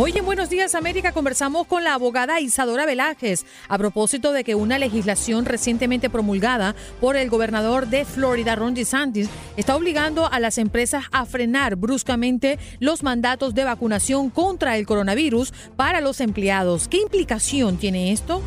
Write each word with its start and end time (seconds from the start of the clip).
Hoy 0.00 0.12
en 0.14 0.24
Buenos 0.24 0.48
Días 0.48 0.76
América 0.76 1.10
conversamos 1.10 1.66
con 1.66 1.82
la 1.82 1.94
abogada 1.94 2.38
Isadora 2.38 2.86
Velázquez 2.86 3.44
a 3.68 3.76
propósito 3.78 4.30
de 4.30 4.44
que 4.44 4.54
una 4.54 4.78
legislación 4.78 5.44
recientemente 5.44 6.08
promulgada 6.08 6.76
por 7.00 7.16
el 7.16 7.28
gobernador 7.28 7.88
de 7.88 8.04
Florida, 8.04 8.54
Ron 8.54 8.74
DeSantis, 8.74 9.28
está 9.56 9.74
obligando 9.74 10.30
a 10.30 10.38
las 10.38 10.58
empresas 10.58 11.06
a 11.10 11.26
frenar 11.26 11.74
bruscamente 11.74 12.60
los 12.78 13.02
mandatos 13.02 13.56
de 13.56 13.64
vacunación 13.64 14.30
contra 14.30 14.76
el 14.76 14.86
coronavirus 14.86 15.52
para 15.74 16.00
los 16.00 16.20
empleados. 16.20 16.86
¿Qué 16.86 16.98
implicación 16.98 17.76
tiene 17.76 18.12
esto? 18.12 18.40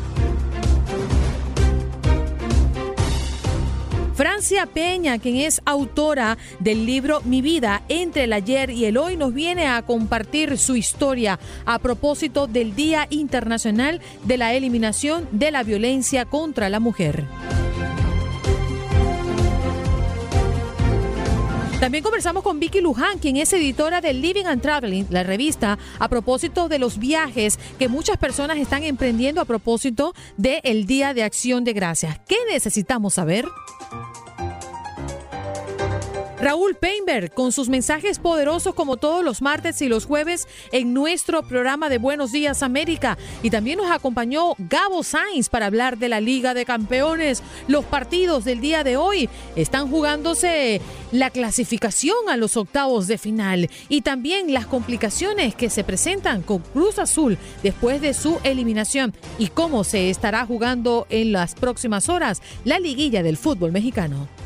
Francia 4.22 4.66
Peña, 4.66 5.18
quien 5.18 5.34
es 5.34 5.60
autora 5.64 6.38
del 6.60 6.86
libro 6.86 7.22
Mi 7.24 7.42
vida 7.42 7.82
entre 7.88 8.22
el 8.22 8.32
ayer 8.32 8.70
y 8.70 8.84
el 8.84 8.96
hoy, 8.96 9.16
nos 9.16 9.34
viene 9.34 9.66
a 9.66 9.82
compartir 9.82 10.58
su 10.58 10.76
historia 10.76 11.40
a 11.66 11.80
propósito 11.80 12.46
del 12.46 12.76
Día 12.76 13.08
Internacional 13.10 14.00
de 14.22 14.38
la 14.38 14.54
Eliminación 14.54 15.26
de 15.32 15.50
la 15.50 15.64
Violencia 15.64 16.24
contra 16.24 16.68
la 16.68 16.78
Mujer. 16.78 17.24
También 21.80 22.04
conversamos 22.04 22.44
con 22.44 22.60
Vicky 22.60 22.80
Luján, 22.80 23.18
quien 23.18 23.38
es 23.38 23.52
editora 23.52 24.00
de 24.00 24.12
Living 24.12 24.44
and 24.44 24.62
Traveling, 24.62 25.06
la 25.10 25.24
revista, 25.24 25.80
a 25.98 26.06
propósito 26.06 26.68
de 26.68 26.78
los 26.78 26.98
viajes 26.98 27.58
que 27.76 27.88
muchas 27.88 28.18
personas 28.18 28.58
están 28.58 28.84
emprendiendo 28.84 29.40
a 29.40 29.46
propósito 29.46 30.14
del 30.36 30.86
Día 30.86 31.12
de 31.12 31.24
Acción 31.24 31.64
de 31.64 31.72
Gracias. 31.72 32.20
¿Qué 32.28 32.36
necesitamos 32.48 33.14
saber? 33.14 33.46
Raúl 36.42 36.74
Peinberg, 36.74 37.32
con 37.32 37.52
sus 37.52 37.68
mensajes 37.68 38.18
poderosos 38.18 38.74
como 38.74 38.96
todos 38.96 39.24
los 39.24 39.42
martes 39.42 39.80
y 39.80 39.88
los 39.88 40.06
jueves 40.06 40.48
en 40.72 40.92
nuestro 40.92 41.44
programa 41.44 41.88
de 41.88 41.98
Buenos 41.98 42.32
Días 42.32 42.64
América. 42.64 43.16
Y 43.44 43.50
también 43.50 43.78
nos 43.78 43.92
acompañó 43.92 44.54
Gabo 44.58 45.04
Sainz 45.04 45.48
para 45.48 45.66
hablar 45.66 45.98
de 45.98 46.08
la 46.08 46.20
Liga 46.20 46.52
de 46.52 46.64
Campeones. 46.64 47.44
Los 47.68 47.84
partidos 47.84 48.44
del 48.44 48.60
día 48.60 48.82
de 48.82 48.96
hoy 48.96 49.28
están 49.54 49.88
jugándose 49.88 50.80
la 51.12 51.30
clasificación 51.30 52.28
a 52.28 52.36
los 52.36 52.56
octavos 52.56 53.06
de 53.06 53.18
final 53.18 53.70
y 53.88 54.00
también 54.00 54.52
las 54.52 54.66
complicaciones 54.66 55.54
que 55.54 55.70
se 55.70 55.84
presentan 55.84 56.42
con 56.42 56.58
Cruz 56.58 56.98
Azul 56.98 57.38
después 57.62 58.00
de 58.00 58.14
su 58.14 58.40
eliminación 58.42 59.14
y 59.38 59.46
cómo 59.46 59.84
se 59.84 60.10
estará 60.10 60.44
jugando 60.44 61.06
en 61.08 61.30
las 61.30 61.54
próximas 61.54 62.08
horas 62.08 62.42
la 62.64 62.80
liguilla 62.80 63.22
del 63.22 63.36
fútbol 63.36 63.70
mexicano. 63.70 64.41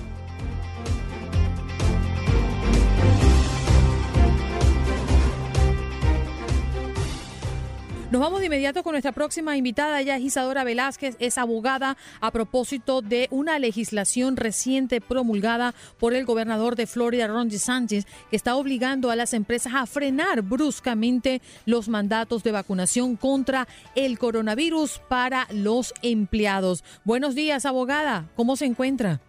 Nos 8.09 8.21
vamos 8.21 8.39
de 8.39 8.47
inmediato 8.47 8.84
con 8.84 8.93
nuestra 8.93 9.11
próxima 9.11 9.56
invitada. 9.56 10.00
Ella 10.00 10.17
es 10.17 10.22
Isadora 10.22 10.62
Velázquez, 10.62 11.17
es 11.19 11.39
abogada 11.39 11.97
a 12.21 12.31
propósito 12.31 13.03
de 13.03 13.27
una 13.33 13.59
legislación 13.59 14.37
reciente 14.37 15.00
promulgada 15.00 15.75
por 15.99 16.15
el 16.15 16.25
gobernador 16.25 16.77
de 16.77 16.87
Florida, 16.87 17.27
Ron 17.27 17.49
DeSantis, 17.49 18.06
que 18.31 18.37
está 18.37 18.55
obligando 18.55 19.11
a 19.11 19.17
las 19.17 19.34
empresas 19.34 19.72
a 19.75 19.87
frenar 19.87 20.43
bruscamente 20.43 21.43
los 21.65 21.89
mandatos 21.89 22.44
de 22.44 22.53
vacunación 22.53 23.17
contra 23.17 23.67
el 23.97 24.21
coronavirus 24.21 25.00
para 25.09 25.49
los 25.50 25.93
empleados. 26.03 26.84
Buenos 27.03 27.34
días, 27.34 27.67
abogada. 27.67 28.28
¿Cómo 28.37 28.55
se 28.55 28.67
encuentra? 28.67 29.21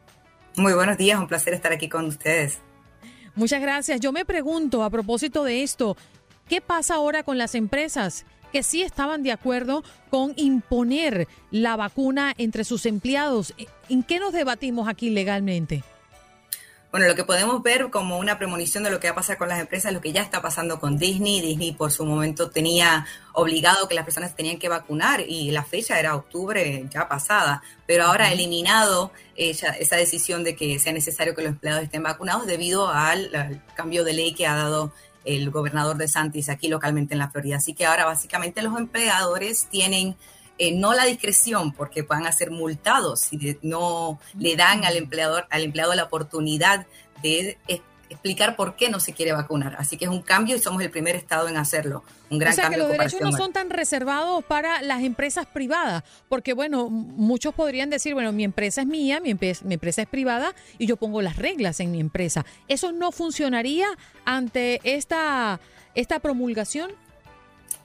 Muy 0.55 0.73
buenos 0.73 0.97
días, 0.97 1.19
un 1.19 1.27
placer 1.27 1.55
estar 1.55 1.73
aquí 1.73 1.89
con 1.89 2.05
ustedes. 2.05 2.59
Muchas 3.33 3.59
gracias. 3.59 3.99
Yo 4.01 4.11
me 4.11 4.23
pregunto 4.23 4.83
a 4.83 4.91
propósito 4.91 5.43
de 5.43 5.63
esto, 5.63 5.97
¿qué 6.47 6.61
pasa 6.61 6.93
ahora 6.93 7.23
con 7.23 7.39
las 7.39 7.55
empresas? 7.55 8.23
Que 8.51 8.63
sí 8.63 8.81
estaban 8.81 9.23
de 9.23 9.31
acuerdo 9.31 9.83
con 10.09 10.33
imponer 10.35 11.27
la 11.51 11.75
vacuna 11.75 12.33
entre 12.37 12.63
sus 12.63 12.85
empleados. 12.85 13.53
¿En 13.89 14.03
qué 14.03 14.19
nos 14.19 14.33
debatimos 14.33 14.87
aquí 14.87 15.09
legalmente? 15.09 15.83
Bueno, 16.89 17.05
lo 17.07 17.15
que 17.15 17.25
podemos 17.25 17.61
ver 17.61 17.89
como 17.89 18.17
una 18.17 18.37
premonición 18.37 18.83
de 18.83 18.89
lo 18.89 19.01
que 19.01 19.07
va 19.07 19.11
a 19.11 19.15
pasar 19.15 19.37
con 19.37 19.49
las 19.49 19.59
empresas, 19.59 19.91
lo 19.91 19.99
que 19.99 20.13
ya 20.13 20.21
está 20.21 20.41
pasando 20.41 20.79
con 20.79 20.97
Disney. 20.97 21.41
Disney 21.41 21.73
por 21.73 21.91
su 21.91 22.05
momento 22.05 22.49
tenía 22.49 23.05
obligado 23.33 23.89
que 23.89 23.93
las 23.93 24.05
personas 24.05 24.35
tenían 24.35 24.57
que 24.57 24.69
vacunar 24.69 25.19
y 25.19 25.51
la 25.51 25.63
fecha 25.63 25.99
era 25.99 26.15
octubre 26.15 26.87
ya 26.89 27.09
pasada, 27.09 27.61
pero 27.85 28.05
ahora 28.05 28.27
ha 28.27 28.31
eliminado 28.31 29.11
esa, 29.35 29.71
esa 29.71 29.97
decisión 29.97 30.45
de 30.45 30.55
que 30.55 30.79
sea 30.79 30.93
necesario 30.93 31.35
que 31.35 31.41
los 31.41 31.51
empleados 31.51 31.83
estén 31.83 32.03
vacunados 32.03 32.47
debido 32.47 32.87
al, 32.87 33.35
al 33.35 33.61
cambio 33.75 34.05
de 34.05 34.13
ley 34.13 34.33
que 34.33 34.47
ha 34.47 34.55
dado 34.55 34.93
el 35.27 35.49
gobernador 35.51 35.97
de 35.97 36.07
Santis 36.07 36.49
aquí 36.49 36.67
localmente 36.67 37.13
en 37.13 37.19
la 37.19 37.29
Florida. 37.29 37.57
Así 37.57 37.73
que 37.73 37.85
ahora 37.85 38.05
básicamente 38.05 38.61
los 38.61 38.77
empleadores 38.77 39.67
tienen 39.69 40.15
eh, 40.57 40.73
no 40.73 40.93
la 40.93 41.05
discreción 41.05 41.71
porque 41.71 42.03
puedan 42.03 42.31
ser 42.33 42.49
multados 42.49 43.19
si 43.19 43.57
no 43.61 44.19
le 44.39 44.55
dan 44.55 44.85
al 44.85 44.97
empleador 44.97 45.45
al 45.51 45.61
empleado 45.61 45.93
la 45.93 46.05
oportunidad 46.05 46.87
de 47.21 47.59
explicar 48.09 48.55
por 48.55 48.75
qué 48.75 48.89
no 48.89 48.99
se 48.99 49.13
quiere 49.13 49.33
vacunar. 49.33 49.75
Así 49.77 49.97
que 49.97 50.05
es 50.05 50.11
un 50.11 50.21
cambio 50.21 50.55
y 50.55 50.59
somos 50.59 50.81
el 50.81 50.89
primer 50.89 51.15
estado 51.15 51.47
en 51.47 51.57
hacerlo. 51.57 52.03
Un 52.29 52.39
gran 52.39 52.53
o 52.53 52.55
sea 52.55 52.65
cambio. 52.65 52.83
que 52.83 52.87
los 52.89 52.97
derechos 52.97 53.21
no 53.21 53.31
son 53.31 53.53
tan 53.53 53.69
reservados 53.69 54.43
para 54.43 54.81
las 54.81 55.03
empresas 55.03 55.45
privadas, 55.45 56.03
porque 56.29 56.53
bueno, 56.53 56.89
muchos 56.89 57.53
podrían 57.53 57.89
decir, 57.89 58.13
bueno, 58.13 58.31
mi 58.31 58.43
empresa 58.43 58.81
es 58.81 58.87
mía, 58.87 59.19
mi, 59.19 59.33
mi 59.33 59.73
empresa 59.73 60.01
es 60.01 60.07
privada 60.07 60.53
y 60.77 60.87
yo 60.87 60.97
pongo 60.97 61.21
las 61.21 61.37
reglas 61.37 61.79
en 61.79 61.91
mi 61.91 61.99
empresa. 61.99 62.45
¿Eso 62.67 62.91
no 62.91 63.11
funcionaría 63.11 63.87
ante 64.25 64.81
esta, 64.83 65.59
esta 65.95 66.19
promulgación? 66.19 66.91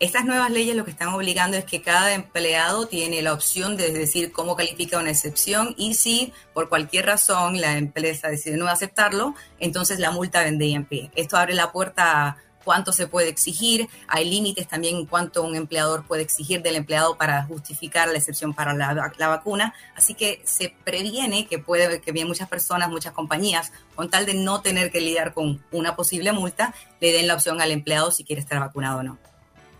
Estas 0.02 0.24
nuevas 0.24 0.50
leyes 0.50 0.74
lo 0.74 0.84
que 0.84 0.90
están 0.90 1.14
obligando 1.14 1.56
es 1.56 1.64
que 1.64 1.80
cada 1.80 2.12
empleado 2.12 2.88
tiene 2.88 3.22
la 3.22 3.32
opción 3.32 3.76
de 3.76 3.92
decir 3.92 4.32
cómo 4.32 4.56
califica 4.56 4.98
una 4.98 5.10
excepción 5.10 5.76
y 5.78 5.94
si 5.94 6.32
por 6.52 6.68
cualquier 6.68 7.06
razón 7.06 7.60
la 7.60 7.78
empresa 7.78 8.26
decide 8.26 8.56
no 8.56 8.66
aceptarlo, 8.66 9.36
entonces 9.60 10.00
la 10.00 10.10
multa 10.10 10.42
vendría 10.42 10.74
en 10.74 10.86
pie. 10.86 11.12
Esto 11.14 11.36
abre 11.36 11.54
la 11.54 11.70
puerta 11.70 12.26
a 12.26 12.36
cuánto 12.64 12.92
se 12.92 13.06
puede 13.06 13.28
exigir, 13.28 13.88
hay 14.08 14.28
límites 14.28 14.66
también 14.66 14.96
en 14.96 15.06
cuánto 15.06 15.44
un 15.44 15.54
empleador 15.54 16.04
puede 16.04 16.22
exigir 16.22 16.62
del 16.62 16.74
empleado 16.74 17.16
para 17.16 17.44
justificar 17.44 18.08
la 18.08 18.18
excepción 18.18 18.54
para 18.54 18.74
la, 18.74 19.12
la 19.16 19.28
vacuna, 19.28 19.72
así 19.94 20.14
que 20.14 20.42
se 20.44 20.74
previene 20.82 21.46
que 21.46 21.60
puede 21.60 22.00
que 22.00 22.24
muchas 22.24 22.48
personas, 22.48 22.88
muchas 22.88 23.12
compañías, 23.12 23.70
con 23.94 24.10
tal 24.10 24.26
de 24.26 24.34
no 24.34 24.62
tener 24.62 24.90
que 24.90 25.00
lidiar 25.00 25.32
con 25.32 25.62
una 25.70 25.94
posible 25.94 26.32
multa, 26.32 26.74
le 27.00 27.12
den 27.12 27.28
la 27.28 27.34
opción 27.34 27.60
al 27.60 27.70
empleado 27.70 28.10
si 28.10 28.24
quiere 28.24 28.42
estar 28.42 28.58
vacunado 28.58 28.98
o 28.98 29.02
no. 29.04 29.31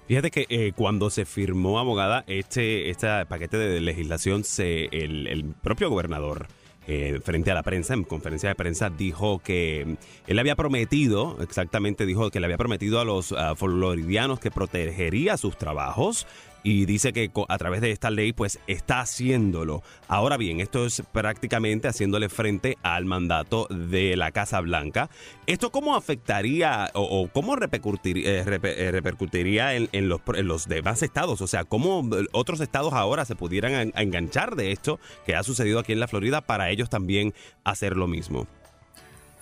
Fíjate 0.09 0.31
que 0.31 0.47
eh, 0.49 0.73
cuando 0.75 1.11
se 1.11 1.25
firmó, 1.25 1.79
abogada, 1.79 2.25
este, 2.27 2.91
este 2.91 3.09
paquete 3.27 3.57
de 3.57 3.81
legislación, 3.81 4.45
se, 4.45 4.87
el, 4.87 5.27
el 5.27 5.45
propio 5.63 5.89
gobernador 5.89 6.49
eh, 6.89 7.21
frente 7.23 7.51
a 7.53 7.55
la 7.55 7.63
prensa, 7.63 7.95
en 7.95 8.03
conferencia 8.03 8.49
de 8.49 8.55
prensa, 8.57 8.91
dijo 8.91 9.39
que 9.39 9.97
él 10.27 10.39
había 10.39 10.57
prometido, 10.57 11.39
exactamente 11.41 12.05
dijo 12.07 12.31
que 12.31 12.41
le 12.41 12.47
había 12.47 12.59
prometido 12.59 12.99
a 13.01 13.05
los 13.05 13.35
floridianos 13.57 14.41
que 14.41 14.51
protegería 14.51 15.37
sus 15.37 15.57
trabajos, 15.57 16.27
y 16.63 16.87
dice 16.87 17.13
que 17.13 17.31
a 17.49 17.59
través 17.59 17.81
de 17.81 17.91
esta 17.91 18.11
ley 18.11 18.33
pues 18.33 18.59
está 18.67 19.01
haciéndolo. 19.01 19.83
Ahora 20.09 20.37
bien, 20.37 20.61
esto 20.61 20.87
es 20.87 21.03
prácticamente 21.13 21.89
haciéndole 21.89 22.29
frente 22.29 22.79
al 22.83 23.05
mandato 23.05 23.67
de 23.69 24.17
la 24.17 24.31
Casa 24.33 24.61
Blanca. 24.61 25.11
¿Esto 25.47 25.71
cómo 25.71 25.97
afectaría 25.97 26.91
o, 26.95 27.29
cómo 27.33 27.57
repercutiría, 27.57 28.43
eh, 28.43 28.61
eh, 28.63 28.91
repercutiría 28.93 29.75
en, 29.75 30.09
los, 30.09 30.21
en, 30.35 30.47
los, 30.47 30.69
demás 30.69 31.03
estados? 31.03 31.41
O 31.41 31.47
sea, 31.47 31.65
¿cómo 31.65 32.09
otros 32.33 32.61
estados 32.61 32.93
ahora 32.93 33.25
se 33.25 33.37
pudieran 33.37 33.93
enganchar 33.97 34.57
de 34.57 34.73
esto 34.73 35.01
que 35.27 35.35
ha 35.35 35.43
sucedido 35.43 35.79
aquí 35.79 35.93
en 35.93 36.01
la 36.01 36.09
Florida 36.09 36.41
para 36.41 36.71
ellos 36.71 36.89
también 36.91 37.35
hacer 37.65 37.97
lo 37.97 38.07
mismo? 38.07 38.47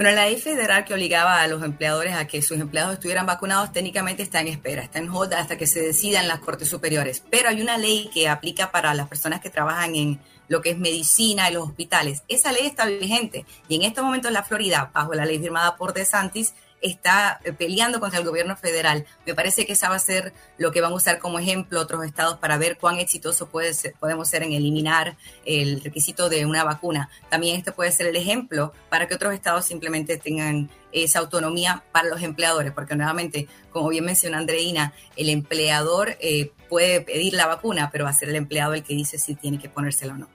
Bueno, 0.01 0.17
la 0.17 0.25
ley 0.25 0.41
federal 0.41 0.87
que 0.87 0.95
obligaba 0.95 1.43
a 1.43 1.47
los 1.47 1.63
empleadores 1.63 2.15
a 2.15 2.27
que 2.27 2.41
sus 2.41 2.59
empleados 2.59 2.95
estuvieran 2.95 3.27
vacunados 3.27 3.71
técnicamente 3.71 4.23
está 4.23 4.41
en 4.41 4.49
espera, 4.49 4.83
está 4.83 4.99
en 4.99 5.11
hold 5.11 5.35
hasta 5.35 5.59
que 5.59 5.67
se 5.67 5.83
decidan 5.83 6.27
las 6.27 6.39
cortes 6.39 6.71
superiores. 6.71 7.23
Pero 7.29 7.51
hay 7.51 7.61
una 7.61 7.77
ley 7.77 8.09
que 8.11 8.27
aplica 8.27 8.71
para 8.73 8.95
las 8.95 9.09
personas 9.09 9.43
que 9.43 9.51
trabajan 9.51 9.95
en 9.95 10.19
lo 10.49 10.63
que 10.63 10.71
es 10.71 10.79
medicina 10.79 11.51
y 11.51 11.53
los 11.53 11.69
hospitales. 11.69 12.23
Esa 12.29 12.51
ley 12.51 12.65
está 12.65 12.87
vigente 12.87 13.45
y 13.69 13.77
en 13.77 13.83
estos 13.83 14.03
momentos 14.03 14.33
la 14.33 14.43
Florida, 14.43 14.91
bajo 14.95 15.13
la 15.13 15.27
ley 15.27 15.39
firmada 15.39 15.77
por 15.77 15.93
DeSantis, 15.93 16.55
está 16.81 17.41
eh, 17.45 17.53
peleando 17.53 18.01
contra 18.01 18.19
el 18.19 18.25
gobierno 18.25 18.57
federal. 18.57 19.07
Me 19.27 19.35
parece 19.35 19.67
que 19.67 19.73
esa 19.75 19.89
va 19.89 19.97
a 19.97 20.01
ser 20.01 20.33
lo 20.59 20.73
que 20.73 20.81
van 20.81 20.93
a 20.93 20.95
usar 20.95 21.19
como 21.19 21.39
ejemplo 21.39 21.81
otros 21.81 22.05
estados 22.05 22.39
para 22.39 22.59
ver 22.59 22.79
cuán 22.79 22.99
exitoso 22.99 23.49
puede 23.49 23.71
podemos 23.99 24.29
ser 24.29 24.43
en 24.43 24.53
eliminar 24.53 25.17
el 25.45 25.81
requisito 25.83 26.29
de 26.29 26.47
una 26.47 26.65
vacuna. 26.65 27.11
También 27.29 27.57
este 27.57 27.73
puede 27.73 27.93
ser 27.93 28.07
el 28.07 28.17
ejemplo 28.17 28.73
para 28.89 29.07
que 29.07 29.15
otros 29.15 29.35
estados 29.35 29.65
simplemente 29.65 30.17
tengan 30.17 30.71
esa 30.93 31.21
autonomía 31.21 31.85
para 31.93 32.09
los 32.09 32.23
empleadores, 32.23 32.73
porque 32.73 32.97
nuevamente, 32.97 33.49
como 33.71 33.89
bien 33.89 34.05
menciona 34.05 34.39
Andreina, 34.39 34.93
el 35.17 35.29
empleador 35.29 36.17
eh, 36.21 36.53
puede 36.69 37.01
pedir 37.01 37.35
la 37.35 37.47
vacuna, 37.47 37.91
pero 37.93 38.05
va 38.05 38.11
a 38.11 38.15
ser 38.15 38.29
el 38.29 38.37
empleado 38.37 38.75
el 38.75 38.83
que 38.83 38.95
dice 38.95 39.19
si 39.19 39.35
tiene 39.35 39.59
que 39.59 39.69
ponérsela 39.69 40.15
o 40.15 40.19
no. 40.19 40.29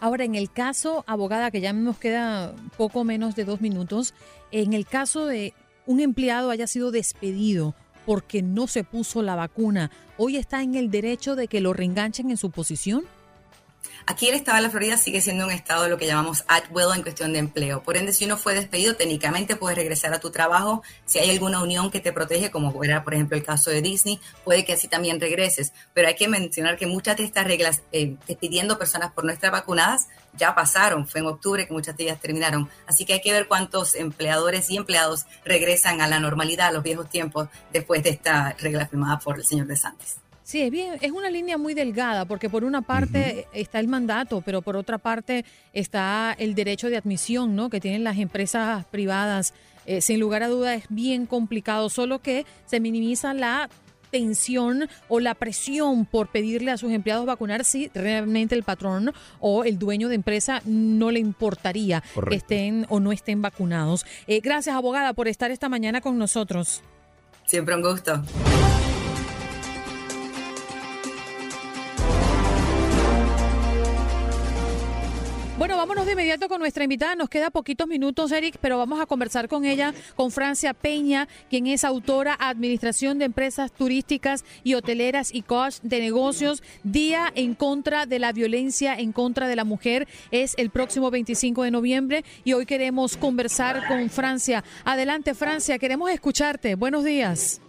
Ahora, 0.00 0.24
en 0.24 0.34
el 0.34 0.50
caso, 0.50 1.04
abogada, 1.06 1.50
que 1.50 1.60
ya 1.60 1.72
nos 1.72 1.98
queda 1.98 2.54
poco 2.76 3.04
menos 3.04 3.36
de 3.36 3.44
dos 3.44 3.60
minutos, 3.60 4.14
en 4.50 4.72
el 4.74 4.86
caso 4.86 5.26
de 5.26 5.54
un 5.86 6.00
empleado 6.00 6.50
haya 6.50 6.66
sido 6.66 6.90
despedido 6.90 7.74
porque 8.06 8.42
no 8.42 8.66
se 8.66 8.84
puso 8.84 9.22
la 9.22 9.34
vacuna, 9.34 9.90
hoy 10.18 10.36
está 10.36 10.62
en 10.62 10.74
el 10.74 10.90
derecho 10.90 11.36
de 11.36 11.48
que 11.48 11.60
lo 11.60 11.72
reenganchen 11.72 12.30
en 12.30 12.36
su 12.36 12.50
posición? 12.50 13.04
Aquí 14.06 14.28
el 14.28 14.34
estado 14.34 14.56
de 14.56 14.62
la 14.62 14.70
Florida 14.70 14.96
sigue 14.96 15.20
siendo 15.20 15.46
un 15.46 15.50
estado 15.50 15.84
de 15.84 15.88
lo 15.88 15.96
que 15.96 16.06
llamamos 16.06 16.44
at 16.48 16.64
will 16.70 16.94
en 16.94 17.02
cuestión 17.02 17.32
de 17.32 17.38
empleo. 17.38 17.82
Por 17.82 17.96
ende, 17.96 18.12
si 18.12 18.26
uno 18.26 18.36
fue 18.36 18.54
despedido, 18.54 18.96
técnicamente 18.96 19.56
puedes 19.56 19.78
regresar 19.78 20.12
a 20.12 20.20
tu 20.20 20.30
trabajo. 20.30 20.82
Si 21.06 21.18
hay 21.18 21.30
alguna 21.30 21.62
unión 21.62 21.90
que 21.90 22.00
te 22.00 22.12
protege, 22.12 22.50
como 22.50 22.84
era, 22.84 23.02
por 23.02 23.14
ejemplo, 23.14 23.36
el 23.36 23.44
caso 23.44 23.70
de 23.70 23.80
Disney, 23.80 24.20
puede 24.44 24.64
que 24.64 24.74
así 24.74 24.88
también 24.88 25.20
regreses. 25.20 25.72
Pero 25.94 26.08
hay 26.08 26.16
que 26.16 26.28
mencionar 26.28 26.76
que 26.76 26.86
muchas 26.86 27.16
de 27.16 27.24
estas 27.24 27.46
reglas, 27.46 27.82
eh, 27.92 28.16
despidiendo 28.26 28.78
personas 28.78 29.12
por 29.12 29.24
no 29.24 29.32
estar 29.32 29.50
vacunadas, 29.50 30.08
ya 30.36 30.54
pasaron. 30.54 31.06
Fue 31.06 31.20
en 31.20 31.26
octubre 31.26 31.66
que 31.66 31.72
muchas 31.72 31.96
de 31.96 32.04
ellas 32.04 32.20
terminaron. 32.20 32.68
Así 32.86 33.04
que 33.04 33.14
hay 33.14 33.20
que 33.20 33.32
ver 33.32 33.48
cuántos 33.48 33.94
empleadores 33.94 34.70
y 34.70 34.76
empleados 34.76 35.26
regresan 35.44 36.00
a 36.00 36.08
la 36.08 36.20
normalidad, 36.20 36.68
a 36.68 36.72
los 36.72 36.82
viejos 36.82 37.08
tiempos, 37.08 37.48
después 37.72 38.02
de 38.02 38.10
esta 38.10 38.54
regla 38.58 38.86
firmada 38.86 39.18
por 39.18 39.36
el 39.36 39.44
señor 39.44 39.66
DeSantis. 39.66 40.16
Sí, 40.44 40.60
es 40.60 40.70
bien, 40.70 40.98
es 41.00 41.10
una 41.10 41.30
línea 41.30 41.56
muy 41.56 41.72
delgada 41.72 42.26
porque 42.26 42.50
por 42.50 42.64
una 42.64 42.82
parte 42.82 43.48
está 43.54 43.80
el 43.80 43.88
mandato, 43.88 44.42
pero 44.44 44.60
por 44.60 44.76
otra 44.76 44.98
parte 44.98 45.42
está 45.72 46.36
el 46.38 46.54
derecho 46.54 46.90
de 46.90 46.98
admisión, 46.98 47.56
¿no? 47.56 47.70
Que 47.70 47.80
tienen 47.80 48.04
las 48.04 48.18
empresas 48.18 48.84
privadas. 48.84 49.54
Eh, 49.86 50.02
sin 50.02 50.20
lugar 50.20 50.42
a 50.42 50.48
duda 50.48 50.74
es 50.74 50.84
bien 50.90 51.24
complicado, 51.24 51.88
solo 51.88 52.18
que 52.20 52.44
se 52.66 52.78
minimiza 52.78 53.32
la 53.32 53.70
tensión 54.10 54.88
o 55.08 55.18
la 55.18 55.34
presión 55.34 56.04
por 56.04 56.28
pedirle 56.28 56.70
a 56.70 56.76
sus 56.76 56.92
empleados 56.92 57.24
vacunar 57.24 57.64
si 57.64 57.88
realmente 57.94 58.54
el 58.54 58.64
patrón 58.64 59.12
o 59.40 59.64
el 59.64 59.78
dueño 59.78 60.08
de 60.10 60.14
empresa 60.14 60.60
no 60.66 61.10
le 61.10 61.20
importaría 61.20 62.02
que 62.28 62.36
estén 62.36 62.84
o 62.90 63.00
no 63.00 63.12
estén 63.12 63.40
vacunados. 63.40 64.04
Eh, 64.26 64.40
gracias, 64.40 64.76
abogada, 64.76 65.14
por 65.14 65.26
estar 65.26 65.50
esta 65.50 65.70
mañana 65.70 66.02
con 66.02 66.18
nosotros. 66.18 66.82
Siempre 67.46 67.74
un 67.74 67.82
gusto. 67.82 68.22
Bueno, 75.64 75.78
vámonos 75.78 76.04
de 76.04 76.12
inmediato 76.12 76.46
con 76.46 76.60
nuestra 76.60 76.84
invitada. 76.84 77.14
Nos 77.14 77.30
queda 77.30 77.48
poquitos 77.48 77.88
minutos, 77.88 78.30
Eric, 78.32 78.58
pero 78.60 78.76
vamos 78.76 79.00
a 79.00 79.06
conversar 79.06 79.48
con 79.48 79.64
ella, 79.64 79.94
con 80.14 80.30
Francia 80.30 80.74
Peña, 80.74 81.26
quien 81.48 81.66
es 81.66 81.84
autora 81.84 82.36
Administración 82.38 83.18
de 83.18 83.24
Empresas 83.24 83.72
Turísticas 83.72 84.44
y 84.62 84.74
Hoteleras 84.74 85.32
y 85.32 85.40
Coach 85.40 85.76
de 85.82 86.00
Negocios. 86.00 86.62
Día 86.82 87.32
en 87.34 87.54
contra 87.54 88.04
de 88.04 88.18
la 88.18 88.32
violencia 88.32 88.94
en 88.94 89.12
contra 89.12 89.48
de 89.48 89.56
la 89.56 89.64
mujer 89.64 90.06
es 90.30 90.52
el 90.58 90.68
próximo 90.68 91.10
25 91.10 91.62
de 91.62 91.70
noviembre 91.70 92.24
y 92.44 92.52
hoy 92.52 92.66
queremos 92.66 93.16
conversar 93.16 93.88
con 93.88 94.10
Francia. 94.10 94.62
Adelante, 94.84 95.32
Francia, 95.32 95.78
queremos 95.78 96.10
escucharte. 96.10 96.74
Buenos 96.74 97.04
días. 97.04 97.62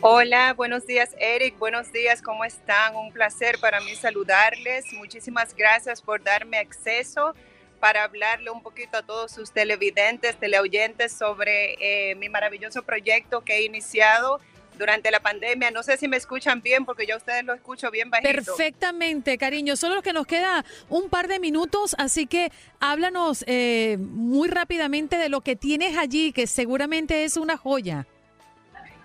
Hola, 0.00 0.54
buenos 0.54 0.86
días 0.86 1.10
Eric, 1.18 1.58
buenos 1.58 1.90
días, 1.90 2.22
¿cómo 2.22 2.44
están? 2.44 2.94
Un 2.94 3.12
placer 3.12 3.58
para 3.58 3.80
mí 3.80 3.96
saludarles. 3.96 4.92
Muchísimas 4.92 5.56
gracias 5.56 6.00
por 6.02 6.22
darme 6.22 6.58
acceso 6.58 7.34
para 7.80 8.04
hablarle 8.04 8.50
un 8.50 8.62
poquito 8.62 8.98
a 8.98 9.02
todos 9.02 9.32
sus 9.32 9.50
televidentes, 9.50 10.36
teleoyentes 10.36 11.12
sobre 11.12 11.74
eh, 11.80 12.14
mi 12.14 12.28
maravilloso 12.28 12.84
proyecto 12.84 13.40
que 13.40 13.56
he 13.56 13.62
iniciado 13.64 14.38
durante 14.78 15.10
la 15.10 15.18
pandemia. 15.18 15.72
No 15.72 15.82
sé 15.82 15.96
si 15.96 16.06
me 16.06 16.16
escuchan 16.16 16.62
bien 16.62 16.84
porque 16.84 17.04
yo 17.04 17.16
a 17.16 17.18
ustedes 17.18 17.42
lo 17.42 17.52
escucho 17.52 17.90
bien 17.90 18.08
bajito. 18.08 18.32
Perfectamente, 18.32 19.36
cariño. 19.36 19.74
Solo 19.74 20.00
que 20.02 20.12
nos 20.12 20.28
queda 20.28 20.64
un 20.88 21.08
par 21.08 21.26
de 21.26 21.40
minutos, 21.40 21.96
así 21.98 22.28
que 22.28 22.52
háblanos 22.78 23.42
eh, 23.48 23.96
muy 23.98 24.46
rápidamente 24.46 25.16
de 25.16 25.28
lo 25.28 25.40
que 25.40 25.56
tienes 25.56 25.98
allí, 25.98 26.30
que 26.30 26.46
seguramente 26.46 27.24
es 27.24 27.36
una 27.36 27.56
joya. 27.56 28.06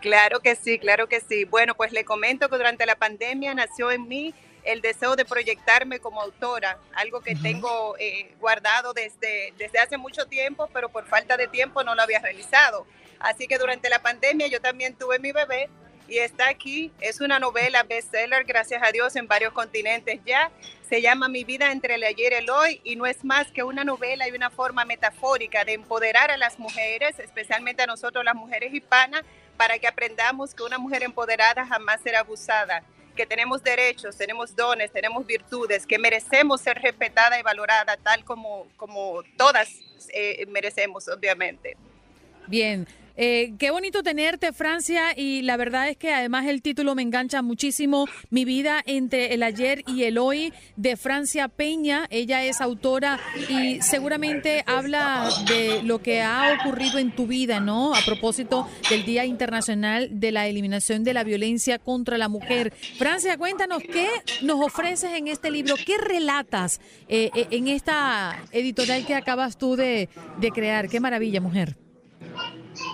Claro 0.03 0.41
que 0.41 0.57
sí, 0.57 0.79
claro 0.79 1.07
que 1.07 1.21
sí. 1.21 1.45
Bueno, 1.45 1.75
pues 1.75 1.93
le 1.93 2.03
comento 2.03 2.49
que 2.49 2.57
durante 2.57 2.85
la 2.85 2.95
pandemia 2.95 3.53
nació 3.53 3.89
en 3.89 4.05
mí 4.09 4.33
el 4.65 4.81
deseo 4.81 5.15
de 5.15 5.23
proyectarme 5.23 5.99
como 5.99 6.21
autora, 6.21 6.77
algo 6.93 7.21
que 7.21 7.37
tengo 7.37 7.95
eh, 7.97 8.35
guardado 8.41 8.91
desde, 8.91 9.53
desde 9.57 9.79
hace 9.79 9.95
mucho 9.95 10.25
tiempo, 10.25 10.69
pero 10.73 10.89
por 10.89 11.07
falta 11.07 11.37
de 11.37 11.47
tiempo 11.47 11.85
no 11.85 11.95
lo 11.95 12.01
había 12.01 12.19
realizado. 12.19 12.85
Así 13.17 13.47
que 13.47 13.57
durante 13.57 13.89
la 13.89 14.01
pandemia 14.01 14.47
yo 14.47 14.59
también 14.59 14.93
tuve 14.93 15.19
mi 15.19 15.31
bebé 15.31 15.69
y 16.09 16.17
está 16.17 16.49
aquí. 16.49 16.91
Es 16.99 17.21
una 17.21 17.39
novela 17.39 17.83
bestseller, 17.83 18.43
gracias 18.43 18.83
a 18.83 18.91
Dios, 18.91 19.15
en 19.15 19.27
varios 19.27 19.53
continentes 19.53 20.19
ya. 20.25 20.51
Se 20.89 21.01
llama 21.01 21.29
Mi 21.29 21.45
vida 21.45 21.71
entre 21.71 21.95
el 21.95 22.03
ayer 22.03 22.33
y 22.33 22.35
el 22.35 22.49
hoy 22.49 22.81
y 22.83 22.97
no 22.97 23.05
es 23.05 23.23
más 23.23 23.51
que 23.51 23.63
una 23.63 23.85
novela 23.85 24.27
y 24.27 24.31
una 24.31 24.49
forma 24.49 24.83
metafórica 24.83 25.63
de 25.63 25.73
empoderar 25.73 26.29
a 26.29 26.37
las 26.37 26.59
mujeres, 26.59 27.19
especialmente 27.19 27.83
a 27.83 27.87
nosotros 27.87 28.25
las 28.25 28.35
mujeres 28.35 28.73
hispanas, 28.73 29.23
para 29.57 29.79
que 29.79 29.87
aprendamos 29.87 30.53
que 30.53 30.63
una 30.63 30.77
mujer 30.77 31.03
empoderada 31.03 31.65
jamás 31.65 32.01
será 32.01 32.19
abusada, 32.19 32.83
que 33.15 33.25
tenemos 33.25 33.63
derechos, 33.63 34.17
tenemos 34.17 34.55
dones, 34.55 34.91
tenemos 34.91 35.25
virtudes, 35.25 35.85
que 35.85 35.99
merecemos 35.99 36.61
ser 36.61 36.79
respetada 36.79 37.39
y 37.39 37.43
valorada 37.43 37.97
tal 37.97 38.23
como, 38.23 38.67
como 38.77 39.21
todas 39.37 39.69
eh, 40.13 40.45
merecemos, 40.47 41.07
obviamente. 41.07 41.77
Bien, 42.47 42.87
eh, 43.15 43.53
qué 43.59 43.71
bonito 43.71 44.01
tenerte, 44.01 44.53
Francia, 44.53 45.13
y 45.15 45.43
la 45.43 45.57
verdad 45.57 45.89
es 45.89 45.97
que 45.97 46.13
además 46.13 46.47
el 46.47 46.61
título 46.61 46.95
me 46.95 47.01
engancha 47.01 47.41
muchísimo. 47.41 48.07
Mi 48.29 48.45
vida 48.45 48.81
entre 48.85 49.33
el 49.33 49.43
ayer 49.43 49.83
y 49.87 50.03
el 50.03 50.17
hoy 50.17 50.53
de 50.75 50.97
Francia 50.97 51.47
Peña. 51.47 52.07
Ella 52.09 52.43
es 52.43 52.61
autora 52.61 53.19
y 53.49 53.81
seguramente 53.81 54.63
habla 54.65 55.29
de 55.47 55.83
lo 55.83 56.01
que 56.01 56.21
ha 56.21 56.57
ocurrido 56.59 56.97
en 56.97 57.11
tu 57.11 57.27
vida, 57.27 57.59
¿no? 57.59 57.93
A 57.93 58.01
propósito 58.05 58.67
del 58.89 59.05
Día 59.05 59.25
Internacional 59.25 60.09
de 60.19 60.31
la 60.31 60.47
Eliminación 60.47 61.03
de 61.03 61.13
la 61.13 61.23
Violencia 61.23 61.79
contra 61.79 62.17
la 62.17 62.29
Mujer. 62.29 62.73
Francia, 62.97 63.37
cuéntanos 63.37 63.83
qué 63.83 64.07
nos 64.41 64.59
ofreces 64.59 65.13
en 65.13 65.27
este 65.27 65.51
libro, 65.51 65.75
qué 65.85 65.97
relatas 65.97 66.81
eh, 67.07 67.29
eh, 67.35 67.47
en 67.51 67.67
esta 67.67 68.43
editorial 68.51 69.05
que 69.05 69.15
acabas 69.15 69.57
tú 69.57 69.75
de, 69.75 70.09
de 70.39 70.51
crear. 70.51 70.89
Qué 70.89 70.99
maravilla, 70.99 71.41
mujer. 71.41 71.77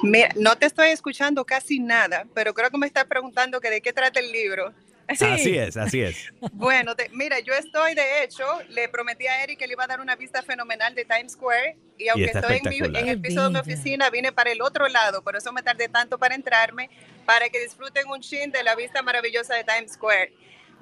Mira, 0.03 0.29
no 0.35 0.57
te 0.57 0.65
estoy 0.65 0.89
escuchando 0.89 1.45
casi 1.45 1.79
nada, 1.79 2.25
pero 2.33 2.53
creo 2.53 2.69
que 2.69 2.77
me 2.77 2.87
estás 2.87 3.05
preguntando 3.05 3.59
que 3.59 3.69
de 3.69 3.81
qué 3.81 3.93
trata 3.93 4.19
el 4.19 4.31
libro. 4.31 4.73
Así 5.09 5.57
es, 5.57 5.75
así 5.75 6.01
es. 6.01 6.31
Bueno, 6.53 6.93
mira, 7.13 7.39
yo 7.39 7.53
estoy, 7.53 7.95
de 7.95 8.23
hecho, 8.23 8.45
le 8.69 8.87
prometí 8.89 9.25
a 9.25 9.43
Eric 9.43 9.57
que 9.57 9.65
le 9.65 9.73
iba 9.73 9.83
a 9.83 9.87
dar 9.87 10.01
una 10.01 10.15
vista 10.15 10.43
fenomenal 10.43 10.93
de 10.93 11.03
Times 11.03 11.33
Square 11.33 11.77
y 11.97 12.09
aunque 12.09 12.25
estoy 12.25 12.61
en, 12.63 13.07
el 13.07 13.19
piso 13.19 13.43
de 13.43 13.49
mi 13.49 13.59
oficina, 13.59 14.11
vine 14.11 14.31
para 14.31 14.51
el 14.51 14.61
otro 14.61 14.87
lado, 14.87 15.23
por 15.23 15.35
eso 15.35 15.51
me 15.51 15.63
tardé 15.63 15.89
tanto 15.89 16.19
para 16.19 16.35
entrarme, 16.35 16.91
para 17.25 17.49
que 17.49 17.59
disfruten 17.59 18.07
un 18.07 18.21
chin 18.21 18.51
de 18.51 18.61
la 18.61 18.75
vista 18.75 19.01
maravillosa 19.01 19.55
de 19.55 19.63
Times 19.63 19.93
Square. 19.93 20.31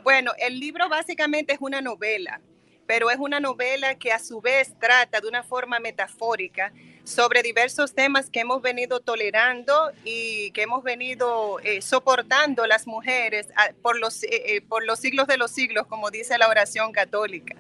Bueno, 0.03 0.33
el 0.39 0.59
libro 0.59 0.89
básicamente 0.89 1.53
es 1.53 1.59
una 1.62 1.81
novela, 1.81 2.41
pero 2.86 3.09
es 3.09 3.17
una 3.19 3.39
novela 3.39 3.95
que 3.95 4.12
a 4.12 4.19
su 4.19 4.41
vez 4.41 4.77
trata 4.77 5.21
de 5.21 5.27
una 5.29 5.43
forma 5.43 5.79
metafórica 5.79 6.74
sobre 7.08 7.42
diversos 7.42 7.94
temas 7.94 8.30
que 8.30 8.42
hemos 8.42 8.62
venido 8.62 9.00
tolerando 9.00 9.94
y 10.04 10.52
que 10.52 10.64
hemos 10.64 10.84
venido 10.84 11.58
eh, 11.62 11.82
soportando 11.82 12.68
las 12.68 12.86
mujeres 12.86 13.48
ah, 13.56 13.70
por, 13.82 13.98
los, 13.98 14.24
eh, 14.24 14.28
eh, 14.32 14.62
por 14.62 14.86
los 14.86 15.00
siglos 15.00 15.26
de 15.26 15.38
los 15.38 15.52
siglos, 15.52 15.88
como 15.88 16.12
dice 16.12 16.38
la 16.38 16.50
oración 16.50 16.92
católica. 16.92 17.56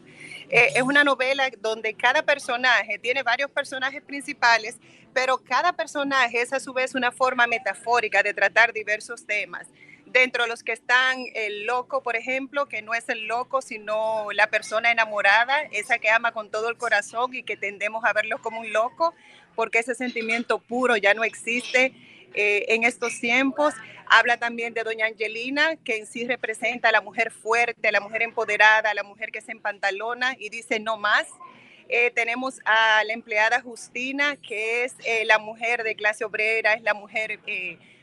es 0.49 0.81
una 0.81 1.05
novela 1.05 1.49
donde 1.61 1.93
cada 1.93 2.23
personaje 2.23 2.99
tiene 2.99 3.23
varios 3.23 3.49
personajes 3.49 4.01
principales, 4.03 4.75
pero 5.13 5.37
cada 5.37 5.71
personaje 5.71 6.41
es 6.41 6.51
a 6.51 6.59
su 6.59 6.73
vez 6.73 6.93
una 6.93 7.13
forma 7.13 7.47
metafórica 7.47 8.21
de 8.23 8.33
tratar 8.33 8.73
diversos 8.73 9.25
temas. 9.25 9.67
Dentro 10.17 10.45
de 10.45 10.49
los 10.49 10.63
que 10.63 10.71
están 10.71 11.25
el 11.35 11.67
loco, 11.67 12.01
por 12.01 12.15
ejemplo, 12.15 12.65
que 12.65 12.81
no 12.81 12.95
es 12.95 13.07
el 13.07 13.27
loco, 13.27 13.61
sino 13.61 14.31
la 14.31 14.47
persona 14.47 14.91
enamorada, 14.91 15.61
esa 15.71 15.99
que 15.99 16.09
ama 16.09 16.31
con 16.31 16.49
todo 16.49 16.69
el 16.69 16.77
corazón 16.77 17.35
y 17.35 17.43
que 17.43 17.55
tendemos 17.55 18.03
a 18.03 18.13
verlo 18.13 18.41
como 18.41 18.61
un 18.61 18.73
loco, 18.73 19.13
porque 19.53 19.77
ese 19.77 19.93
sentimiento 19.93 20.57
puro 20.57 20.97
ya 20.97 21.13
no 21.13 21.23
existe 21.23 21.93
eh, 22.33 22.65
en 22.69 22.83
estos 22.83 23.19
tiempos. 23.19 23.75
Habla 24.07 24.37
también 24.37 24.73
de 24.73 24.81
doña 24.81 25.05
Angelina, 25.05 25.75
que 25.75 25.97
en 25.97 26.07
sí 26.07 26.25
representa 26.25 26.89
a 26.89 26.91
la 26.91 27.01
mujer 27.01 27.29
fuerte, 27.29 27.91
la 27.91 28.01
mujer 28.01 28.23
empoderada, 28.23 28.95
la 28.95 29.03
mujer 29.03 29.31
que 29.31 29.41
se 29.41 29.51
empantalona 29.51 30.35
y 30.39 30.49
dice 30.49 30.79
no 30.79 30.97
más. 30.97 31.27
Eh, 31.89 32.09
tenemos 32.09 32.59
a 32.65 33.03
la 33.03 33.13
empleada 33.13 33.61
Justina, 33.61 34.35
que 34.37 34.83
es 34.83 34.95
eh, 35.05 35.25
la 35.25 35.37
mujer 35.37 35.83
de 35.83 35.93
clase 35.93 36.25
obrera, 36.25 36.73
es 36.73 36.81
la 36.81 36.95
mujer 36.95 37.39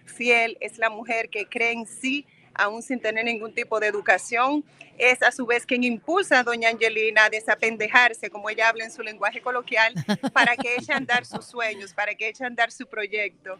fiel, 0.05 0.57
es 0.61 0.79
la 0.79 0.91
mujer 0.91 1.29
que 1.29 1.47
cree 1.47 1.73
en 1.73 1.87
sí, 1.87 2.27
aún 2.55 2.83
sin 2.83 3.01
tener 3.01 3.25
ningún 3.25 3.53
tipo 3.53 3.81
de 3.81 3.89
educación. 3.89 4.65
Es 4.97 5.23
a 5.23 5.33
su 5.33 5.45
vez 5.45 5.67
quien 5.67 5.83
impulsa 5.83 6.41
a 6.41 6.43
doña 6.45 6.69
Angelina 6.69 7.25
a 7.25 7.31
desapendejarse, 7.31 8.31
como 8.31 8.49
ella 8.49 8.69
habla 8.69 8.85
en 8.85 8.93
su 8.93 9.03
lenguaje 9.03 9.41
coloquial, 9.41 9.95
para 10.33 10.57
que 10.57 10.77
eche 10.77 10.93
a 10.93 10.97
andar 10.97 11.27
sus 11.27 11.45
sueños, 11.45 11.93
para 11.93 12.15
que 12.15 12.29
eche 12.29 12.45
a 12.45 12.47
andar 12.47 12.71
su 12.71 12.87
proyecto. 12.87 13.59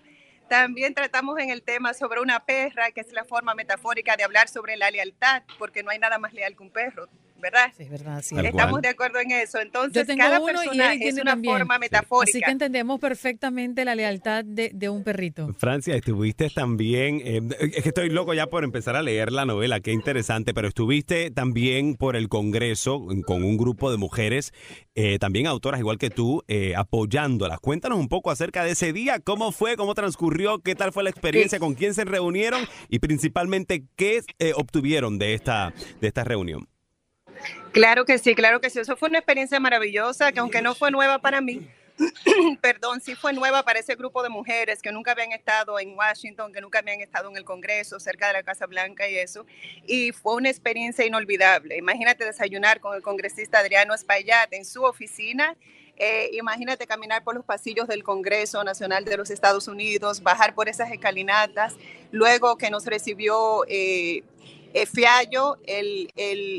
También 0.49 0.95
tratamos 0.95 1.39
en 1.39 1.51
el 1.51 1.63
tema 1.63 1.95
sobre 1.95 2.21
una 2.21 2.45
perra, 2.45 2.91
que 2.91 3.01
es 3.01 3.13
la 3.13 3.25
forma 3.25 3.55
metafórica 3.55 4.17
de 4.17 4.25
hablar 4.25 4.49
sobre 4.49 4.77
la 4.77 4.91
lealtad, 4.91 5.43
porque 5.59 5.83
no 5.83 5.91
hay 5.91 5.99
nada 5.99 6.19
más 6.19 6.33
leal 6.33 6.55
que 6.55 6.63
un 6.63 6.71
perro. 6.71 7.09
¿Verdad? 7.45 7.73
Sí, 7.77 7.83
es 7.83 7.91
verdad, 7.91 8.23
sí. 8.23 8.35
Estamos 8.43 8.81
de 8.81 8.89
acuerdo 8.89 9.19
en 9.21 9.31
eso. 9.33 9.61
Entonces, 9.61 10.07
cada 10.17 10.45
personaje 10.45 11.09
es 11.09 11.19
una 11.21 11.37
forma 11.37 11.79
metafórica. 11.79 12.31
Así 12.31 12.41
que 12.41 12.51
entendemos 12.51 12.99
perfectamente 12.99 13.85
la 13.85 13.95
lealtad 13.95 14.45
de, 14.45 14.71
de 14.73 14.89
un 14.89 15.05
perrito. 15.05 15.53
Francia, 15.59 15.95
estuviste 15.95 16.49
también, 16.51 17.21
eh, 17.23 17.41
es 17.61 17.83
que 17.83 17.91
estoy 17.91 18.09
loco 18.09 18.33
ya 18.33 18.47
por 18.47 18.65
empezar 18.65 18.97
a 18.97 19.03
leer 19.03 19.31
la 19.31 19.45
novela, 19.45 19.81
qué 19.81 19.93
interesante, 19.93 20.55
pero 20.55 20.69
estuviste 20.69 21.31
también 21.31 21.97
por 21.97 22.17
el 22.17 22.29
Congreso 22.29 23.05
con 23.27 23.45
un 23.45 23.59
grupo 23.59 23.91
de 23.91 23.99
mujeres, 23.99 24.53
eh, 24.95 25.19
también 25.19 25.47
autoras 25.47 25.81
igual 25.81 25.99
que 25.99 26.09
tú, 26.09 26.43
eh, 26.49 26.75
apoyándolas. 26.77 27.61
Cuéntanos 27.61 27.99
un 27.99 28.09
poco 28.09 28.31
acerca 28.31 28.65
de 28.65 28.73
ese 28.73 28.93
día, 28.93 29.21
cómo 29.21 29.53
fue, 29.53 29.77
cómo 29.77 29.95
transcurrió, 29.95 30.61
qué 30.61 30.75
tal 30.75 30.93
fue 30.93 31.03
la 31.03 31.11
experiencia, 31.11 31.59
con 31.59 31.75
quién 31.75 31.93
se 31.93 32.05
reunieron 32.05 32.63
y 32.89 33.01
principalmente 33.01 33.85
qué 33.97 34.23
obtuvieron 34.57 35.19
de 35.19 35.35
esta, 35.35 35.75
de 36.01 36.09
esta 36.09 36.25
reunión. 36.25 36.69
Claro 37.73 38.05
que 38.05 38.19
sí, 38.19 38.35
claro 38.35 38.61
que 38.61 38.71
sí. 38.71 38.81
Eso 38.81 38.97
fue 38.97 39.09
una 39.09 39.19
experiencia 39.19 39.61
maravillosa, 39.61 40.33
que 40.33 40.41
aunque 40.41 40.63
no 40.63 40.75
fue 40.75 40.91
nueva 40.91 41.19
para 41.19 41.41
mí, 41.41 41.69
perdón, 42.61 43.01
sí 43.01 43.15
fue 43.15 43.33
nueva 43.33 43.63
para 43.63 43.79
ese 43.79 43.95
grupo 43.95 44.23
de 44.23 44.29
mujeres 44.29 44.83
que 44.83 44.91
nunca 44.91 45.13
habían 45.13 45.33
estado 45.33 45.79
en 45.79 45.97
Washington, 45.97 46.53
que 46.53 46.61
nunca 46.61 46.81
habían 46.81 47.01
estado 47.01 47.31
en 47.31 47.37
el 47.37 47.45
Congreso, 47.45 48.01
cerca 48.01 48.27
de 48.27 48.33
la 48.33 48.43
Casa 48.43 48.67
Blanca 48.67 49.09
y 49.09 49.17
eso. 49.17 49.47
Y 49.87 50.13
fue 50.13 50.35
una 50.35 50.51
experiencia 50.51 51.07
inolvidable. 51.07 51.77
Imagínate 51.77 52.25
desayunar 52.25 52.81
con 52.81 52.97
el 52.97 53.03
congresista 53.03 53.61
Adriano 53.61 53.95
Espaillat 53.95 54.53
en 54.53 54.65
su 54.65 54.83
oficina. 54.83 55.57
Eh, 55.97 56.31
imagínate 56.33 56.89
caminar 56.89 57.23
por 57.23 57.37
los 57.37 57.45
pasillos 57.45 57.87
del 57.87 58.03
Congreso 58.03 58.65
Nacional 58.65 59.05
de 59.05 59.17
los 59.17 59.31
Estados 59.31 59.69
Unidos, 59.69 60.25
bajar 60.25 60.57
por 60.57 60.69
esas 60.69 60.91
escalinatas, 60.91 61.77
luego 62.11 62.59
que 62.59 62.69
nos 62.71 62.85
recibió 62.87 63.65
eh, 63.69 64.25
eh, 64.75 64.87
Fiallo, 64.87 65.57
el, 65.67 66.11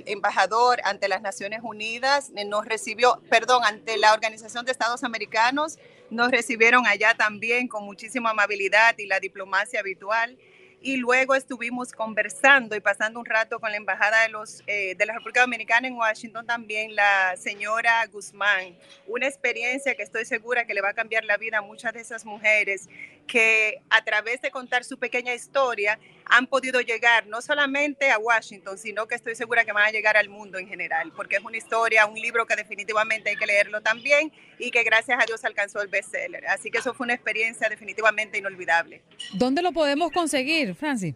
embajador 0.08 0.80
ante 0.86 1.10
las 1.10 1.22
Naciones 1.22 1.60
Unidas, 1.64 2.32
eh, 2.36 2.46
nos 2.46 2.66
recibió, 2.66 3.22
perdón, 3.30 3.64
ante 3.66 3.98
la 3.98 4.14
Organización 4.14 4.66
de 4.66 4.72
Estados 4.72 5.04
Americanos, 5.04 5.78
nos 6.10 6.32
recibieron 6.32 6.88
allá 6.88 7.14
también 7.16 7.68
con 7.68 7.84
muchísima 7.84 8.30
amabilidad 8.30 8.98
y 8.98 9.06
la 9.06 9.20
diplomacia 9.20 9.82
habitual 9.82 10.38
y 10.86 10.98
luego 10.98 11.34
estuvimos 11.34 11.92
conversando 11.92 12.76
y 12.76 12.80
pasando 12.80 13.20
un 13.20 13.26
rato 13.26 13.60
con 13.60 13.72
la 13.72 13.78
Embajada 13.78 14.22
de, 14.22 14.30
los, 14.30 14.62
eh, 14.68 14.94
de 14.96 15.06
la 15.08 15.14
República 15.14 15.42
Dominicana 15.42 15.88
en 15.88 15.96
Washington 15.96 16.46
también, 16.46 16.96
la 16.96 17.36
señora 17.38 18.06
Guzmán. 18.06 18.78
Una 19.08 19.26
experiencia 19.28 19.96
que 19.96 20.04
estoy 20.04 20.26
segura 20.26 20.66
que 20.66 20.76
le 20.76 20.82
va 20.82 20.90
a 20.90 20.94
cambiar 20.94 21.26
la 21.26 21.38
vida 21.38 21.58
a 21.58 21.62
muchas 21.62 21.92
de 21.94 22.02
esas 22.02 22.24
mujeres 22.24 22.88
que 23.28 23.82
a 23.90 24.04
través 24.04 24.42
de 24.42 24.52
contar 24.52 24.84
su 24.84 24.98
pequeña 24.98 25.34
historia 25.34 26.00
han 26.26 26.48
podido 26.48 26.82
llegar 26.82 27.28
no 27.28 27.42
solamente 27.42 28.12
a 28.12 28.18
Washington, 28.18 28.78
sino 28.78 29.08
que 29.08 29.16
estoy 29.16 29.36
segura 29.36 29.64
que 29.66 29.72
van 29.72 29.88
a 29.88 29.92
llegar 29.92 30.18
al 30.18 30.30
mundo 30.30 30.58
en 30.58 30.68
general, 30.68 31.12
porque 31.16 31.38
es 31.38 31.44
una 31.44 31.58
historia, 31.58 32.06
un 32.06 32.20
libro 32.20 32.46
que 32.46 32.56
definitivamente 32.56 33.30
hay 33.30 33.36
que 33.36 33.46
leerlo 33.46 33.82
también 33.82 34.32
y 34.58 34.72
que 34.72 34.84
gracias 34.84 35.22
a 35.22 35.26
Dios 35.26 35.44
alcanzó 35.46 35.82
el 35.82 35.88
bestseller. 35.88 36.48
Así 36.48 36.72
que 36.72 36.80
eso 36.80 36.94
fue 36.94 37.06
una 37.06 37.14
experiencia 37.14 37.70
definitivamente 37.70 38.38
inolvidable. 38.38 39.02
¿Dónde 39.34 39.62
lo 39.62 39.72
podemos 39.72 40.12
conseguir, 40.12 40.76
Francis? 40.76 41.16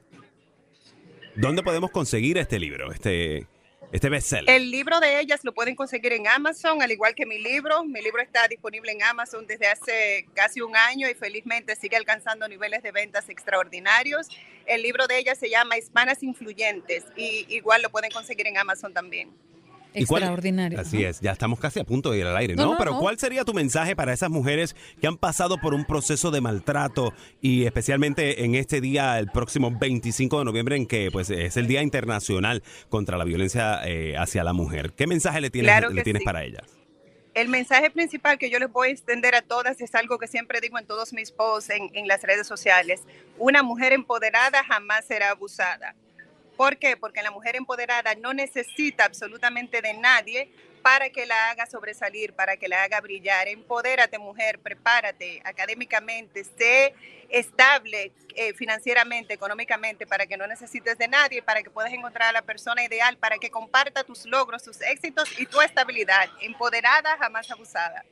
¿Dónde 1.35 1.63
podemos 1.63 1.91
conseguir 1.91 2.37
este 2.37 2.59
libro, 2.59 2.91
este, 2.91 3.47
este 3.91 4.09
bestseller? 4.09 4.49
El 4.49 4.71
libro 4.71 4.99
de 4.99 5.19
ellas 5.19 5.41
lo 5.43 5.53
pueden 5.53 5.75
conseguir 5.75 6.13
en 6.13 6.27
Amazon, 6.27 6.81
al 6.81 6.91
igual 6.91 7.15
que 7.15 7.25
mi 7.25 7.39
libro. 7.39 7.83
Mi 7.83 8.01
libro 8.01 8.21
está 8.21 8.47
disponible 8.47 8.91
en 8.91 9.03
Amazon 9.03 9.47
desde 9.47 9.67
hace 9.67 10.27
casi 10.33 10.61
un 10.61 10.75
año 10.75 11.09
y 11.09 11.13
felizmente 11.13 11.75
sigue 11.75 11.97
alcanzando 11.97 12.47
niveles 12.47 12.83
de 12.83 12.91
ventas 12.91 13.29
extraordinarios. 13.29 14.27
El 14.65 14.83
libro 14.83 15.07
de 15.07 15.17
ellas 15.17 15.37
se 15.37 15.49
llama 15.49 15.77
Hispanas 15.77 16.21
Influyentes 16.23 17.05
y 17.15 17.45
igual 17.49 17.81
lo 17.81 17.89
pueden 17.89 18.11
conseguir 18.11 18.47
en 18.47 18.57
Amazon 18.57 18.93
también. 18.93 19.31
Extraordinario. 19.93 20.79
así 20.79 21.03
es, 21.03 21.19
ya 21.19 21.31
estamos 21.31 21.59
casi 21.59 21.79
a 21.79 21.83
punto 21.83 22.11
de 22.11 22.19
ir 22.19 22.25
al 22.25 22.37
aire, 22.37 22.55
¿no? 22.55 22.77
Pero 22.77 22.97
¿cuál 22.99 23.17
sería 23.17 23.43
tu 23.43 23.53
mensaje 23.53 23.95
para 23.95 24.13
esas 24.13 24.29
mujeres 24.29 24.75
que 25.01 25.07
han 25.07 25.17
pasado 25.17 25.57
por 25.57 25.73
un 25.73 25.85
proceso 25.85 26.31
de 26.31 26.41
maltrato 26.41 27.13
y 27.41 27.65
especialmente 27.65 28.43
en 28.43 28.55
este 28.55 28.81
día, 28.81 29.17
el 29.19 29.27
próximo 29.27 29.71
25 29.71 30.39
de 30.39 30.45
noviembre, 30.45 30.75
en 30.75 30.85
que 30.85 31.09
pues 31.11 31.29
es 31.29 31.57
el 31.57 31.67
Día 31.67 31.81
Internacional 31.81 32.63
contra 32.89 33.17
la 33.17 33.23
Violencia 33.23 33.81
eh, 33.85 34.15
hacia 34.17 34.43
la 34.43 34.53
Mujer? 34.53 34.93
¿Qué 34.93 35.07
mensaje 35.07 35.41
le 35.41 35.49
tienes, 35.49 35.91
le 35.91 36.03
tienes 36.03 36.23
para 36.23 36.43
ellas? 36.43 36.63
El 37.33 37.47
mensaje 37.47 37.89
principal 37.91 38.37
que 38.37 38.49
yo 38.49 38.59
les 38.59 38.71
voy 38.71 38.89
a 38.89 38.91
extender 38.91 39.35
a 39.35 39.41
todas 39.41 39.79
es 39.81 39.95
algo 39.95 40.17
que 40.17 40.27
siempre 40.27 40.61
digo 40.61 40.77
en 40.77 40.85
todos 40.85 41.13
mis 41.13 41.31
posts 41.31 41.69
en, 41.69 41.89
en 41.93 42.07
las 42.07 42.21
redes 42.23 42.47
sociales. 42.47 43.01
Una 43.37 43.63
mujer 43.63 43.93
empoderada 43.93 44.63
jamás 44.63 45.05
será 45.05 45.29
abusada. 45.31 45.95
¿Por 46.59 46.75
qué? 46.75 46.97
Porque 46.97 47.21
la 47.21 47.31
mujer 47.31 47.55
empoderada 47.55 48.15
no 48.15 48.33
necesita 48.33 49.05
absolutamente 49.05 49.81
de 49.81 49.93
nadie 49.93 50.51
para 50.81 51.09
que 51.09 51.25
la 51.25 51.51
haga 51.51 51.65
sobresalir, 51.65 52.33
para 52.33 52.57
que 52.57 52.67
la 52.67 52.83
haga 52.83 52.99
brillar. 52.99 53.47
Empodérate, 53.47 54.17
mujer, 54.19 54.59
prepárate 54.59 55.41
académicamente, 55.45 56.43
sé 56.43 56.93
estable 57.29 58.11
eh, 58.35 58.53
financieramente, 58.55 59.33
económicamente, 59.33 60.05
para 60.05 60.27
que 60.27 60.35
no 60.35 60.47
necesites 60.47 60.97
de 60.97 61.07
nadie, 61.07 61.41
para 61.41 61.63
que 61.63 61.69
puedas 61.69 61.93
encontrar 61.93 62.27
a 62.27 62.33
la 62.33 62.41
persona 62.41 62.83
ideal, 62.83 63.15
para 63.15 63.37
que 63.37 63.49
comparta 63.49 64.03
tus 64.03 64.25
logros, 64.25 64.61
tus 64.61 64.81
éxitos 64.81 65.39
y 65.39 65.45
tu 65.45 65.61
estabilidad. 65.61 66.27
Empoderada, 66.41 67.15
jamás 67.19 67.49
abusada. 67.49 68.03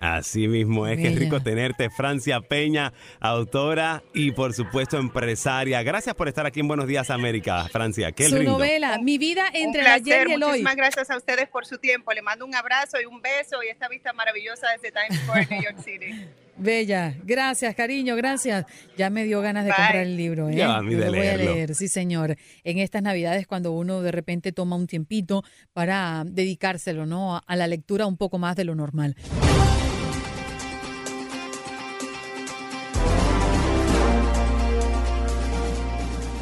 Así 0.00 0.46
mismo 0.46 0.86
es, 0.86 0.98
que 0.98 1.08
es 1.08 1.18
rico 1.18 1.40
tenerte, 1.40 1.88
Francia 1.90 2.40
Peña, 2.40 2.92
autora 3.18 4.02
y 4.12 4.32
por 4.32 4.52
supuesto 4.52 4.98
empresaria. 4.98 5.82
Gracias 5.82 6.14
por 6.14 6.28
estar 6.28 6.44
aquí 6.44 6.60
en 6.60 6.68
Buenos 6.68 6.86
Días 6.86 7.10
América, 7.10 7.66
Francia. 7.70 8.12
Qué 8.12 8.28
su 8.28 8.42
novela, 8.42 8.98
Mi 8.98 9.18
vida 9.18 9.46
entre 9.52 9.80
el 9.80 9.86
ayer 9.86 10.28
y 10.28 10.32
el 10.32 10.42
hoy. 10.42 10.48
Muchísimas 10.50 10.76
gracias 10.76 11.10
a 11.10 11.16
ustedes 11.16 11.48
por 11.48 11.66
su 11.66 11.78
tiempo. 11.78 12.12
Le 12.12 12.22
mando 12.22 12.44
un 12.44 12.54
abrazo 12.54 13.00
y 13.00 13.06
un 13.06 13.22
beso 13.22 13.62
y 13.62 13.68
esta 13.68 13.88
vista 13.88 14.12
maravillosa 14.12 14.66
desde 14.72 14.92
Times 14.92 15.22
Square, 15.22 15.46
New 15.50 15.62
York 15.62 15.78
City. 15.82 16.26
Bella, 16.58 17.14
gracias, 17.22 17.74
cariño, 17.74 18.16
gracias. 18.16 18.64
Ya 18.96 19.10
me 19.10 19.24
dio 19.24 19.42
ganas 19.42 19.66
de 19.66 19.72
comprar 19.72 19.96
el 19.96 20.16
libro. 20.16 20.48
¿eh? 20.48 20.56
Ya, 20.56 20.80
lo 20.80 20.88
voy 21.08 21.26
a 21.26 21.36
leer, 21.36 21.74
sí, 21.74 21.86
señor. 21.86 22.36
En 22.64 22.78
estas 22.78 23.02
Navidades, 23.02 23.46
cuando 23.46 23.72
uno 23.72 24.00
de 24.00 24.10
repente 24.10 24.52
toma 24.52 24.76
un 24.76 24.86
tiempito 24.86 25.44
para 25.74 26.24
dedicárselo, 26.26 27.04
¿no? 27.04 27.42
A 27.46 27.56
la 27.56 27.66
lectura 27.66 28.06
un 28.06 28.16
poco 28.16 28.38
más 28.38 28.56
de 28.56 28.64
lo 28.64 28.74
normal. 28.74 29.16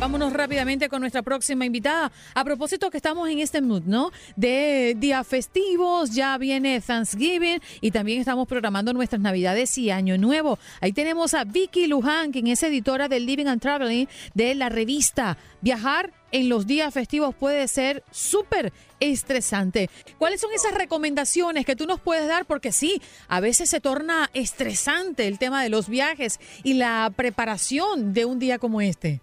Vámonos 0.05 0.35
rápidamente 0.35 0.91
con 0.91 1.01
nuestra 1.01 1.23
próxima 1.23 1.65
invitada. 1.65 2.13
A 2.35 2.45
propósito 2.45 2.91
que 2.91 2.99
estamos 2.99 3.27
en 3.31 3.39
este 3.39 3.63
mood, 3.63 3.85
¿no? 3.87 4.13
De 4.37 4.95
días 4.99 5.27
festivos, 5.27 6.11
ya 6.11 6.37
viene 6.37 6.83
Thanksgiving 6.83 7.59
y 7.81 7.91
también 7.91 8.21
estamos 8.21 8.47
programando 8.47 8.93
nuestras 8.93 9.23
Navidades 9.23 9.79
y 9.79 9.91
Año 9.91 10.19
Nuevo. 10.19 10.59
Ahí 10.83 10.93
tenemos 10.93 11.33
a 11.33 11.45
Vicky 11.45 11.87
Luján, 11.87 12.33
quien 12.33 12.49
es 12.49 12.63
editora 12.63 13.09
del 13.09 13.25
Living 13.25 13.47
and 13.47 13.63
Traveling 13.63 14.07
de 14.35 14.55
la 14.55 14.69
revista. 14.69 15.39
Viajar 15.63 16.13
en 16.33 16.51
los 16.51 16.67
días 16.67 16.93
festivos 16.93 17.35
puede 17.35 17.67
ser 17.67 18.05
súper 18.11 18.75
estresante. 19.01 19.89
¿Cuáles 20.19 20.39
son 20.43 20.51
esas 20.53 20.75
recomendaciones 20.75 21.65
que 21.65 21.77
tú 21.77 21.87
nos 21.87 22.01
puedes 22.01 22.29
dar? 22.29 22.45
Porque 22.45 22.73
sí, 22.73 23.01
a 23.29 23.41
veces 23.41 23.71
se 23.71 23.81
torna 23.81 24.29
estresante 24.35 25.29
el 25.29 25.39
tema 25.39 25.63
de 25.63 25.71
los 25.71 25.89
viajes 25.89 26.41
y 26.63 26.75
la 26.75 27.11
preparación 27.17 28.13
de 28.13 28.27
un 28.27 28.39
día 28.39 28.59
como 28.59 28.83
este. 28.83 29.23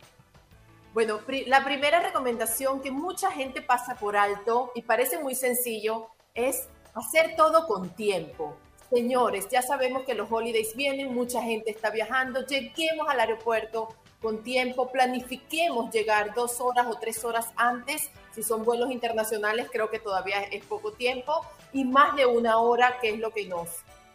Bueno, 0.93 1.21
la 1.48 1.63
primera 1.63 2.01
recomendación 2.01 2.81
que 2.81 2.91
mucha 2.91 3.31
gente 3.31 3.62
pasa 3.62 3.95
por 3.95 4.17
alto 4.17 4.74
y 4.75 4.81
parece 4.81 5.19
muy 5.19 5.36
sencillo 5.36 6.07
es 6.33 6.67
hacer 6.93 7.36
todo 7.38 7.65
con 7.65 7.91
tiempo. 7.91 8.57
Señores, 8.89 9.48
ya 9.50 9.62
sabemos 9.62 10.03
que 10.03 10.15
los 10.15 10.29
holidays 10.29 10.75
vienen, 10.75 11.13
mucha 11.13 11.41
gente 11.41 11.71
está 11.71 11.91
viajando, 11.91 12.45
lleguemos 12.45 13.07
al 13.07 13.21
aeropuerto 13.21 13.95
con 14.21 14.43
tiempo, 14.43 14.91
planifiquemos 14.91 15.93
llegar 15.93 16.33
dos 16.33 16.60
horas 16.60 16.86
o 16.88 16.95
tres 17.00 17.24
horas 17.24 17.48
antes, 17.55 18.12
si 18.36 18.43
son 18.43 18.65
vuelos 18.65 18.91
internacionales 18.91 19.69
creo 19.71 19.89
que 19.89 20.00
todavía 20.00 20.41
es 20.41 20.65
poco 20.65 20.91
tiempo, 20.91 21.45
y 21.71 21.86
más 21.86 22.17
de 22.17 22.25
una 22.25 22.60
hora, 22.60 23.00
que 23.00 23.12
es 23.12 23.19
lo 23.19 23.31
que 23.31 23.48
nos, 23.48 23.69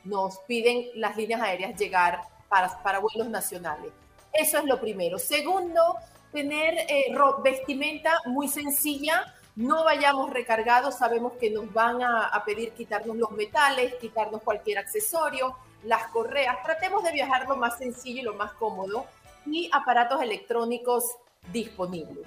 nos 0.05 0.41
piden 0.41 0.89
las 0.95 1.17
líneas 1.17 1.41
aéreas 1.41 1.81
llegar 1.81 2.21
para, 2.51 2.83
para 2.83 2.99
vuelos 2.99 3.31
nacionales. 3.31 3.91
Eso 4.31 4.59
es 4.59 4.65
lo 4.65 4.79
primero. 4.79 5.19
Segundo, 5.19 5.97
tener 6.33 6.75
eh, 6.89 7.15
vestimenta 7.43 8.21
muy 8.27 8.49
sencilla, 8.49 9.35
no 9.57 9.85
vayamos 9.85 10.31
recargados, 10.31 10.97
sabemos 10.97 11.33
que 11.41 11.51
nos 11.51 11.73
van 11.73 12.03
a, 12.03 12.43
pedir 12.45 12.73
quitarnos 12.73 13.17
los 13.17 13.31
metales, 13.31 13.95
quitarnos 13.95 14.43
cualquier 14.43 14.79
accesorio, 14.79 15.57
las 15.85 16.09
correas, 16.09 16.63
tratemos 16.63 17.03
de 17.05 17.13
viajar 17.13 17.49
lo 17.49 17.57
más 17.57 17.79
sencillo 17.79 18.21
y 18.21 18.25
lo 18.25 18.35
más 18.35 18.53
cómodo 18.53 19.07
y 19.47 19.71
aparatos 19.73 20.21
electrónicos 20.21 21.17
disponibles. 21.53 22.27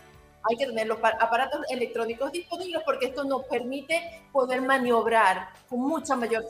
Hay 0.49 0.55
que 0.55 0.65
tener 0.65 0.87
los 0.87 0.97
aparatos 1.03 1.61
electrónicos 1.69 2.31
disponibles 2.31 2.81
porque 2.85 3.07
esto 3.07 3.25
nos 3.25 3.43
permite 3.43 4.23
poder 4.31 4.61
maniobrar 4.61 5.49
con 5.67 5.81
mucha 5.81 6.15
mayor 6.15 6.45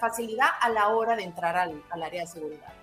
facilidad 0.00 0.48
a 0.60 0.68
la 0.70 0.88
hora 0.88 1.16
de 1.16 1.24
entrar 1.24 1.56
al 1.56 2.02
área 2.02 2.22
de 2.22 2.26
seguridad. 2.26 2.79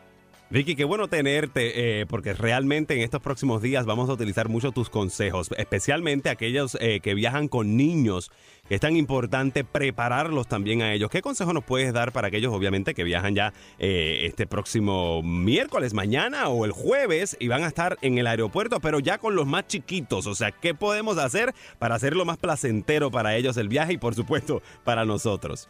Vicky, 0.49 0.75
qué 0.75 0.85
bueno 0.85 1.09
tenerte, 1.09 2.01
eh, 2.01 2.05
porque 2.05 2.31
realmente 2.31 2.93
en 2.93 3.01
estos 3.01 3.21
próximos 3.21 3.61
días 3.61 3.85
vamos 3.85 4.09
a 4.09 4.13
utilizar 4.13 4.47
mucho 4.47 4.71
tus 4.71 4.89
consejos, 4.89 5.49
especialmente 5.57 6.29
aquellos 6.29 6.77
eh, 6.79 7.01
que 7.01 7.13
viajan 7.15 7.49
con 7.49 7.75
niños, 7.75 8.31
es 8.69 8.79
tan 8.79 8.95
importante 8.95 9.65
prepararlos 9.65 10.47
también 10.47 10.81
a 10.81 10.93
ellos. 10.93 11.09
¿Qué 11.09 11.21
consejo 11.21 11.51
nos 11.51 11.65
puedes 11.65 11.91
dar 11.91 12.13
para 12.13 12.29
aquellos, 12.29 12.53
obviamente, 12.53 12.93
que 12.93 13.03
viajan 13.03 13.35
ya 13.35 13.51
eh, 13.77 14.21
este 14.23 14.47
próximo 14.47 15.21
miércoles, 15.21 15.93
mañana 15.93 16.47
o 16.47 16.63
el 16.63 16.71
jueves 16.71 17.35
y 17.41 17.49
van 17.49 17.65
a 17.65 17.67
estar 17.67 17.97
en 18.01 18.17
el 18.17 18.25
aeropuerto, 18.25 18.79
pero 18.79 18.99
ya 18.99 19.17
con 19.17 19.35
los 19.35 19.47
más 19.47 19.67
chiquitos? 19.67 20.27
O 20.27 20.35
sea, 20.35 20.51
¿qué 20.51 20.73
podemos 20.73 21.17
hacer 21.17 21.53
para 21.77 21.95
hacerlo 21.95 22.23
más 22.23 22.37
placentero 22.37 23.11
para 23.11 23.35
ellos 23.35 23.57
el 23.57 23.67
viaje 23.67 23.93
y, 23.93 23.97
por 23.97 24.15
supuesto, 24.15 24.61
para 24.85 25.03
nosotros? 25.03 25.67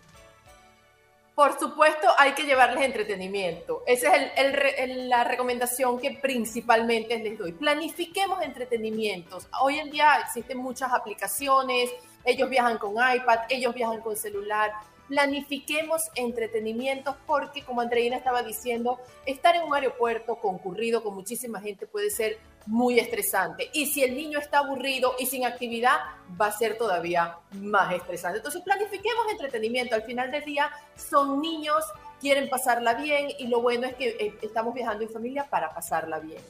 Por 1.37 1.59
supuesto, 1.59 2.07
hay 2.17 2.31
que 2.31 2.45
llevarles 2.45 2.83
entretenimiento. 2.83 3.83
Esa 3.85 4.15
es 4.15 4.97
la 5.05 5.23
recomendación 5.23 5.99
que 5.99 6.17
principalmente 6.19 7.19
les 7.19 7.37
doy. 7.37 7.51
Planifiquemos 7.51 8.41
entretenimientos. 8.41 9.47
Hoy 9.61 9.77
en 9.77 9.91
día 9.91 10.17
existen 10.25 10.57
muchas 10.57 10.91
aplicaciones, 10.91 11.91
ellos 12.25 12.49
viajan 12.49 12.79
con 12.79 12.93
iPad, 12.93 13.41
ellos 13.49 13.75
viajan 13.75 14.01
con 14.01 14.15
celular 14.15 14.71
planifiquemos 15.07 16.01
entretenimientos 16.15 17.15
porque, 17.25 17.63
como 17.63 17.79
Andreina 17.79 18.17
estaba 18.17 18.43
diciendo, 18.43 18.99
estar 19.25 19.55
en 19.55 19.63
un 19.63 19.73
aeropuerto 19.73 20.35
concurrido 20.35 21.01
con 21.01 21.15
muchísima 21.15 21.61
gente 21.61 21.87
puede 21.87 22.09
ser 22.09 22.39
muy 22.67 22.99
estresante. 22.99 23.69
Y 23.73 23.87
si 23.87 24.03
el 24.03 24.15
niño 24.15 24.39
está 24.39 24.59
aburrido 24.59 25.15
y 25.19 25.25
sin 25.25 25.45
actividad, 25.45 25.97
va 26.39 26.47
a 26.47 26.51
ser 26.51 26.77
todavía 26.77 27.37
más 27.53 27.93
estresante. 27.93 28.37
Entonces, 28.37 28.61
planifiquemos 28.61 29.25
entretenimiento. 29.31 29.95
Al 29.95 30.03
final 30.03 30.29
del 30.31 30.43
día, 30.43 30.69
son 30.95 31.41
niños, 31.41 31.83
quieren 32.19 32.49
pasarla 32.49 32.93
bien 32.93 33.29
y 33.39 33.47
lo 33.47 33.61
bueno 33.61 33.87
es 33.87 33.95
que 33.95 34.09
eh, 34.09 34.33
estamos 34.41 34.73
viajando 34.73 35.03
en 35.03 35.09
familia 35.09 35.47
para 35.49 35.73
pasarla 35.73 36.19
bien. 36.19 36.41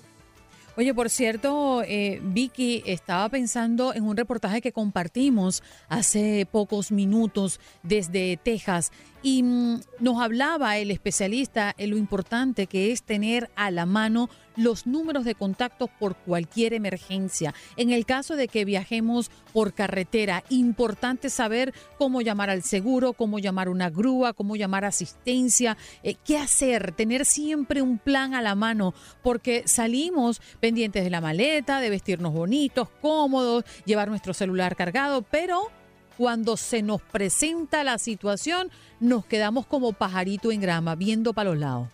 Oye, 0.78 0.94
por 0.94 1.10
cierto, 1.10 1.82
eh, 1.82 2.20
Vicky, 2.22 2.84
estaba 2.86 3.28
pensando 3.30 3.96
en 3.96 4.04
un 4.04 4.16
reportaje 4.16 4.62
que 4.62 4.72
compartimos 4.72 5.64
hace 5.90 6.48
pocos 6.52 6.92
minutos 6.92 7.60
desde 7.82 8.38
Texas 8.38 8.92
y 9.24 9.42
mm, 9.42 9.82
nos 10.00 10.22
hablaba 10.22 10.78
el 10.78 10.92
especialista 10.92 11.74
en 11.80 11.90
lo 11.90 11.98
importante 11.98 12.68
que 12.68 12.92
es 12.92 13.02
tener 13.02 13.50
a 13.56 13.72
la 13.72 13.88
mano 13.88 14.30
los 14.58 14.86
números 14.86 15.24
de 15.24 15.36
contacto 15.36 15.88
por 15.88 16.16
cualquier 16.16 16.74
emergencia. 16.74 17.54
En 17.78 17.92
el 17.92 18.06
caso 18.06 18.36
de 18.36 18.50
que 18.50 18.66
viajemos 18.66 19.32
por 19.54 19.74
carretera, 19.74 20.44
importante 20.50 21.30
saber 21.30 21.74
cómo 21.98 22.22
llamar 22.22 22.50
al 22.50 22.64
seguro, 22.64 23.14
cómo 23.14 23.40
llamar 23.40 23.70
una 23.70 23.90
grúa, 23.90 24.34
cómo 24.34 24.56
llamar 24.56 24.84
asistencia, 24.84 25.78
eh, 26.04 26.16
qué 26.26 26.38
hacer, 26.38 26.92
tener 26.92 27.26
siempre 27.26 27.82
un 27.82 27.98
plan 28.00 28.34
a 28.34 28.42
la 28.42 28.56
mano, 28.56 28.94
porque 29.24 29.64
salimos 29.66 30.42
pendientes 30.60 31.04
de 31.04 31.10
la 31.10 31.22
maleta, 31.22 31.80
de 31.80 31.90
vestirnos 31.90 32.34
bonitos, 32.34 32.90
cómodos, 33.02 33.64
llevar 33.86 34.10
nuestro 34.10 34.34
celular 34.34 34.76
cargado, 34.76 35.22
pero 35.22 35.72
cuando 36.18 36.58
se 36.58 36.82
nos 36.82 37.02
presenta 37.02 37.84
la 37.84 38.00
situación, 38.00 38.72
nos 39.00 39.26
quedamos 39.26 39.68
como 39.68 39.94
pajarito 39.94 40.52
en 40.52 40.62
grama, 40.62 40.96
viendo 40.96 41.34
para 41.34 41.52
los 41.52 41.60
lados. 41.60 41.88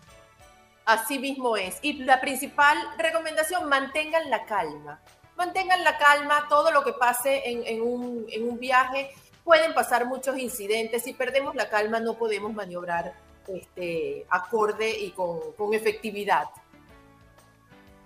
Así 0.85 1.19
mismo 1.19 1.55
es. 1.55 1.79
Y 1.81 2.03
la 2.03 2.19
principal 2.19 2.77
recomendación, 2.97 3.69
mantengan 3.69 4.29
la 4.29 4.45
calma. 4.45 4.99
Mantengan 5.37 5.83
la 5.83 5.97
calma, 5.97 6.45
todo 6.49 6.71
lo 6.71 6.83
que 6.83 6.93
pase 6.93 7.41
en, 7.45 7.81
un, 7.81 8.25
en 8.29 8.47
un, 8.47 8.59
viaje, 8.59 9.09
pueden 9.43 9.73
pasar 9.73 10.05
muchos 10.05 10.37
incidentes. 10.37 11.03
Si 11.03 11.13
perdemos 11.13 11.55
la 11.55 11.69
calma, 11.69 11.99
no 11.99 12.15
podemos 12.15 12.53
maniobrar 12.53 13.13
este, 13.47 14.25
acorde 14.29 14.99
y 14.99 15.11
con, 15.11 15.53
con 15.57 15.73
efectividad. 15.73 16.45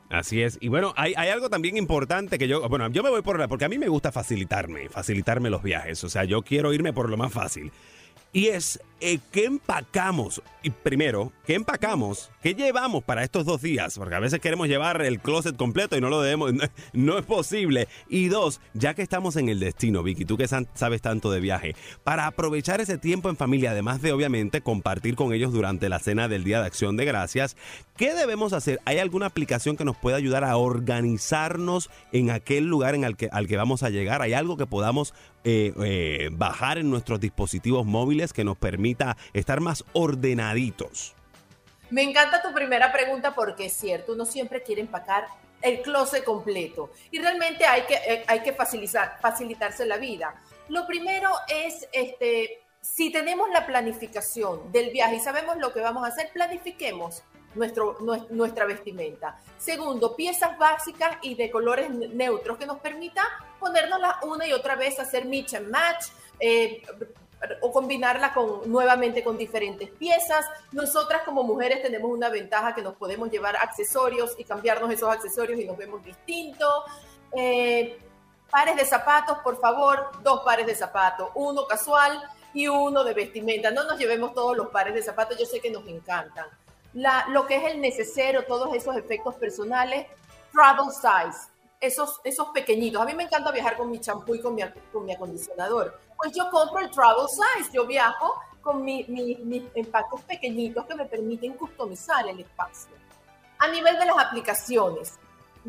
Así 0.09 0.41
es. 0.41 0.57
Y 0.61 0.69
bueno, 0.69 0.93
hay, 0.95 1.13
hay, 1.17 1.29
algo 1.29 1.49
también 1.49 1.75
importante 1.75 2.37
que 2.37 2.47
yo, 2.47 2.67
bueno, 2.69 2.87
yo 2.89 3.03
me 3.03 3.09
voy 3.09 3.21
por 3.21 3.37
la, 3.37 3.47
porque 3.47 3.65
a 3.65 3.69
mí 3.69 3.77
me 3.77 3.89
gusta 3.89 4.11
facilitarme, 4.11 4.87
facilitarme 4.87 5.49
los 5.49 5.61
viajes. 5.61 6.01
O 6.03 6.09
sea, 6.09 6.23
yo 6.23 6.43
quiero 6.43 6.73
irme 6.73 6.93
por 6.93 7.09
lo 7.09 7.17
más 7.17 7.33
fácil. 7.33 7.71
Y 8.37 8.49
es 8.49 8.79
eh, 8.99 9.19
¿qué 9.31 9.45
empacamos? 9.45 10.41
Y 10.63 10.71
primero, 10.71 11.31
¿qué 11.45 11.53
empacamos? 11.53 12.31
¿Qué 12.41 12.55
llevamos 12.55 13.03
para 13.03 13.23
estos 13.23 13.45
dos 13.45 13.61
días? 13.61 13.95
Porque 13.95 14.15
a 14.15 14.19
veces 14.19 14.39
queremos 14.39 14.67
llevar 14.67 15.03
el 15.03 15.19
closet 15.19 15.55
completo 15.55 15.95
y 15.95 16.01
no 16.01 16.09
lo 16.09 16.19
debemos, 16.19 16.51
no, 16.93 17.17
es 17.19 17.25
posible. 17.25 17.87
Y 18.09 18.29
dos, 18.29 18.59
ya 18.73 18.95
que 18.95 19.03
estamos 19.03 19.35
en 19.35 19.49
el 19.49 19.59
destino, 19.59 20.01
Vicky, 20.01 20.25
tú 20.25 20.35
que 20.35 20.47
sabes 20.47 21.01
tanto 21.03 21.29
de 21.29 21.39
viaje, 21.39 21.75
para 22.03 22.25
aprovechar 22.25 22.81
ese 22.81 22.97
tiempo 22.97 23.29
en 23.29 23.37
familia, 23.37 23.71
además 23.71 24.01
de 24.01 24.13
obviamente 24.13 24.61
compartir 24.61 25.15
con 25.15 25.31
ellos 25.31 25.53
durante 25.53 25.89
la 25.89 25.99
cena 25.99 26.27
del 26.27 26.43
Día 26.43 26.59
de 26.59 26.65
Acción 26.65 26.97
de 26.97 27.05
Gracias, 27.05 27.55
¿qué 27.97 28.15
debemos 28.15 28.51
hacer? 28.51 28.79
¿Hay 28.85 28.97
alguna 28.97 29.27
aplicación 29.27 29.77
que 29.77 29.85
nos 29.85 29.95
pueda 29.95 30.17
ayudar 30.17 30.43
a 30.43 30.57
organizarnos 30.57 31.91
en 32.11 32.31
aquel 32.31 32.65
lugar 32.65 32.95
en 32.95 33.03
el 33.03 33.15
que, 33.15 33.29
al 33.31 33.47
que 33.47 33.57
vamos 33.57 33.83
a 33.83 33.91
llegar? 33.91 34.23
¿Hay 34.23 34.33
algo 34.33 34.57
que 34.57 34.65
podamos 34.65 35.13
eh, 35.49 35.73
eh, 35.81 36.27
bajar 36.33 36.77
en 36.77 36.89
nuestros 36.89 37.21
dispositivos 37.21 37.85
móviles 37.85 38.33
que 38.33 38.43
nos 38.43 38.57
permita 38.57 39.15
estar 39.31 39.61
más 39.61 39.85
ordenaditos? 39.93 41.15
Me 41.89 42.03
encanta 42.03 42.41
tu 42.41 42.53
primera 42.53 42.91
pregunta 42.91 43.33
porque 43.33 43.67
es 43.67 43.73
cierto, 43.73 44.11
uno 44.11 44.25
siempre 44.25 44.61
quiere 44.61 44.81
empacar 44.81 45.25
el 45.61 45.81
closet 45.83 46.25
completo 46.25 46.91
y 47.11 47.19
realmente 47.19 47.65
hay 47.65 47.83
que, 47.83 47.93
eh, 47.93 48.25
hay 48.27 48.41
que 48.41 48.51
facilitar, 48.51 49.19
facilitarse 49.21 49.85
la 49.85 49.95
vida. 49.95 50.35
Lo 50.67 50.85
primero 50.85 51.29
es, 51.47 51.87
este, 51.93 52.59
si 52.81 53.09
tenemos 53.09 53.49
la 53.51 53.65
planificación 53.65 54.69
del 54.73 54.89
viaje 54.89 55.15
y 55.15 55.19
sabemos 55.21 55.55
lo 55.59 55.71
que 55.71 55.79
vamos 55.79 56.03
a 56.03 56.07
hacer, 56.07 56.29
planifiquemos 56.33 57.23
nuestra 57.57 58.65
vestimenta. 58.65 59.39
Segundo, 59.57 60.15
piezas 60.15 60.57
básicas 60.57 61.17
y 61.21 61.35
de 61.35 61.49
colores 61.51 61.89
neutros 61.89 62.57
que 62.57 62.65
nos 62.65 62.79
permita 62.79 63.23
ponernos 63.59 63.99
una 64.23 64.47
y 64.47 64.53
otra 64.53 64.75
vez, 64.75 64.99
hacer 64.99 65.25
mix 65.25 65.53
and 65.53 65.69
match, 65.69 66.05
eh, 66.39 66.83
o 67.61 67.71
combinarla 67.71 68.33
con, 68.33 68.69
nuevamente 68.69 69.23
con 69.23 69.37
diferentes 69.37 69.89
piezas. 69.89 70.45
Nosotras 70.71 71.23
como 71.23 71.43
mujeres 71.43 71.81
tenemos 71.81 72.11
una 72.11 72.29
ventaja 72.29 72.73
que 72.73 72.81
nos 72.81 72.95
podemos 72.95 73.29
llevar 73.29 73.55
accesorios 73.55 74.35
y 74.37 74.43
cambiarnos 74.43 74.91
esos 74.91 75.09
accesorios 75.09 75.59
y 75.59 75.65
nos 75.65 75.77
vemos 75.77 76.03
distintos. 76.03 76.83
Eh, 77.35 77.99
pares 78.49 78.75
de 78.75 78.85
zapatos, 78.85 79.37
por 79.39 79.59
favor, 79.59 80.11
dos 80.23 80.41
pares 80.43 80.65
de 80.65 80.75
zapatos, 80.75 81.29
uno 81.35 81.65
casual 81.67 82.21
y 82.53 82.67
uno 82.67 83.03
de 83.03 83.13
vestimenta. 83.13 83.71
No 83.71 83.83
nos 83.83 83.99
llevemos 83.99 84.33
todos 84.33 84.57
los 84.57 84.67
pares 84.67 84.93
de 84.93 85.03
zapatos, 85.03 85.37
yo 85.37 85.45
sé 85.45 85.59
que 85.59 85.69
nos 85.69 85.87
encantan. 85.87 86.47
La, 86.93 87.25
lo 87.29 87.45
que 87.45 87.57
es 87.57 87.71
el 87.71 87.81
necesario, 87.81 88.45
todos 88.45 88.73
esos 88.73 88.95
efectos 88.95 89.35
personales, 89.35 90.07
travel 90.51 90.91
size 90.91 91.57
esos, 91.79 92.19
esos 92.23 92.47
pequeñitos. 92.49 93.01
A 93.01 93.05
mí 93.05 93.13
me 93.13 93.23
encanta 93.23 93.51
viajar 93.51 93.77
con 93.77 93.89
mi 93.89 93.99
champú 93.99 94.35
y 94.35 94.41
con 94.41 94.55
mi, 94.55 94.63
con 94.91 95.05
mi 95.05 95.13
acondicionador. 95.13 95.99
Pues 96.17 96.31
yo 96.33 96.49
compro 96.49 96.79
el 96.79 96.89
travel 96.91 97.27
size, 97.27 97.69
yo 97.73 97.85
viajo 97.85 98.41
con 98.61 98.83
mis 98.83 99.05
empaques 99.75 100.21
pequeñitos 100.27 100.85
que 100.85 100.95
me 100.95 101.05
permiten 101.05 101.53
customizar 101.53 102.27
el 102.27 102.39
espacio. 102.39 102.91
A 103.59 103.67
nivel 103.69 103.97
de 103.97 104.05
las 104.05 104.17
aplicaciones, 104.17 105.13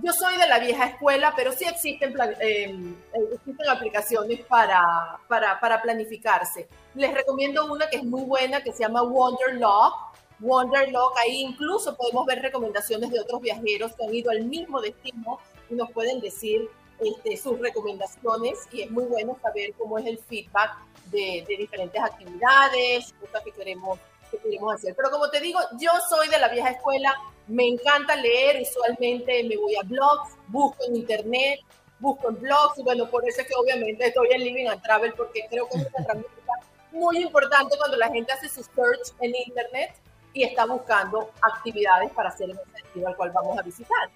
yo 0.03 0.13
soy 0.13 0.37
de 0.37 0.47
la 0.47 0.59
vieja 0.59 0.87
escuela, 0.87 1.33
pero 1.37 1.53
sí 1.53 1.65
existen, 1.65 2.15
em, 2.41 2.97
existen 3.33 3.69
aplicaciones 3.69 4.41
para, 4.47 5.19
para, 5.29 5.59
para, 5.61 5.81
planificarse. 5.81 6.69
Les 6.95 7.13
recomiendo 7.13 7.73
una 7.73 7.89
que 7.89 7.99
es 7.99 8.05
muy 8.05 8.23
buena, 8.23 8.63
que 8.63 8.73
se 8.73 8.81
llama 8.81 9.03
Wonderlock. 9.03 9.95
Wonderlock, 10.41 11.19
ahí 11.19 11.41
incluso 11.41 11.97
podemos 11.97 12.27
ver 12.27 12.41
recomendaciones 12.41 13.11
de 13.11 13.21
otros 13.21 13.41
viajeros 13.41 13.95
que 13.95 14.05
han 14.05 14.15
ido 14.15 14.31
al 14.31 14.45
mismo 14.45 14.81
destino 14.81 15.39
y 15.69 15.75
nos 15.75 15.91
pueden 15.91 16.21
decir 16.21 16.69
este, 17.01 17.37
sus 17.37 17.59
recomendaciones. 17.59 18.59
Y 18.73 18.83
es 18.83 18.91
muy 18.91 19.05
bueno 19.05 19.37
saber 19.43 19.73
cómo 19.77 19.99
es 19.99 20.07
el 20.07 20.19
feedback 20.19 20.77
de, 21.07 21.45
de 21.49 21.57
diferentes 21.57 22.01
actividades, 22.01 23.13
cosas 23.21 23.43
que 23.45 23.53
queremos, 23.53 23.99
que 24.31 24.39
queremos 24.39 24.75
hacer. 24.75 24.95
Pero 24.97 25.11
como 25.11 25.29
te 25.31 25.41
digo, 25.41 25.59
yo 25.81 25.91
soy 26.09 26.29
de 26.29 26.39
la 26.39 26.49
vieja 26.49 26.71
escuela, 26.71 27.15
me 27.49 27.67
encanta 27.67 28.15
leer, 28.17 28.63
usualmente 28.63 29.43
me 29.45 29.57
voy 29.57 29.75
a 29.77 29.83
blogs, 29.83 30.37
busco 30.49 30.85
en 30.87 30.97
internet, 30.97 31.61
busco 31.99 32.29
en 32.29 32.41
blogs. 32.41 32.79
Y 32.79 32.83
bueno, 32.83 33.11
por 33.11 33.29
eso 33.29 33.41
es 33.41 33.49
que 33.49 33.55
obviamente 33.55 34.07
estoy 34.07 34.29
en 34.31 34.45
Living 34.45 34.67
and 34.67 34.83
Travel 34.83 35.13
porque 35.15 35.47
creo 35.51 35.69
que 35.69 35.79
es 35.79 35.87
una 35.87 36.05
herramienta 36.05 36.53
muy 36.93 37.19
importante 37.19 37.77
cuando 37.77 37.97
la 37.97 38.09
gente 38.09 38.33
hace 38.33 38.49
su 38.49 38.63
search 38.63 39.13
en 39.21 39.35
internet 39.35 39.95
y 40.33 40.45
está 40.45 40.67
buscando 40.67 41.33
actividades 41.43 42.11
para 42.13 42.29
hacer 42.29 42.51
en 42.51 42.59
el 42.59 42.83
sentido 42.83 43.09
al 43.09 43.17
cual 43.17 43.33
vamos 43.33 43.59
a 43.59 43.63
visitar. 43.63 44.11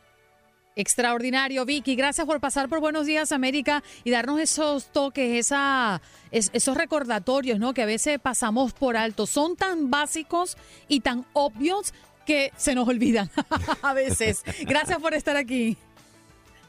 Extraordinario, 0.75 1.65
Vicky. 1.67 1.97
Gracias 1.97 2.27
por 2.27 2.41
pasar 2.41 2.69
por 2.69 2.81
Buenos 2.81 3.07
Días 3.07 3.33
América 3.33 3.83
y 4.05 4.11
darnos 4.11 4.41
esos 4.41 4.87
toques, 4.87 5.39
esa, 5.39 6.01
esos 6.31 6.77
recordatorios, 6.77 7.59
¿no? 7.59 7.75
Que 7.75 7.83
a 7.83 7.87
veces 7.87 8.19
pasamos 8.19 8.73
por 8.73 8.97
alto. 8.97 9.27
Son 9.27 9.57
tan 9.57 9.91
básicos 9.91 10.57
y 10.89 11.01
tan 11.01 11.27
obvios 11.35 11.93
que 12.25 12.53
se 12.57 12.75
nos 12.75 12.89
olvidan 12.89 13.31
a 13.83 13.93
veces. 13.93 14.45
Gracias 14.63 14.99
por 14.99 15.13
estar 15.13 15.37
aquí. 15.37 15.77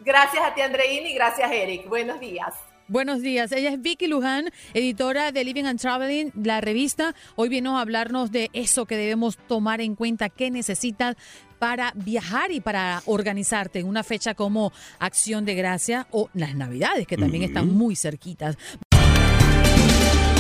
Gracias 0.02 0.44
a 0.44 0.54
ti, 0.54 0.62
Andreín, 0.62 1.08
y 1.08 1.14
gracias, 1.14 1.50
Eric. 1.50 1.88
Buenos 1.88 2.20
días. 2.20 2.54
Buenos 2.90 3.22
días. 3.22 3.52
Ella 3.54 3.70
es 3.70 3.82
Vicky 3.82 4.08
Luján, 4.08 4.50
editora 4.74 5.32
de 5.32 5.46
Living 5.46 5.64
and 5.64 5.80
Traveling, 5.80 6.32
la 6.36 6.60
revista. 6.60 7.16
Hoy 7.38 7.48
vino 7.48 7.78
a 7.78 7.82
hablarnos 7.82 8.32
de 8.32 8.50
eso 8.52 8.86
que 8.86 8.98
debemos 8.98 9.38
tomar 9.48 9.80
en 9.80 9.96
cuenta, 9.96 10.28
qué 10.28 10.52
necesitas 10.52 11.16
para 11.60 11.94
viajar 11.96 12.52
y 12.52 12.60
para 12.60 13.02
organizarte 13.06 13.80
en 13.80 13.88
una 13.88 14.04
fecha 14.04 14.34
como 14.34 14.74
Acción 15.00 15.46
de 15.46 15.56
Gracia 15.56 16.08
o 16.12 16.30
las 16.34 16.56
Navidades, 16.56 17.08
que 17.08 17.16
también 17.16 17.44
están 17.44 17.74
muy 17.74 17.96
cerquitas. 17.96 18.58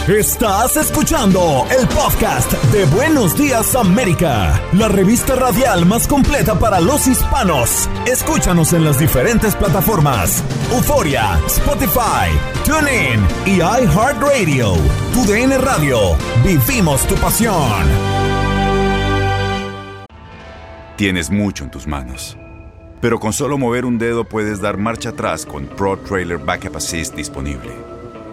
Estás 0.07 0.75
escuchando 0.75 1.65
el 1.79 1.87
podcast 1.87 2.51
de 2.73 2.83
Buenos 2.87 3.37
Días 3.37 3.73
América, 3.73 4.61
la 4.73 4.89
revista 4.89 5.33
radial 5.33 5.85
más 5.85 6.09
completa 6.09 6.59
para 6.59 6.81
los 6.81 7.07
hispanos. 7.07 7.87
Escúchanos 8.05 8.73
en 8.73 8.83
las 8.83 8.99
diferentes 8.99 9.55
plataformas: 9.55 10.43
Euforia, 10.73 11.39
Spotify, 11.47 12.27
TuneIn 12.65 13.25
y 13.45 13.61
iHeartRadio. 13.61 14.73
Tu 15.13 15.23
DN 15.25 15.57
Radio. 15.59 16.17
Vivimos 16.43 17.07
tu 17.07 17.15
pasión. 17.15 17.87
Tienes 20.97 21.29
mucho 21.29 21.63
en 21.63 21.71
tus 21.71 21.87
manos, 21.87 22.37
pero 22.99 23.21
con 23.21 23.31
solo 23.31 23.57
mover 23.57 23.85
un 23.85 23.97
dedo 23.97 24.25
puedes 24.25 24.59
dar 24.59 24.75
marcha 24.75 25.11
atrás 25.11 25.45
con 25.45 25.65
Pro 25.65 25.97
Trailer 25.97 26.39
Backup 26.39 26.75
Assist 26.75 27.15
disponible. 27.15 27.92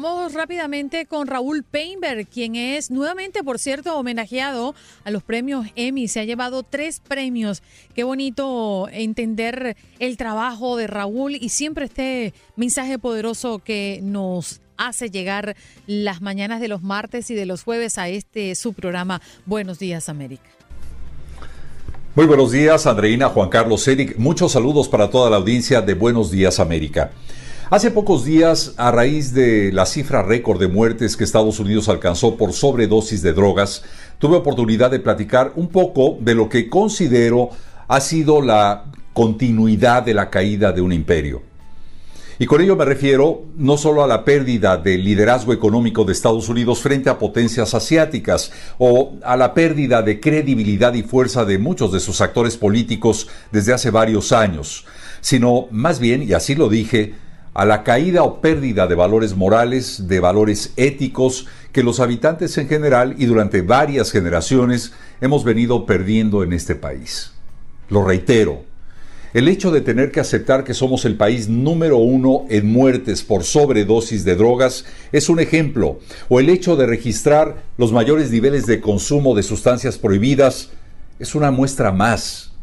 Vamos 0.00 0.32
rápidamente 0.32 1.06
con 1.06 1.26
Raúl 1.26 1.62
Peinberg, 1.62 2.26
quien 2.26 2.56
es 2.56 2.90
nuevamente, 2.90 3.42
por 3.42 3.58
cierto, 3.58 3.96
homenajeado 3.96 4.74
a 5.04 5.10
los 5.10 5.22
premios 5.22 5.66
Emmy. 5.76 6.08
Se 6.08 6.20
ha 6.20 6.24
llevado 6.24 6.62
tres 6.62 7.00
premios. 7.00 7.62
Qué 7.94 8.04
bonito 8.04 8.88
entender 8.90 9.76
el 9.98 10.16
trabajo 10.16 10.76
de 10.76 10.86
Raúl 10.86 11.36
y 11.36 11.48
siempre 11.50 11.84
este 11.84 12.34
mensaje 12.56 12.98
poderoso 12.98 13.60
que 13.60 14.00
nos 14.02 14.60
hace 14.76 15.10
llegar 15.10 15.54
las 15.86 16.20
mañanas 16.20 16.60
de 16.60 16.68
los 16.68 16.82
martes 16.82 17.30
y 17.30 17.34
de 17.34 17.46
los 17.46 17.62
jueves 17.62 17.98
a 17.98 18.08
este 18.08 18.54
su 18.56 18.72
programa 18.72 19.22
Buenos 19.46 19.78
Días 19.78 20.08
América. 20.08 20.50
Muy 22.16 22.26
buenos 22.26 22.52
días, 22.52 22.86
Andreina, 22.86 23.28
Juan 23.28 23.48
Carlos, 23.48 23.86
Eric. 23.88 24.18
Muchos 24.18 24.52
saludos 24.52 24.88
para 24.88 25.10
toda 25.10 25.30
la 25.30 25.36
audiencia 25.36 25.82
de 25.82 25.94
Buenos 25.94 26.30
Días 26.30 26.60
América. 26.60 27.10
Hace 27.70 27.90
pocos 27.90 28.26
días, 28.26 28.74
a 28.76 28.90
raíz 28.90 29.32
de 29.32 29.72
la 29.72 29.86
cifra 29.86 30.22
récord 30.22 30.60
de 30.60 30.68
muertes 30.68 31.16
que 31.16 31.24
Estados 31.24 31.58
Unidos 31.58 31.88
alcanzó 31.88 32.36
por 32.36 32.52
sobredosis 32.52 33.22
de 33.22 33.32
drogas, 33.32 33.82
tuve 34.18 34.36
oportunidad 34.36 34.90
de 34.90 35.00
platicar 35.00 35.52
un 35.56 35.68
poco 35.68 36.18
de 36.20 36.34
lo 36.34 36.50
que 36.50 36.68
considero 36.68 37.48
ha 37.88 38.00
sido 38.02 38.42
la 38.42 38.84
continuidad 39.14 40.02
de 40.02 40.12
la 40.12 40.28
caída 40.28 40.72
de 40.72 40.82
un 40.82 40.92
imperio. 40.92 41.42
Y 42.38 42.44
con 42.44 42.60
ello 42.60 42.76
me 42.76 42.84
refiero 42.84 43.44
no 43.56 43.78
solo 43.78 44.04
a 44.04 44.08
la 44.08 44.26
pérdida 44.26 44.76
del 44.76 45.02
liderazgo 45.02 45.54
económico 45.54 46.04
de 46.04 46.12
Estados 46.12 46.50
Unidos 46.50 46.80
frente 46.80 47.08
a 47.08 47.18
potencias 47.18 47.72
asiáticas 47.72 48.52
o 48.76 49.14
a 49.22 49.38
la 49.38 49.54
pérdida 49.54 50.02
de 50.02 50.20
credibilidad 50.20 50.92
y 50.92 51.02
fuerza 51.02 51.46
de 51.46 51.58
muchos 51.58 51.92
de 51.92 52.00
sus 52.00 52.20
actores 52.20 52.58
políticos 52.58 53.28
desde 53.52 53.72
hace 53.72 53.90
varios 53.90 54.32
años, 54.32 54.84
sino 55.22 55.66
más 55.70 55.98
bien, 55.98 56.22
y 56.24 56.34
así 56.34 56.54
lo 56.54 56.68
dije, 56.68 57.14
a 57.54 57.64
la 57.64 57.84
caída 57.84 58.24
o 58.24 58.40
pérdida 58.40 58.86
de 58.88 58.96
valores 58.96 59.36
morales, 59.36 60.08
de 60.08 60.18
valores 60.18 60.72
éticos 60.76 61.46
que 61.72 61.84
los 61.84 62.00
habitantes 62.00 62.58
en 62.58 62.68
general 62.68 63.14
y 63.16 63.26
durante 63.26 63.62
varias 63.62 64.10
generaciones 64.10 64.92
hemos 65.20 65.44
venido 65.44 65.86
perdiendo 65.86 66.42
en 66.42 66.52
este 66.52 66.74
país. 66.74 67.32
Lo 67.88 68.04
reitero, 68.04 68.64
el 69.34 69.48
hecho 69.48 69.70
de 69.70 69.80
tener 69.80 70.10
que 70.10 70.20
aceptar 70.20 70.64
que 70.64 70.74
somos 70.74 71.04
el 71.04 71.16
país 71.16 71.48
número 71.48 71.98
uno 71.98 72.44
en 72.50 72.70
muertes 72.70 73.22
por 73.22 73.44
sobredosis 73.44 74.24
de 74.24 74.36
drogas 74.36 74.84
es 75.12 75.28
un 75.28 75.38
ejemplo, 75.40 75.98
o 76.28 76.40
el 76.40 76.48
hecho 76.48 76.76
de 76.76 76.86
registrar 76.86 77.62
los 77.76 77.92
mayores 77.92 78.30
niveles 78.30 78.66
de 78.66 78.80
consumo 78.80 79.34
de 79.34 79.42
sustancias 79.42 79.98
prohibidas 79.98 80.70
es 81.18 81.34
una 81.34 81.50
muestra 81.50 81.92
más 81.92 82.53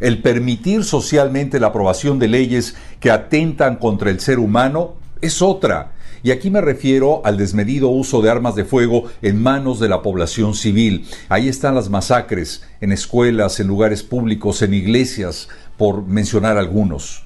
el 0.00 0.22
permitir 0.22 0.84
socialmente 0.84 1.60
la 1.60 1.68
aprobación 1.68 2.18
de 2.18 2.28
leyes 2.28 2.74
que 2.98 3.10
atentan 3.10 3.76
contra 3.76 4.10
el 4.10 4.20
ser 4.20 4.38
humano 4.38 4.94
es 5.20 5.42
otra. 5.42 5.92
Y 6.22 6.32
aquí 6.32 6.50
me 6.50 6.60
refiero 6.60 7.22
al 7.24 7.38
desmedido 7.38 7.88
uso 7.88 8.20
de 8.20 8.30
armas 8.30 8.54
de 8.54 8.64
fuego 8.64 9.04
en 9.22 9.42
manos 9.42 9.80
de 9.80 9.88
la 9.88 10.02
población 10.02 10.54
civil. 10.54 11.06
Ahí 11.28 11.48
están 11.48 11.74
las 11.74 11.88
masacres 11.88 12.62
en 12.80 12.92
escuelas, 12.92 13.60
en 13.60 13.68
lugares 13.68 14.02
públicos, 14.02 14.60
en 14.60 14.74
iglesias, 14.74 15.48
por 15.78 16.06
mencionar 16.06 16.58
algunos. 16.58 17.24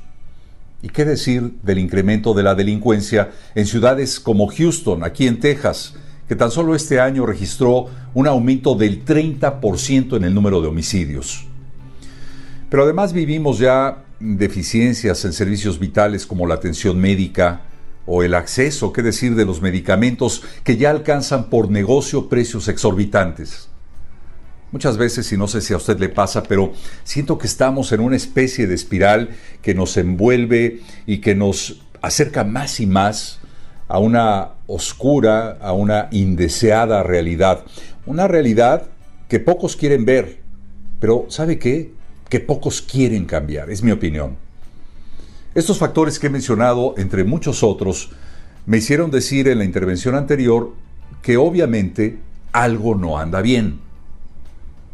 ¿Y 0.80 0.90
qué 0.90 1.04
decir 1.04 1.54
del 1.62 1.78
incremento 1.78 2.34
de 2.34 2.42
la 2.42 2.54
delincuencia 2.54 3.30
en 3.54 3.66
ciudades 3.66 4.20
como 4.20 4.48
Houston, 4.48 5.02
aquí 5.02 5.26
en 5.26 5.40
Texas, 5.40 5.94
que 6.28 6.37
tan 6.37 6.50
solo 6.50 6.74
este 6.74 7.00
año 7.00 7.26
registró 7.26 7.87
un 8.12 8.28
aumento 8.28 8.74
del 8.74 9.04
30% 9.04 10.16
en 10.16 10.24
el 10.24 10.34
número 10.34 10.60
de 10.60 10.68
homicidios? 10.68 11.46
Pero 12.74 12.82
además 12.82 13.12
vivimos 13.12 13.60
ya 13.60 14.02
deficiencias 14.18 15.24
en 15.24 15.32
servicios 15.32 15.78
vitales 15.78 16.26
como 16.26 16.44
la 16.44 16.56
atención 16.56 16.98
médica 16.98 17.60
o 18.04 18.24
el 18.24 18.34
acceso, 18.34 18.92
qué 18.92 19.00
decir, 19.00 19.37
de 19.37 19.44
los 19.44 19.62
medicamentos 19.62 20.42
que 20.64 20.76
ya 20.76 20.90
alcanzan 20.90 21.50
por 21.50 21.70
negocio 21.70 22.28
precios 22.28 22.66
exorbitantes. 22.66 23.68
Muchas 24.72 24.96
veces, 24.96 25.32
y 25.32 25.37
no 25.37 25.46
sé 25.46 25.60
si 25.60 25.72
a 25.72 25.76
usted 25.76 26.00
le 26.00 26.08
pasa, 26.08 26.42
pero 26.42 26.72
siento 27.04 27.38
que 27.38 27.46
estamos 27.46 27.92
en 27.92 28.00
una 28.00 28.16
especie 28.16 28.66
de 28.66 28.74
espiral 28.74 29.30
que 29.62 29.72
nos 29.72 29.96
envuelve 29.96 30.80
y 31.06 31.18
que 31.18 31.37
nos 31.37 31.80
acerca 32.02 32.42
más 32.42 32.80
y 32.80 32.87
más 32.87 33.38
a 33.87 34.00
una 34.00 34.54
oscura, 34.66 35.58
a 35.60 35.72
una 35.72 36.08
indeseada 36.10 37.04
realidad. 37.04 37.66
Una 38.04 38.26
realidad 38.26 38.88
que 39.28 39.38
pocos 39.38 39.76
quieren 39.76 40.04
ver. 40.04 40.40
Pero 40.98 41.26
¿sabe 41.28 41.60
qué? 41.60 41.92
Pocos 42.40 42.82
quieren 42.82 43.24
cambiar, 43.24 43.70
es 43.70 43.82
mi 43.82 43.90
opinión. 43.90 44.36
Estos 45.54 45.78
factores 45.78 46.18
que 46.18 46.26
he 46.26 46.30
mencionado, 46.30 46.94
entre 46.96 47.24
muchos 47.24 47.62
otros, 47.62 48.10
me 48.66 48.78
hicieron 48.78 49.10
decir 49.10 49.46
en 49.48 49.58
la 49.58 49.64
intervención 49.64 50.14
anterior 50.14 50.72
que 51.22 51.36
obviamente 51.36 52.18
algo 52.52 52.94
no 52.94 53.18
anda 53.18 53.40
bien. 53.40 53.80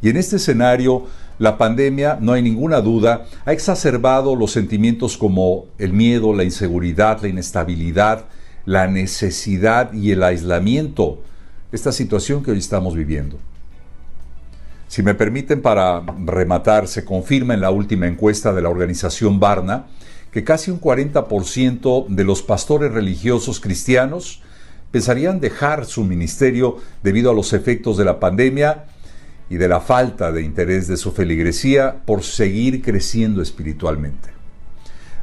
Y 0.03 0.09
en 0.09 0.17
este 0.17 0.37
escenario, 0.37 1.07
la 1.39 1.57
pandemia, 1.57 2.19
no 2.21 2.33
hay 2.33 2.43
ninguna 2.43 2.81
duda, 2.81 3.27
ha 3.45 3.53
exacerbado 3.53 4.37
los 4.37 4.53
sentimientos 4.53 5.17
como 5.17 5.67
el 5.79 5.93
miedo, 5.93 6.35
la 6.35 6.45
inseguridad, 6.45 7.21
la 7.23 7.29
inestabilidad, 7.29 8.27
la 8.67 8.87
necesidad 8.87 9.93
y 9.93 10.11
el 10.11 10.23
aislamiento, 10.23 11.23
esta 11.73 11.93
situación 11.93 12.43
que 12.43 12.51
hoy 12.51 12.59
estamos 12.59 12.95
viviendo. 12.95 13.39
Si 14.91 15.05
me 15.05 15.15
permiten, 15.15 15.63
para 15.63 16.03
rematar, 16.27 16.89
se 16.89 17.05
confirma 17.05 17.55
en 17.55 17.61
la 17.61 17.71
última 17.71 18.09
encuesta 18.09 18.53
de 18.53 18.61
la 18.61 18.71
organización 18.71 19.39
Barna 19.39 19.87
que 20.33 20.43
casi 20.43 20.73
un 20.73 20.81
40% 20.81 22.09
de 22.09 22.25
los 22.25 22.43
pastores 22.43 22.91
religiosos 22.91 23.61
cristianos 23.61 24.43
pensarían 24.91 25.39
dejar 25.39 25.87
su 25.87 26.03
ministerio 26.03 26.79
debido 27.05 27.31
a 27.31 27.35
los 27.35 27.53
efectos 27.53 27.99
de 27.99 28.05
la 28.05 28.19
pandemia 28.19 28.87
y 29.49 29.59
de 29.59 29.69
la 29.69 29.79
falta 29.79 30.33
de 30.33 30.43
interés 30.43 30.89
de 30.89 30.97
su 30.97 31.13
feligresía 31.13 32.03
por 32.05 32.25
seguir 32.25 32.83
creciendo 32.83 33.43
espiritualmente. 33.43 34.31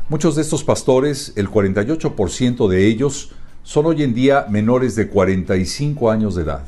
Muchos 0.08 0.38
de 0.38 0.44
estos 0.44 0.64
pastores, 0.64 1.34
el 1.36 1.50
48% 1.50 2.70
de 2.70 2.88
ellos, 2.88 3.34
son 3.64 3.88
hoy 3.88 4.04
en 4.04 4.14
día 4.14 4.46
menores 4.50 4.96
de 4.96 5.10
45 5.10 6.10
años 6.10 6.36
de 6.36 6.44
edad. 6.44 6.64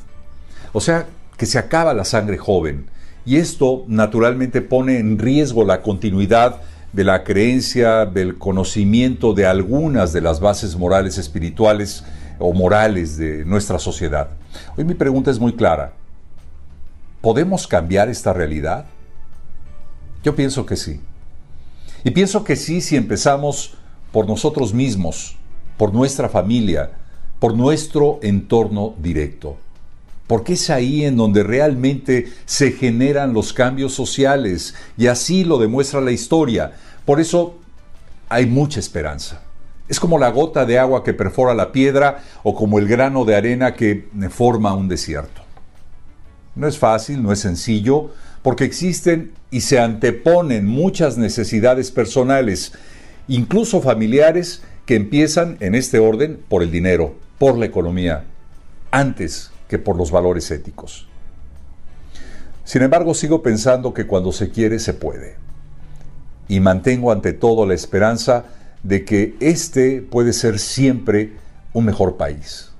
O 0.74 0.82
sea, 0.82 1.08
que 1.40 1.46
se 1.46 1.58
acaba 1.58 1.94
la 1.94 2.04
sangre 2.04 2.38
joven 2.38 2.88
y 3.26 3.38
esto 3.38 3.86
naturalmente 3.88 4.62
pone 4.62 5.00
en 5.00 5.18
riesgo 5.18 5.64
la 5.64 5.82
continuidad 5.82 6.58
de 6.92 7.06
la 7.06 7.24
creencia, 7.24 8.06
del 8.06 8.38
conocimiento 8.38 9.34
de 9.34 9.46
algunas 9.46 10.12
de 10.12 10.20
las 10.20 10.42
bases 10.42 10.76
morales 10.76 11.18
espirituales 11.18 12.04
o 12.40 12.52
morales 12.52 13.16
de 13.16 13.46
nuestra 13.46 13.80
sociedad. 13.80 14.32
Hoy 14.76 14.84
mi 14.84 14.96
pregunta 14.96 15.32
es 15.32 15.40
muy 15.40 15.54
clara. 15.54 15.94
¿Podemos 17.22 17.68
cambiar 17.68 18.10
esta 18.10 18.34
realidad? 18.34 18.86
Yo 20.24 20.36
pienso 20.36 20.66
que 20.66 20.76
sí. 20.76 21.00
Y 22.04 22.12
pienso 22.12 22.44
que 22.44 22.58
sí 22.58 22.82
si 22.82 22.98
empezamos 22.98 23.76
por 24.12 24.28
nosotros 24.28 24.74
mismos, 24.74 25.38
por 25.78 25.94
nuestra 25.94 26.28
familia, 26.28 26.92
por 27.40 27.56
nuestro 27.56 28.20
entorno 28.24 28.94
directo 28.98 29.56
porque 30.30 30.54
es 30.54 30.70
ahí 30.70 31.06
en 31.06 31.18
donde 31.18 31.42
realmente 31.42 32.32
se 32.46 32.72
generan 32.72 33.34
los 33.34 33.52
cambios 33.52 33.96
sociales 33.96 34.76
y 34.96 35.08
así 35.08 35.44
lo 35.44 35.58
demuestra 35.58 36.02
la 36.02 36.12
historia. 36.12 36.74
Por 37.04 37.20
eso 37.20 37.58
hay 38.30 38.46
mucha 38.46 38.80
esperanza. 38.80 39.42
Es 39.88 40.00
como 40.00 40.20
la 40.20 40.30
gota 40.30 40.68
de 40.68 40.78
agua 40.78 41.04
que 41.04 41.16
perfora 41.16 41.56
la 41.56 41.72
piedra 41.72 42.22
o 42.44 42.54
como 42.54 42.78
el 42.78 42.88
grano 42.88 43.26
de 43.26 43.36
arena 43.36 43.74
que 43.74 44.08
forma 44.30 44.76
un 44.76 44.88
desierto. 44.88 45.42
No 46.54 46.68
es 46.68 46.78
fácil, 46.78 47.24
no 47.24 47.32
es 47.32 47.40
sencillo, 47.40 48.12
porque 48.44 48.66
existen 48.66 49.32
y 49.50 49.62
se 49.62 49.80
anteponen 49.80 50.68
muchas 50.68 51.18
necesidades 51.18 51.90
personales, 51.90 52.74
incluso 53.28 53.82
familiares, 53.82 54.62
que 54.86 54.94
empiezan 54.94 55.58
en 55.60 55.74
este 55.74 55.98
orden 55.98 56.40
por 56.48 56.62
el 56.62 56.70
dinero, 56.70 57.16
por 57.40 57.58
la 57.58 57.66
economía, 57.66 58.26
antes 58.92 59.50
que 59.70 59.80
por 59.80 59.96
los 59.96 60.12
valores 60.12 60.52
éticos. 60.52 61.08
Sin 62.66 62.82
embargo, 62.82 63.14
sigo 63.14 63.42
pensando 63.42 63.94
que 63.94 64.06
cuando 64.06 64.34
se 64.34 64.50
quiere, 64.50 64.80
se 64.80 64.94
puede. 64.94 65.38
Y 66.50 66.60
mantengo 66.60 67.12
ante 67.12 67.32
todo 67.32 67.66
la 67.66 67.76
esperanza 67.76 68.46
de 68.84 69.06
que 69.06 69.36
este 69.40 70.02
puede 70.02 70.34
ser 70.34 70.60
siempre 70.60 71.34
un 71.74 71.86
mejor 71.86 72.18
país. 72.18 72.72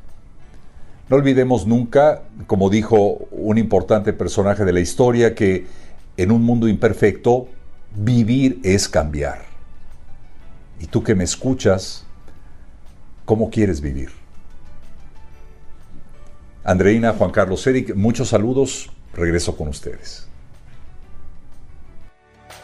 No 1.10 1.16
olvidemos 1.16 1.66
nunca, 1.66 2.24
como 2.48 2.70
dijo 2.70 3.28
un 3.32 3.58
importante 3.58 4.14
personaje 4.14 4.66
de 4.66 4.74
la 4.74 4.80
historia, 4.80 5.34
que 5.34 5.66
en 6.18 6.32
un 6.32 6.44
mundo 6.44 6.68
imperfecto, 6.68 7.48
vivir 7.96 8.60
es 8.64 8.90
cambiar. 8.90 9.44
Y 10.80 10.88
tú 10.88 11.04
que 11.04 11.16
me 11.16 11.24
escuchas, 11.24 12.06
¿cómo 13.26 13.50
quieres 13.50 13.82
vivir? 13.82 14.10
Andreina, 16.70 17.14
Juan 17.14 17.32
Carlos 17.32 17.66
Eric, 17.66 17.96
muchos 17.96 18.30
saludos. 18.30 18.92
Regreso 19.12 19.58
con 19.58 19.70
ustedes. 19.70 20.28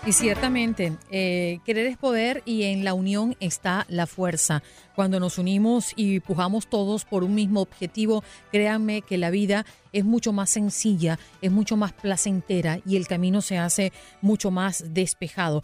Y 0.06 0.12
ciertamente, 0.12 0.94
eh, 1.10 1.58
querer 1.66 1.88
es 1.88 1.98
poder 1.98 2.44
y 2.46 2.66
en 2.66 2.84
la 2.84 2.94
unión 2.94 3.36
está 3.40 3.88
la 3.90 4.06
fuerza. 4.06 4.62
Cuando 4.94 5.20
nos 5.20 5.40
unimos 5.40 5.92
y 5.96 6.20
pujamos 6.20 6.68
todos 6.68 7.04
por 7.04 7.24
un 7.24 7.34
mismo 7.34 7.62
objetivo, 7.62 8.24
créanme 8.52 9.02
que 9.02 9.18
la 9.18 9.32
vida 9.32 9.66
es 9.92 10.06
mucho 10.06 10.32
más 10.34 10.52
sencilla, 10.52 11.18
es 11.42 11.52
mucho 11.52 11.76
más 11.76 11.92
placentera 11.92 12.82
y 12.86 12.98
el 12.98 13.08
camino 13.08 13.42
se 13.42 13.58
hace 13.58 13.92
mucho 14.22 14.52
más 14.52 14.94
despejado. 14.94 15.64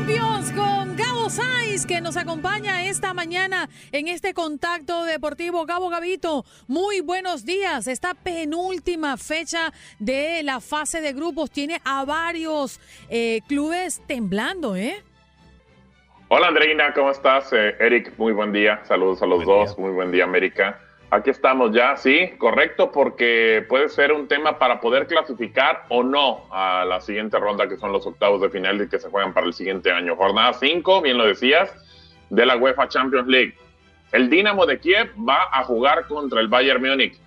Que 1.85 2.01
nos 2.01 2.17
acompaña 2.17 2.85
esta 2.85 3.13
mañana 3.13 3.69
en 3.91 4.07
este 4.07 4.33
contacto 4.33 5.05
deportivo. 5.05 5.65
Gabo 5.65 5.89
Gavito, 5.89 6.45
muy 6.67 7.01
buenos 7.01 7.45
días. 7.45 7.87
Esta 7.87 8.13
penúltima 8.13 9.17
fecha 9.17 9.71
de 9.99 10.43
la 10.43 10.59
fase 10.59 11.01
de 11.01 11.13
grupos 11.13 11.49
tiene 11.49 11.81
a 11.85 12.03
varios 12.05 12.79
eh, 13.09 13.41
clubes 13.47 14.01
temblando, 14.05 14.75
¿eh? 14.75 15.03
Hola 16.27 16.47
Andreina, 16.47 16.93
¿cómo 16.93 17.11
estás? 17.11 17.51
Eh, 17.53 17.75
Eric, 17.79 18.13
muy 18.17 18.33
buen 18.33 18.51
día. 18.51 18.81
Saludos 18.85 19.21
a 19.21 19.25
los 19.25 19.45
dos. 19.45 19.77
Muy 19.77 19.91
buen 19.91 20.11
día, 20.11 20.23
América. 20.23 20.79
Aquí 21.13 21.29
estamos 21.29 21.73
ya, 21.73 21.97
sí, 21.97 22.29
correcto, 22.37 22.89
porque 22.89 23.65
puede 23.67 23.89
ser 23.89 24.13
un 24.13 24.29
tema 24.29 24.57
para 24.57 24.79
poder 24.79 25.07
clasificar 25.07 25.83
o 25.89 26.03
no 26.03 26.45
a 26.49 26.85
la 26.85 27.01
siguiente 27.01 27.37
ronda, 27.37 27.67
que 27.67 27.75
son 27.75 27.91
los 27.91 28.07
octavos 28.07 28.39
de 28.39 28.49
final 28.49 28.81
y 28.81 28.87
que 28.87 28.97
se 28.97 29.09
juegan 29.09 29.33
para 29.33 29.45
el 29.45 29.53
siguiente 29.53 29.91
año. 29.91 30.15
Jornada 30.15 30.53
5, 30.53 31.01
bien 31.01 31.17
lo 31.17 31.25
decías, 31.25 31.69
de 32.29 32.45
la 32.45 32.55
UEFA 32.55 32.87
Champions 32.87 33.27
League. 33.27 33.57
El 34.13 34.29
Dinamo 34.29 34.65
de 34.65 34.79
Kiev 34.79 35.11
va 35.17 35.49
a 35.51 35.65
jugar 35.65 36.07
contra 36.07 36.39
el 36.39 36.47
Bayern 36.47 36.81
Múnich. 36.81 37.19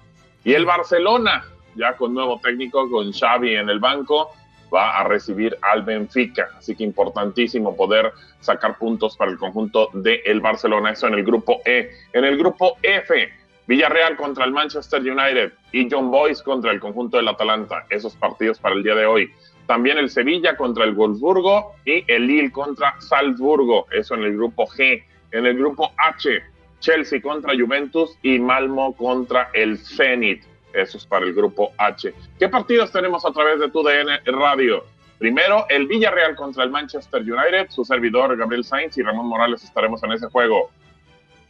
Y 0.44 0.54
el 0.54 0.64
Barcelona, 0.64 1.44
ya 1.74 1.94
con 1.94 2.14
nuevo 2.14 2.40
técnico, 2.42 2.88
con 2.88 3.12
Xavi 3.12 3.56
en 3.56 3.68
el 3.68 3.80
banco, 3.80 4.32
va 4.74 4.98
a 4.98 5.04
recibir 5.04 5.58
al 5.60 5.82
Benfica. 5.82 6.48
Así 6.56 6.74
que 6.74 6.84
importantísimo 6.84 7.76
poder 7.76 8.12
sacar 8.40 8.78
puntos 8.78 9.14
para 9.14 9.30
el 9.30 9.36
conjunto 9.36 9.90
del 9.92 10.22
el 10.24 10.40
Barcelona. 10.40 10.92
Eso 10.92 11.06
en 11.06 11.14
el 11.14 11.22
grupo 11.22 11.60
E. 11.66 11.90
En 12.14 12.24
el 12.24 12.38
grupo 12.38 12.78
F 12.80 13.43
Villarreal 13.66 14.16
contra 14.16 14.44
el 14.44 14.52
Manchester 14.52 15.00
United 15.00 15.52
y 15.72 15.88
John 15.90 16.10
Boyce 16.10 16.42
contra 16.42 16.70
el 16.70 16.80
conjunto 16.80 17.16
del 17.16 17.28
Atalanta. 17.28 17.86
Esos 17.88 18.14
partidos 18.16 18.58
para 18.58 18.74
el 18.74 18.82
día 18.82 18.94
de 18.94 19.06
hoy. 19.06 19.32
También 19.66 19.96
el 19.96 20.10
Sevilla 20.10 20.56
contra 20.56 20.84
el 20.84 20.92
Wolfsburgo 20.92 21.74
y 21.86 22.04
el 22.12 22.26
Lille 22.26 22.52
contra 22.52 23.00
Salzburgo. 23.00 23.86
Eso 23.90 24.14
en 24.14 24.24
el 24.24 24.34
grupo 24.34 24.66
G. 24.66 25.02
En 25.32 25.46
el 25.46 25.56
grupo 25.56 25.92
H, 25.96 26.42
Chelsea 26.80 27.20
contra 27.20 27.54
Juventus 27.58 28.16
y 28.22 28.38
Malmo 28.38 28.94
contra 28.94 29.50
el 29.54 29.78
Zenit. 29.78 30.44
Eso 30.72 30.98
es 30.98 31.06
para 31.06 31.24
el 31.24 31.32
grupo 31.32 31.72
H. 31.78 32.12
¿Qué 32.38 32.48
partidos 32.48 32.92
tenemos 32.92 33.24
a 33.24 33.32
través 33.32 33.58
de 33.58 33.70
tu 33.70 33.82
DN 33.82 34.20
Radio? 34.26 34.84
Primero, 35.18 35.66
el 35.70 35.86
Villarreal 35.86 36.36
contra 36.36 36.64
el 36.64 36.70
Manchester 36.70 37.22
United. 37.22 37.70
Su 37.70 37.84
servidor 37.84 38.36
Gabriel 38.36 38.64
Sainz 38.64 38.98
y 38.98 39.02
Ramón 39.02 39.26
Morales 39.26 39.64
estaremos 39.64 40.02
en 40.02 40.12
ese 40.12 40.26
juego. 40.26 40.70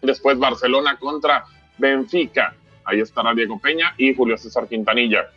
Después, 0.03 0.39
Barcelona 0.39 0.97
contra 0.99 1.45
Benfica. 1.79 2.55
Ahí 2.85 3.01
estará 3.01 3.35
Diego 3.35 3.59
Peña 3.59 3.95
y 3.97 4.15
Julio 4.15 4.37
César 4.37 4.69
Quintanilla. 4.69 5.31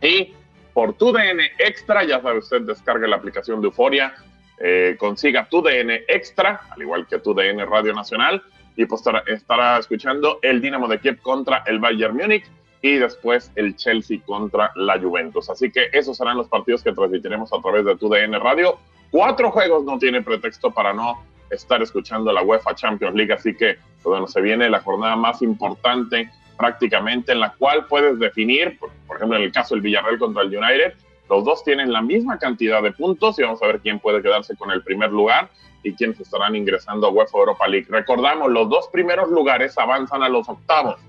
Y 0.00 0.32
por 0.72 0.94
tu 0.94 1.12
DN 1.12 1.42
Extra, 1.58 2.04
ya 2.04 2.20
sabe 2.20 2.38
usted, 2.38 2.62
descarga 2.62 3.06
la 3.06 3.16
aplicación 3.16 3.60
de 3.60 3.66
Euforia, 3.66 4.14
eh, 4.58 4.96
consiga 4.98 5.46
tu 5.48 5.60
DN 5.60 6.04
Extra, 6.08 6.60
al 6.70 6.82
igual 6.82 7.06
que 7.06 7.18
tu 7.18 7.34
DN 7.34 7.64
Radio 7.66 7.92
Nacional, 7.92 8.42
y 8.76 8.86
pues 8.86 9.02
estará, 9.26 9.78
escuchando 9.78 10.38
el 10.42 10.60
Dinamo 10.60 10.88
de 10.88 10.98
Kiev 10.98 11.20
contra 11.20 11.62
el 11.66 11.78
Bayern 11.78 12.16
Múnich 12.16 12.46
y 12.80 12.96
después 12.96 13.52
el 13.54 13.76
Chelsea 13.76 14.20
contra 14.24 14.72
la 14.76 14.98
Juventus. 14.98 15.50
Así 15.50 15.70
que 15.70 15.88
esos 15.92 16.16
serán 16.16 16.38
los 16.38 16.48
partidos 16.48 16.82
que 16.82 16.92
transmitiremos 16.92 17.52
a 17.52 17.60
través 17.60 17.84
de 17.84 17.96
tu 17.96 18.08
DN 18.08 18.38
Radio. 18.38 18.78
Cuatro 19.10 19.50
juegos 19.50 19.84
no 19.84 19.98
tiene 19.98 20.22
pretexto 20.22 20.70
para 20.70 20.92
no 20.92 21.22
estar 21.50 21.82
escuchando 21.82 22.32
la 22.32 22.42
UEFA 22.42 22.74
Champions 22.74 23.14
League, 23.14 23.32
así 23.32 23.54
que 23.54 23.76
bueno, 24.04 24.26
se 24.26 24.40
viene 24.40 24.68
la 24.70 24.80
jornada 24.80 25.16
más 25.16 25.42
importante 25.42 26.30
prácticamente 26.56 27.32
en 27.32 27.40
la 27.40 27.52
cual 27.54 27.86
puedes 27.86 28.18
definir, 28.18 28.78
por, 28.78 28.90
por 29.06 29.16
ejemplo, 29.16 29.36
en 29.36 29.44
el 29.44 29.52
caso 29.52 29.74
del 29.74 29.82
Villarreal 29.82 30.18
contra 30.18 30.42
el 30.42 30.56
United, 30.56 30.94
los 31.28 31.44
dos 31.44 31.64
tienen 31.64 31.92
la 31.92 32.02
misma 32.02 32.38
cantidad 32.38 32.82
de 32.82 32.92
puntos 32.92 33.38
y 33.38 33.42
vamos 33.42 33.62
a 33.62 33.66
ver 33.66 33.80
quién 33.80 33.98
puede 33.98 34.22
quedarse 34.22 34.54
con 34.56 34.70
el 34.70 34.82
primer 34.82 35.10
lugar 35.10 35.48
y 35.82 35.94
quiénes 35.94 36.20
estarán 36.20 36.54
ingresando 36.54 37.06
a 37.06 37.10
UEFA 37.10 37.38
Europa 37.38 37.66
League. 37.68 37.86
Recordamos, 37.88 38.50
los 38.50 38.68
dos 38.68 38.88
primeros 38.92 39.30
lugares 39.30 39.76
avanzan 39.78 40.22
a 40.22 40.28
los 40.28 40.48
octavos. 40.48 41.00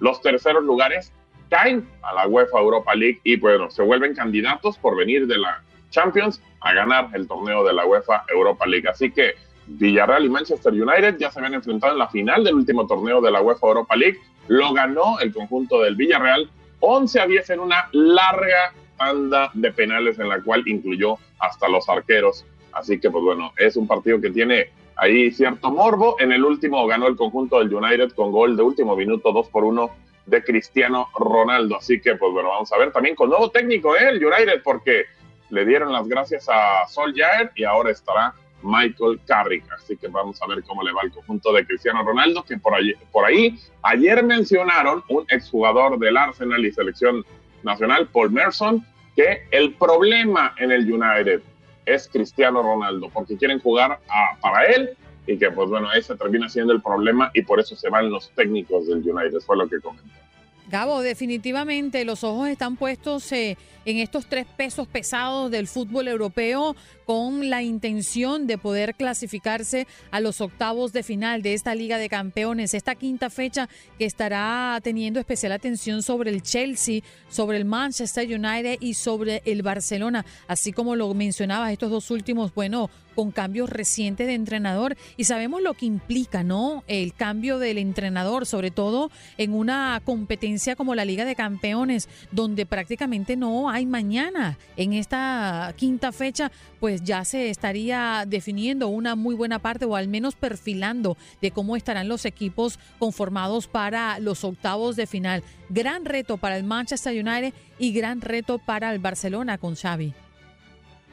Los 0.00 0.20
terceros 0.20 0.64
lugares 0.64 1.12
caen 1.48 1.88
a 2.02 2.12
la 2.12 2.26
UEFA 2.26 2.58
Europa 2.58 2.94
League 2.94 3.20
y 3.24 3.36
bueno, 3.36 3.70
se 3.70 3.82
vuelven 3.82 4.14
candidatos 4.14 4.76
por 4.78 4.96
venir 4.96 5.26
de 5.26 5.38
la 5.38 5.62
Champions 5.90 6.42
a 6.60 6.72
ganar 6.72 7.08
el 7.14 7.26
torneo 7.26 7.64
de 7.64 7.72
la 7.72 7.86
UEFA 7.86 8.24
Europa 8.28 8.66
League. 8.66 8.88
Así 8.88 9.10
que 9.10 9.34
Villarreal 9.68 10.24
y 10.24 10.28
Manchester 10.28 10.72
United 10.72 11.18
ya 11.18 11.30
se 11.30 11.38
habían 11.38 11.54
enfrentado 11.54 11.92
en 11.92 11.98
la 11.98 12.08
final 12.08 12.42
del 12.42 12.54
último 12.54 12.86
torneo 12.86 13.20
de 13.20 13.30
la 13.30 13.42
UEFA 13.42 13.66
Europa 13.66 13.96
League. 13.96 14.18
Lo 14.48 14.72
ganó 14.72 15.20
el 15.20 15.32
conjunto 15.32 15.82
del 15.82 15.96
Villarreal 15.96 16.50
11 16.80 17.20
a 17.20 17.26
10 17.26 17.50
en 17.50 17.60
una 17.60 17.88
larga 17.92 18.72
tanda 18.96 19.50
de 19.54 19.72
penales 19.72 20.18
en 20.18 20.28
la 20.28 20.42
cual 20.42 20.62
incluyó 20.66 21.16
hasta 21.38 21.68
los 21.68 21.88
arqueros. 21.88 22.44
Así 22.72 22.98
que 22.98 23.10
pues 23.10 23.22
bueno, 23.22 23.52
es 23.56 23.76
un 23.76 23.86
partido 23.86 24.20
que 24.20 24.30
tiene 24.30 24.70
ahí 24.96 25.30
cierto 25.30 25.70
morbo. 25.70 26.16
En 26.18 26.32
el 26.32 26.44
último 26.44 26.86
ganó 26.86 27.06
el 27.06 27.16
conjunto 27.16 27.58
del 27.58 27.72
United 27.72 28.12
con 28.12 28.32
gol 28.32 28.56
de 28.56 28.62
último 28.62 28.96
minuto 28.96 29.32
2 29.32 29.48
por 29.48 29.64
1 29.64 29.90
de 30.26 30.44
Cristiano 30.44 31.08
Ronaldo. 31.18 31.76
Así 31.76 32.00
que 32.00 32.14
pues 32.16 32.32
bueno, 32.32 32.50
vamos 32.50 32.72
a 32.72 32.78
ver 32.78 32.92
también 32.92 33.14
con 33.14 33.30
nuevo 33.30 33.50
técnico 33.50 33.96
¿eh? 33.96 34.08
el 34.10 34.24
United 34.24 34.62
porque 34.62 35.04
le 35.50 35.64
dieron 35.64 35.92
las 35.92 36.06
gracias 36.06 36.48
a 36.48 36.86
Sol 36.88 37.14
Jair 37.16 37.50
y 37.54 37.64
ahora 37.64 37.90
estará 37.90 38.34
Michael 38.62 39.20
Carrick. 39.26 39.64
Así 39.72 39.96
que 39.96 40.08
vamos 40.08 40.40
a 40.42 40.46
ver 40.46 40.62
cómo 40.64 40.82
le 40.82 40.92
va 40.92 41.02
el 41.02 41.12
conjunto 41.12 41.52
de 41.52 41.66
Cristiano 41.66 42.02
Ronaldo, 42.02 42.42
que 42.42 42.58
por 42.58 42.74
ahí, 42.74 42.94
por 43.12 43.24
ahí 43.24 43.58
ayer 43.82 44.22
mencionaron 44.24 45.02
un 45.08 45.24
exjugador 45.28 45.98
del 45.98 46.16
Arsenal 46.16 46.64
y 46.64 46.72
selección 46.72 47.24
nacional, 47.62 48.08
Paul 48.08 48.30
Merson, 48.30 48.84
que 49.16 49.46
el 49.50 49.74
problema 49.74 50.54
en 50.58 50.70
el 50.70 50.90
United 50.90 51.42
es 51.86 52.08
Cristiano 52.08 52.62
Ronaldo, 52.62 53.10
porque 53.12 53.36
quieren 53.36 53.58
jugar 53.60 53.98
para 54.40 54.64
él 54.66 54.90
y 55.26 55.38
que 55.38 55.50
pues 55.50 55.68
bueno, 55.68 55.92
ese 55.92 56.16
termina 56.16 56.48
siendo 56.48 56.72
el 56.72 56.82
problema 56.82 57.30
y 57.34 57.42
por 57.42 57.60
eso 57.60 57.76
se 57.76 57.88
van 57.88 58.10
los 58.10 58.30
técnicos 58.30 58.86
del 58.86 58.98
United, 58.98 59.40
fue 59.40 59.56
lo 59.56 59.68
que 59.68 59.80
comentó. 59.80 60.27
Gabo, 60.70 61.00
definitivamente 61.00 62.04
los 62.04 62.24
ojos 62.24 62.46
están 62.48 62.76
puestos 62.76 63.32
eh, 63.32 63.56
en 63.86 63.96
estos 63.96 64.26
tres 64.26 64.44
pesos 64.44 64.86
pesados 64.86 65.50
del 65.50 65.66
fútbol 65.66 66.08
europeo 66.08 66.76
con 67.06 67.48
la 67.48 67.62
intención 67.62 68.46
de 68.46 68.58
poder 68.58 68.94
clasificarse 68.94 69.86
a 70.10 70.20
los 70.20 70.42
octavos 70.42 70.92
de 70.92 71.02
final 71.02 71.40
de 71.40 71.54
esta 71.54 71.74
Liga 71.74 71.96
de 71.96 72.10
Campeones, 72.10 72.74
esta 72.74 72.96
quinta 72.96 73.30
fecha 73.30 73.66
que 73.98 74.04
estará 74.04 74.78
teniendo 74.82 75.20
especial 75.20 75.52
atención 75.52 76.02
sobre 76.02 76.28
el 76.28 76.42
Chelsea, 76.42 77.00
sobre 77.30 77.56
el 77.56 77.64
Manchester 77.64 78.26
United 78.26 78.76
y 78.80 78.92
sobre 78.92 79.40
el 79.46 79.62
Barcelona, 79.62 80.26
así 80.48 80.72
como 80.72 80.96
lo 80.96 81.14
mencionabas, 81.14 81.72
estos 81.72 81.90
dos 81.90 82.10
últimos, 82.10 82.52
bueno, 82.52 82.90
con 83.18 83.32
cambios 83.32 83.68
recientes 83.68 84.28
de 84.28 84.34
entrenador 84.34 84.96
y 85.16 85.24
sabemos 85.24 85.60
lo 85.60 85.74
que 85.74 85.86
implica, 85.86 86.44
¿no? 86.44 86.84
El 86.86 87.14
cambio 87.14 87.58
del 87.58 87.78
entrenador, 87.78 88.46
sobre 88.46 88.70
todo 88.70 89.10
en 89.38 89.54
una 89.54 90.00
competencia 90.04 90.76
como 90.76 90.94
la 90.94 91.04
Liga 91.04 91.24
de 91.24 91.34
Campeones, 91.34 92.08
donde 92.30 92.64
prácticamente 92.64 93.34
no 93.34 93.70
hay 93.70 93.86
mañana 93.86 94.56
en 94.76 94.92
esta 94.92 95.74
quinta 95.74 96.12
fecha, 96.12 96.52
pues 96.78 97.02
ya 97.02 97.24
se 97.24 97.50
estaría 97.50 98.22
definiendo 98.24 98.86
una 98.86 99.16
muy 99.16 99.34
buena 99.34 99.58
parte 99.58 99.84
o 99.84 99.96
al 99.96 100.06
menos 100.06 100.36
perfilando 100.36 101.16
de 101.42 101.50
cómo 101.50 101.74
estarán 101.74 102.06
los 102.06 102.24
equipos 102.24 102.78
conformados 103.00 103.66
para 103.66 104.20
los 104.20 104.44
octavos 104.44 104.94
de 104.94 105.08
final. 105.08 105.42
Gran 105.70 106.04
reto 106.04 106.36
para 106.36 106.56
el 106.56 106.62
Manchester 106.62 107.14
United 107.14 107.52
y 107.80 107.92
gran 107.92 108.20
reto 108.20 108.60
para 108.60 108.92
el 108.92 109.00
Barcelona 109.00 109.58
con 109.58 109.74
Xavi. 109.74 110.14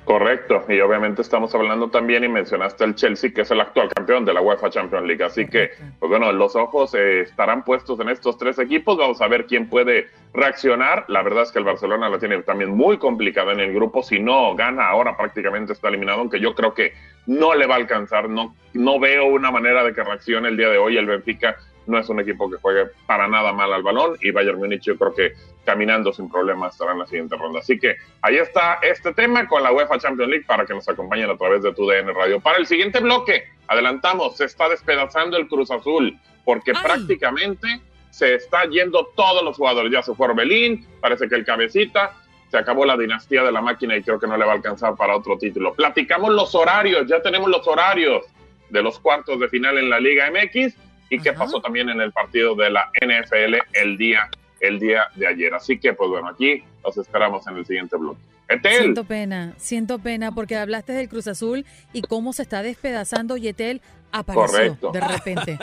Correcto, 0.06 0.63
y 0.70 0.80
obviamente 0.82 1.24
estamos 1.24 1.56
hablando 1.56 1.89
también, 1.89 2.24
y 2.24 2.28
mencionaste 2.28 2.84
el 2.84 2.94
Chelsea, 2.94 3.34
que 3.34 3.41
es 3.41 3.50
el 3.50 3.60
actual 3.60 3.89
campeón 3.89 4.24
de 4.24 4.36
la 4.36 4.41
UEFA 4.41 4.70
Champions 4.70 5.08
League. 5.08 5.24
Así 5.24 5.48
que, 5.48 5.72
pues 6.00 6.12
bueno, 6.12 6.32
los 6.32 6.56
ojos 6.56 6.94
eh, 6.94 7.22
estarán 7.22 7.63
puestos 7.63 8.00
en 8.00 8.10
estos 8.10 8.38
tres 8.38 8.60
equipos. 8.60 8.98
Vamos 8.98 9.20
a 9.20 9.28
ver 9.28 9.48
quién 9.48 9.68
puede 9.68 10.08
reaccionar. 10.32 11.06
La 11.08 11.24
verdad 11.24 11.41
es 11.41 11.52
que 11.52 11.58
el 11.58 11.65
Barcelona 11.65 12.08
lo 12.08 12.20
tiene 12.20 12.38
también 12.44 12.70
muy 12.70 13.00
complicado 13.00 13.52
en 13.52 13.60
el 13.60 13.74
grupo. 13.74 14.04
Si 14.04 14.20
no 14.20 14.54
gana 14.56 14.88
ahora, 14.89 15.18
prácticamente 15.18 15.74
está 15.74 15.88
eliminado, 15.88 16.20
aunque 16.20 16.39
yo 16.39 16.54
creo 16.54 16.76
que 16.76 16.94
no 17.26 17.56
le 17.56 17.65
va 17.65 17.74
a 17.74 17.78
alcanzar. 17.78 18.30
No, 18.30 18.56
no 18.74 19.00
veo 19.00 19.26
una 19.26 19.50
manera 19.50 19.84
de 19.84 19.96
que 19.96 20.04
reaccione 20.04 20.50
el 20.50 20.58
día 20.58 20.70
de 20.70 20.78
hoy. 20.78 20.98
El 20.98 21.08
Benfica 21.08 21.58
no 21.88 22.00
es 22.00 22.10
un 22.10 22.19
equipo 22.19 22.50
que 22.50 22.58
juegue 22.58 22.88
para 23.06 23.28
nada 23.28 23.54
mal 23.54 23.71
al 23.74 23.84
balón 23.84 24.17
y 24.21 24.32
Bayern 24.32 24.58
Múnich 24.58 24.84
yo 24.84 24.98
creo 24.98 25.13
que 25.13 25.34
caminando 25.63 26.13
sin 26.13 26.30
problemas 26.30 26.74
estará 26.74 26.93
en 26.93 27.00
la 27.00 27.08
siguiente 27.08 27.36
ronda. 27.36 27.60
Así 27.60 27.80
que 27.80 27.95
ahí 28.21 28.38
está 28.38 28.80
este 28.82 29.13
tema 29.13 29.48
con 29.48 29.63
la 29.63 29.71
UEFA 29.71 29.98
Champions 29.98 30.30
League 30.30 30.45
para 30.45 30.65
que 30.65 30.74
nos 30.74 30.88
acompañen 30.88 31.30
a 31.30 31.38
través 31.38 31.63
de 31.63 31.74
tu 31.74 31.88
DN 31.88 32.13
Radio. 32.13 32.39
Para 32.39 32.58
el 32.58 32.67
siguiente 32.67 33.00
bloque, 33.00 33.45
adelantamos, 33.67 34.38
se 34.38 34.45
está 34.45 34.69
despedazando 34.69 35.38
el 35.38 35.48
Cruz 35.48 35.71
Azul 35.71 36.17
porque 36.43 36.74
prácticamente 36.74 37.82
se 38.12 38.36
está 38.36 38.65
yendo 38.65 39.10
todos 39.15 39.43
los 39.43 39.58
jugadores. 39.58 39.91
Ya 39.91 40.02
se 40.02 40.13
fue 40.13 40.28
Orbelín, 40.28 40.88
parece 41.02 41.28
que 41.28 41.36
el 41.36 41.43
cabecita, 41.43 42.13
se 42.50 42.58
acabó 42.58 42.86
la 42.86 42.95
dinastía 42.95 43.43
de 43.43 43.52
la 43.52 43.62
máquina 43.62 43.98
y 43.98 44.04
creo 44.04 44.19
que 44.19 44.28
no 44.28 44.38
le 44.38 44.45
va 44.45 44.54
a 44.54 44.56
alcanzar 44.56 44.95
para 44.95 45.17
otro 45.17 45.38
título. 45.38 45.74
Platicamos 45.74 46.32
los 46.32 46.54
horarios, 46.56 47.08
ya 47.08 47.21
tenemos 47.21 47.50
los 47.50 47.67
horarios 47.67 48.24
de 48.69 48.82
los 48.82 49.00
cuartos 49.00 49.39
de 49.39 49.50
final 49.50 49.78
en 49.78 49.89
la 49.89 50.00
Liga 50.00 50.32
MX 50.32 50.76
y 51.10 51.20
qué 51.20 51.34
pasó 51.34 51.62
también 51.62 51.89
en 51.89 52.02
el 52.02 52.12
partido 52.12 52.56
de 52.56 52.70
la 52.70 52.89
NFL 53.02 53.56
el 53.74 53.98
día, 53.98 54.30
el 54.60 54.80
día 54.80 55.08
de 55.15 55.28
ayer. 55.28 55.54
Así 55.54 55.78
que, 55.80 55.94
pues 55.94 56.10
bueno, 56.10 56.30
aquí 56.30 56.63
los 56.84 56.98
esperamos 56.98 57.46
en 57.48 57.58
el 57.58 57.65
siguiente 57.65 57.98
bloque. 57.98 58.20
Etel. 58.48 58.78
Siento 58.78 59.04
pena, 59.06 59.54
siento 59.58 60.00
pena 60.00 60.32
porque 60.32 60.56
hablaste 60.56 60.94
del 60.94 61.10
Cruz 61.10 61.28
Azul 61.28 61.65
y 61.94 62.04
cómo 62.04 62.32
se 62.32 62.44
está 62.44 62.62
despedazando 62.62 63.38
y 63.38 63.48
Etel 63.48 63.82
apareció 64.12 64.91
de 64.91 65.02
repente. 65.02 65.58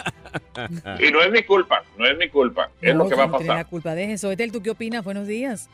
y 0.99 1.13
no 1.13 1.23
es 1.23 1.31
mi 1.31 1.43
culpa, 1.45 1.85
no 1.97 2.07
es 2.07 2.19
mi 2.19 2.29
culpa, 2.29 2.71
es 2.81 2.95
lo 2.95 3.09
que 3.09 3.15
va 3.15 3.25
a 3.25 3.31
pasar. 3.31 3.47
No 3.47 3.55
la 3.55 3.65
culpa 3.65 3.95
de 3.95 4.13
eso. 4.13 4.31
Etel, 4.31 4.51
¿tú 4.51 4.63
qué 4.63 4.71
opinas? 4.71 5.05
Buenos 5.05 5.27
días. 5.27 5.69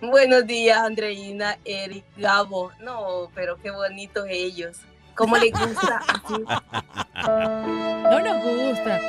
Buenos 0.00 0.46
días, 0.46 0.76
Andreina, 0.78 1.56
Eric, 1.64 2.04
Gabo. 2.16 2.72
No, 2.80 3.30
pero 3.34 3.56
qué 3.62 3.70
bonitos 3.70 4.26
ellos. 4.28 4.78
¿Cómo 5.16 5.36
les 5.36 5.52
gusta? 5.52 6.00
No 8.10 8.20
nos 8.20 8.42
gusta. 8.44 9.00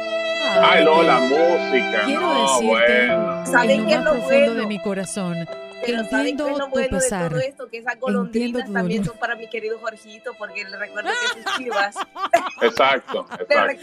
Ay, 0.62 0.86
no, 0.86 1.04
la 1.04 1.20
música. 1.20 2.02
Quiero 2.06 2.22
no, 2.22 2.42
decirte 2.44 2.66
bueno. 2.68 3.46
¿Saben 3.46 3.88
qué 3.88 3.94
es 3.96 4.00
lo 4.04 4.12
profundo 4.12 4.36
bueno? 4.38 4.54
de 4.54 4.66
mi 4.68 4.80
corazón. 4.82 5.48
Pero 5.86 6.04
¿saben 6.06 6.38
qué 6.38 6.44
es 6.52 6.58
lo 6.58 6.66
tu 6.66 6.70
bueno 6.72 6.84
de 6.84 6.90
pesar. 6.90 7.30
todo 7.30 7.40
esto? 7.42 7.68
Que 7.70 7.78
esas 7.80 7.94
Entiendo 7.94 8.06
golondrinas 8.18 8.72
también 8.74 9.02
dolor. 9.04 9.14
son 9.14 9.20
para 9.20 9.36
mi 9.36 9.48
querido 9.50 9.78
Jorgito, 9.80 10.32
porque 10.38 10.64
le 10.64 10.78
recuerdo 10.78 11.10
que 11.12 11.44
sus 11.44 11.58
chivas. 11.58 11.96
Exacto, 12.62 13.28
Le, 13.38 13.44
exacto. 13.44 13.68
re- 13.68 13.80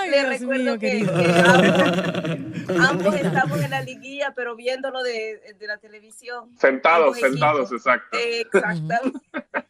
Ay, 0.00 0.10
le 0.10 0.16
Dios 0.18 0.28
recuerdo 0.40 0.62
mío, 0.64 0.78
que, 0.78 0.90
querido. 0.90 1.14
que 1.14 1.24
ambos, 2.72 2.88
ambos 2.88 3.14
estamos 3.14 3.60
en 3.60 3.70
la 3.70 3.82
liguilla, 3.82 4.32
pero 4.34 4.56
viéndolo 4.56 5.02
de, 5.02 5.54
de 5.58 5.66
la 5.66 5.76
televisión. 5.78 6.50
Sentados, 6.58 7.18
sentados, 7.18 7.70
exacto. 7.70 8.16
Exactamente. 8.18 9.20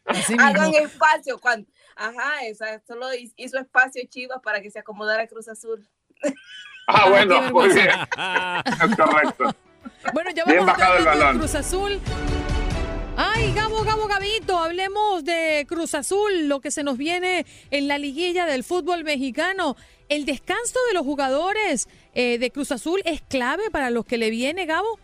Hagan 0.39 0.73
espacio. 0.75 1.39
Cuando, 1.39 1.69
ajá, 1.99 2.47
esa, 2.47 2.81
solo 2.87 3.13
hi- 3.13 3.33
hizo 3.37 3.59
espacio 3.59 4.03
Chivas 4.09 4.41
para 4.43 4.61
que 4.63 4.71
se 4.71 4.79
acomodara 4.79 5.27
Cruz 5.27 5.49
Azul. 5.49 5.87
Ah, 6.87 7.09
bueno, 7.11 7.43
muy 7.53 7.69
bien. 7.75 7.89
Es 8.89 8.97
correcto. 8.97 9.51
Bueno, 10.13 10.31
ya 10.31 10.45
Bien 10.45 10.65
vamos 10.65 10.81
a. 10.83 11.33
Cruz 11.33 11.55
Azul. 11.55 12.01
Ay, 13.21 13.53
Gabo, 13.53 13.83
Gabo, 13.83 14.07
Gabito, 14.07 14.59
hablemos 14.59 15.25
de 15.25 15.67
Cruz 15.69 15.95
Azul, 15.95 16.47
lo 16.47 16.61
que 16.61 16.71
se 16.71 16.85
nos 16.85 16.97
viene 16.97 17.47
en 17.71 17.89
la 17.89 17.99
liguilla 17.99 18.47
del 18.47 18.63
fútbol 18.63 19.03
mexicano. 19.03 19.75
El 20.09 20.25
descanso 20.25 20.79
de 20.89 20.95
los 20.95 21.03
jugadores 21.03 21.89
eh, 22.15 22.39
de 22.39 22.51
Cruz 22.53 22.71
Azul 22.71 23.03
es 23.05 23.21
clave 23.23 23.71
para 23.73 23.91
los 23.91 24.05
que 24.05 24.19
le 24.19 24.31
viene, 24.31 24.67
Gabo. 24.67 25.01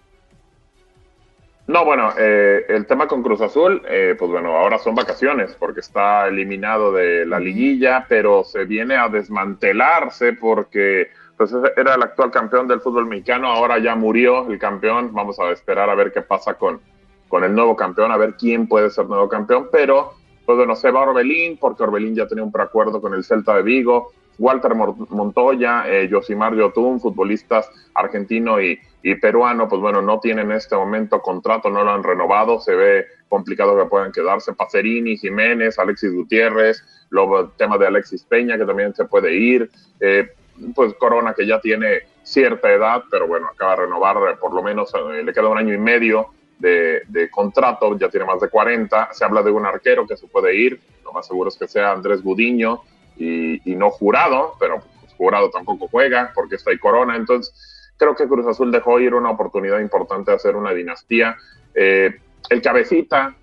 No, 1.67 1.83
bueno, 1.85 2.11
eh, 2.19 2.67
el 2.69 2.87
tema 2.87 3.09
con 3.09 3.23
Cruz 3.23 3.41
Azul, 3.41 3.81
eh, 3.89 4.15
pues 4.19 4.31
bueno, 4.31 4.55
ahora 4.55 4.79
son 4.79 4.95
vacaciones 4.95 5.57
porque 5.59 5.81
está 5.81 6.29
eliminado 6.29 6.93
de 6.93 7.25
la 7.25 7.41
liguilla, 7.41 8.05
pero 8.07 8.45
se 8.45 8.67
viene 8.67 8.97
a 8.97 9.09
desmantelarse 9.09 10.35
porque 10.35 11.09
pues 11.39 11.53
era 11.77 11.95
el 11.95 12.03
actual 12.03 12.31
campeón 12.31 12.69
del 12.69 12.81
fútbol 12.81 13.07
mexicano, 13.07 13.49
ahora 13.49 13.79
ya 13.79 13.97
murió 13.97 14.47
el 14.51 14.59
campeón, 14.59 15.15
vamos 15.15 15.39
a 15.41 15.51
esperar 15.51 15.89
a 15.89 15.95
ver 15.95 16.13
qué 16.13 16.21
pasa 16.21 16.55
con, 16.55 16.81
con 17.29 17.45
el 17.45 17.55
nuevo 17.55 17.75
campeón, 17.75 18.13
a 18.13 18.19
ver 18.19 18.35
quién 18.35 18.69
puede 18.69 18.91
ser 18.91 19.07
nuevo 19.07 19.29
campeón, 19.29 19.69
pero 19.73 20.13
pues 20.45 20.59
bueno, 20.59 20.77
se 20.77 20.91
va 20.91 21.01
Orbelín 21.01 21.57
porque 21.57 21.83
Orbelín 21.83 22.15
ya 22.15 22.29
tenía 22.29 22.45
un 22.45 22.53
preacuerdo 22.53 23.01
con 23.01 23.15
el 23.15 23.25
Celta 23.25 23.57
de 23.57 23.63
Vigo, 23.63 24.13
Walter 24.39 24.75
Montoya, 24.75 25.85
eh, 25.87 26.09
Yosimar 26.09 26.55
Yotun, 26.55 27.01
futbolistas 27.01 27.71
argentino 27.95 28.61
y, 28.61 28.79
peruano, 29.21 29.69
pues 29.69 29.83
bueno, 29.83 30.01
no 30.01 30.19
tienen 30.19 30.51
en 30.51 30.57
este 30.57 30.75
momento 30.77 31.21
contrato, 31.21 31.69
no 31.69 31.85
lo 31.85 31.91
han 31.91 32.03
renovado, 32.03 32.59
se 32.59 32.75
ve 32.75 33.07
complicado 33.29 33.77
que 33.77 33.85
puedan 33.85 34.13
quedarse. 34.13 34.55
Pacerini, 34.55 35.19
Jiménez, 35.19 35.79
Alexis 35.79 36.13
Gutiérrez, 36.15 36.83
luego 37.11 37.41
el 37.41 37.51
tema 37.59 37.77
de 37.77 37.87
Alexis 37.87 38.25
Peña, 38.25 38.57
que 38.57 38.65
también 38.65 38.95
se 38.95 39.05
puede 39.05 39.35
ir. 39.35 39.71
Eh, 40.01 40.29
pues 40.75 40.95
Corona 40.95 41.35
que 41.35 41.47
ya 41.47 41.61
tiene 41.61 42.03
cierta 42.23 42.73
edad, 42.73 43.05
pero 43.11 43.27
bueno, 43.27 43.49
acaba 43.49 43.77
de 43.77 43.83
renovar 43.83 44.17
eh, 44.17 44.37
por 44.41 44.55
lo 44.55 44.63
menos, 44.63 44.93
eh, 44.95 45.23
le 45.23 45.33
queda 45.33 45.49
un 45.49 45.59
año 45.59 45.75
y 45.75 45.79
medio 45.79 46.29
de, 46.59 47.29
contrato, 47.31 47.99
ya 47.99 48.09
tiene 48.09 48.25
más 48.25 48.41
de 48.41 48.49
40. 48.49 49.11
Se 49.13 49.25
habla 49.25 49.43
de 49.43 49.51
un 49.51 49.67
arquero 49.67 50.07
que 50.07 50.17
se 50.17 50.27
puede 50.27 50.55
ir, 50.55 50.81
lo 51.05 51.13
más 51.13 51.27
seguro 51.27 51.51
es 51.51 51.57
que 51.57 51.69
sea 51.69 51.93
Andrés 51.93 52.23
Gudiño 52.23 52.83
y, 53.17 53.61
no 53.77 53.91
jurado, 53.91 54.55
pero 54.59 54.83
pues, 55.01 55.13
jurado 55.15 55.51
tampoco 55.51 55.89
juega 55.89 56.33
porque 56.35 56.57
está 56.57 56.71
ahí 56.71 56.79
Corona. 56.79 57.17
Entonces, 57.17 57.93
creo 57.97 58.15
que 58.15 58.27
Cruz 58.27 58.47
Azul 58.47 58.71
dejó 58.73 59.01
ir 59.01 59.15
una 59.15 59.31
oportunidad 59.31 59.81
importante 59.81 60.31
de 60.31 60.37
hacer 60.37 60.57
una 60.57 60.73
dinastía. 60.73 61.37
Eh, 61.75 62.19
el 62.51 62.61
cabecita 62.61 63.35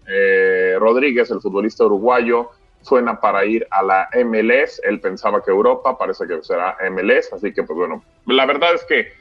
Rodríguez, 0.79 1.31
el 1.31 1.41
futbolista 1.41 1.85
uruguayo, 1.85 2.51
suena 2.81 3.19
para 3.19 3.45
ir 3.45 3.65
a 3.69 3.83
la 3.83 4.09
MLS. 4.25 4.81
Él 4.83 4.99
pensaba 4.99 5.43
que 5.43 5.51
Europa, 5.51 5.97
parece 5.97 6.27
que 6.27 6.41
será 6.43 6.77
MLS. 6.89 7.33
Así 7.33 7.53
que, 7.53 7.63
pues 7.63 7.77
bueno, 7.77 8.03
la 8.25 8.45
verdad 8.45 8.73
es 8.73 8.83
que 8.85 9.13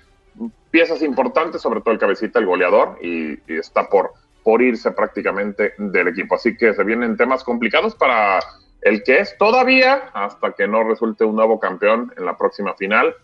piezas 0.70 1.02
importantes, 1.02 1.60
sobre 1.60 1.80
todo 1.80 1.92
el 1.92 2.00
cabecita, 2.00 2.38
el 2.38 2.46
goleador, 2.46 2.98
y, 3.02 3.38
está 3.52 3.88
por, 3.88 4.12
por 4.42 4.62
irse 4.62 4.90
prácticamente 4.92 5.74
del 5.78 6.08
equipo. 6.08 6.34
Así 6.34 6.56
que 6.56 6.74
se 6.74 6.84
vienen 6.84 7.16
temas 7.16 7.44
complicados 7.44 7.94
para 7.94 8.40
el 8.82 9.02
que 9.02 9.18
es 9.18 9.36
todavía, 9.38 10.10
hasta 10.14 10.52
que 10.52 10.66
no 10.66 10.84
resulte 10.84 11.24
un 11.24 11.36
nuevo 11.36 11.60
campeón 11.60 12.12
en 12.16 12.24
la 12.24 12.36
próxima 12.36 12.74
final 12.74 13.14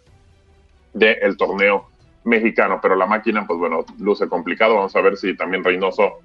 del 0.92 1.36
torneo 1.36 1.88
mexicano. 2.24 2.78
Pero 2.82 2.96
la 2.96 3.07
máquina, 3.07 3.46
pues 3.46 3.59
bueno, 3.59 3.84
luce 3.98 4.28
complicado. 4.28 4.74
Vamos 4.74 4.96
a 4.96 5.00
ver 5.00 5.16
si 5.16 5.36
también 5.36 5.64
Reynoso 5.64 6.20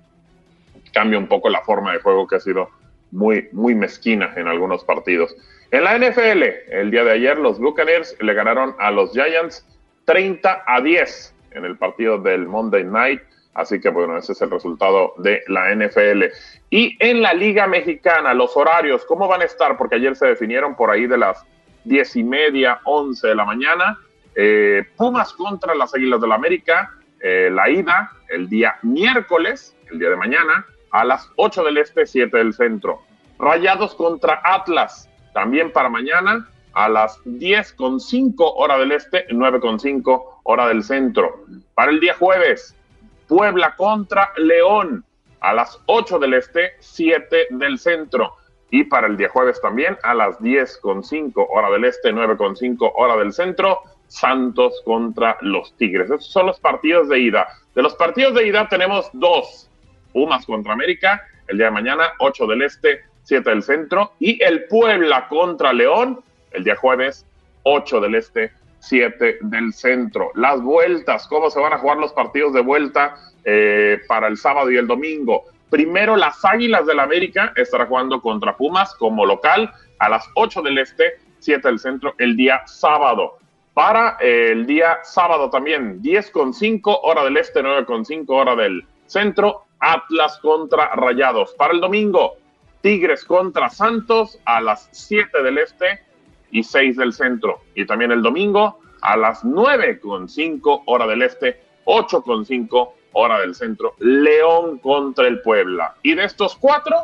cambia 0.94 1.18
un 1.18 1.28
poco 1.28 1.50
la 1.50 1.62
forma 1.62 1.94
de 1.94 2.00
juego 2.00 2.28
que 2.28 2.36
ha 2.36 2.40
sido 2.40 2.70
muy, 3.12 3.50
muy 3.52 3.76
mezquina 3.76 4.34
en 4.36 4.48
algunos 4.48 4.84
partidos. 4.84 5.36
En 5.72 5.86
la 5.86 5.98
NFL, 5.98 6.44
el 6.72 6.92
día 6.92 7.04
de 7.04 7.12
ayer, 7.12 7.38
los 7.38 7.60
Buccaneers 7.60 8.18
le 8.20 8.34
ganaron 8.34 8.76
a 8.80 8.92
los 8.92 9.12
Giants 9.14 9.66
30 10.06 10.64
a 10.68 10.82
10 10.82 11.36
en 11.52 11.66
el 11.66 11.78
partido 11.78 12.18
del 12.18 12.48
Monday 12.48 12.84
Night. 12.84 13.22
Así 13.54 13.82
que 13.82 13.90
bueno, 13.90 14.18
ese 14.18 14.32
es 14.32 14.42
el 14.42 14.50
resultado 14.50 15.14
de 15.18 15.44
la 15.48 15.74
NFL. 15.76 16.24
Y 16.70 16.96
en 17.00 17.22
la 17.22 17.34
Liga 17.34 17.68
Mexicana, 17.68 18.34
los 18.34 18.56
horarios, 18.56 19.06
¿cómo 19.06 19.28
van 19.28 19.42
a 19.42 19.46
estar? 19.46 19.78
Porque 19.78 19.96
ayer 19.96 20.16
se 20.16 20.28
definieron 20.28 20.76
por 20.76 20.90
ahí 20.90 21.06
de 21.06 21.18
las 21.18 21.44
10 21.84 22.16
y 22.16 22.24
media, 22.24 22.80
11 22.86 23.28
de 23.28 23.36
la 23.36 23.46
mañana. 23.46 24.00
Eh, 24.36 24.84
Pumas 24.96 25.34
contra 25.34 25.76
las 25.76 25.94
Águilas 25.94 26.22
del 26.22 26.30
la 26.30 26.36
América, 26.36 26.92
eh, 27.20 27.50
la 27.52 27.70
ida 27.70 28.12
el 28.30 28.50
día 28.50 28.78
miércoles, 28.82 29.76
el 29.92 30.00
día 30.00 30.10
de 30.10 30.16
mañana, 30.16 30.66
a 30.92 31.04
las 31.04 31.30
8 31.36 31.64
del 31.66 31.78
este, 31.78 32.06
7 32.06 32.38
del 32.38 32.54
centro. 32.54 33.02
Rayados 33.38 33.96
contra 33.96 34.42
Atlas, 34.44 35.10
también 35.34 35.72
para 35.72 35.90
mañana 35.90 36.48
a 36.74 36.88
las 36.88 37.20
10.5 37.26 38.34
hora 38.38 38.78
del 38.78 38.94
este, 38.94 39.28
9.5 39.28 40.24
hora 40.44 40.68
del 40.68 40.84
centro. 40.84 41.46
Para 41.74 41.92
el 41.92 42.00
día 42.00 42.16
jueves, 42.18 42.76
Puebla 43.32 43.76
contra 43.78 44.34
León 44.36 45.06
a 45.40 45.54
las 45.54 45.80
8 45.86 46.20
del 46.20 46.34
este, 46.34 46.74
7 46.80 47.48
del 47.52 47.80
centro. 47.80 48.36
Y 48.70 48.84
para 48.84 49.08
el 49.08 49.16
día 49.16 49.30
jueves 49.30 49.62
también 49.62 49.98
a 50.04 50.14
las 50.14 50.38
10.5 50.40 51.48
hora 51.50 51.70
del 51.70 51.86
este, 51.86 52.12
9.5 52.12 52.92
hora 52.94 53.16
del 53.16 53.32
centro, 53.32 53.80
Santos 54.08 54.82
contra 54.84 55.38
los 55.40 55.74
Tigres. 55.78 56.12
Esos 56.12 56.26
son 56.26 56.48
los 56.48 56.60
partidos 56.60 57.08
de 57.08 57.20
ida. 57.20 57.48
De 57.74 57.82
los 57.82 57.96
partidos 57.96 58.34
de 58.34 58.48
ida 58.48 58.68
tenemos 58.68 59.10
dos. 59.14 59.70
Pumas 60.12 60.46
contra 60.46 60.74
América, 60.74 61.26
el 61.48 61.56
día 61.56 61.68
de 61.68 61.72
mañana, 61.72 62.10
8 62.20 62.48
del 62.48 62.64
este, 62.64 63.00
7 63.24 63.50
del 63.50 63.64
centro, 63.64 64.12
y 64.20 64.44
el 64.44 64.66
Puebla 64.66 65.30
contra 65.30 65.72
León, 65.72 66.20
el 66.52 66.66
día 66.66 66.76
jueves, 66.76 67.26
8 67.64 68.02
del 68.02 68.16
este, 68.16 68.52
7 68.82 69.38
del 69.42 69.74
centro. 69.74 70.32
Las 70.36 70.62
vueltas, 70.62 71.28
cómo 71.28 71.50
se 71.50 71.60
van 71.60 71.74
a 71.74 71.78
jugar 71.78 71.98
los 71.98 72.14
partidos 72.14 72.54
de 72.54 72.62
vuelta 72.62 73.16
eh, 73.46 74.00
para 74.08 74.28
el 74.28 74.38
sábado 74.38 74.70
y 74.72 74.78
el 74.78 74.88
domingo. 74.88 75.46
Primero, 75.70 76.18
las 76.18 76.44
Águilas 76.44 76.86
del 76.86 77.00
América 77.00 77.54
estará 77.56 77.86
jugando 77.86 78.22
contra 78.22 78.58
Pumas 78.58 78.94
como 78.96 79.26
local 79.26 79.72
a 80.00 80.10
las 80.10 80.28
8 80.36 80.62
del 80.64 80.80
este, 80.80 81.20
7 81.40 81.68
del 81.68 81.80
centro, 81.80 82.14
el 82.18 82.36
día 82.36 82.62
sábado. 82.66 83.38
Para 83.74 84.18
eh, 84.20 84.50
el 84.52 84.66
día 84.66 85.00
sábado 85.04 85.50
también, 85.50 86.02
10 86.02 86.32
con 86.32 86.54
5 86.54 87.02
hora 87.04 87.24
del 87.24 87.38
este, 87.38 87.64
9 87.64 87.86
con 87.86 88.04
5 88.04 88.36
hora 88.36 88.56
del 88.56 88.86
centro, 89.06 89.64
Atlas 89.80 90.40
contra 90.40 90.94
Rayados. 90.96 91.54
Para 91.54 91.74
el 91.74 91.80
domingo, 91.80 92.34
Tigres 92.82 93.24
contra 93.24 93.70
Santos 93.70 94.40
a 94.46 94.60
las 94.60 94.90
7 94.92 95.42
del 95.44 95.60
este 95.60 96.02
y 96.52 96.64
6 96.64 96.98
del 96.98 97.14
centro. 97.14 97.62
Y 97.76 97.86
también 97.86 98.12
el 98.12 98.22
domingo 98.22 98.80
a 99.02 99.18
las 99.18 99.44
9 99.44 100.00
con 100.00 100.30
5 100.30 100.84
hora 100.86 101.08
del 101.08 101.22
este, 101.24 101.62
8 101.86 102.22
con 102.22 102.46
5 102.46 102.94
hora 103.14 103.40
del 103.42 103.56
centro, 103.56 103.96
León 104.00 104.78
contra 104.80 105.28
el 105.28 105.42
Puebla. 105.42 105.96
Y 106.04 106.16
de 106.16 106.26
estos 106.26 106.56
cuatro, 106.56 106.96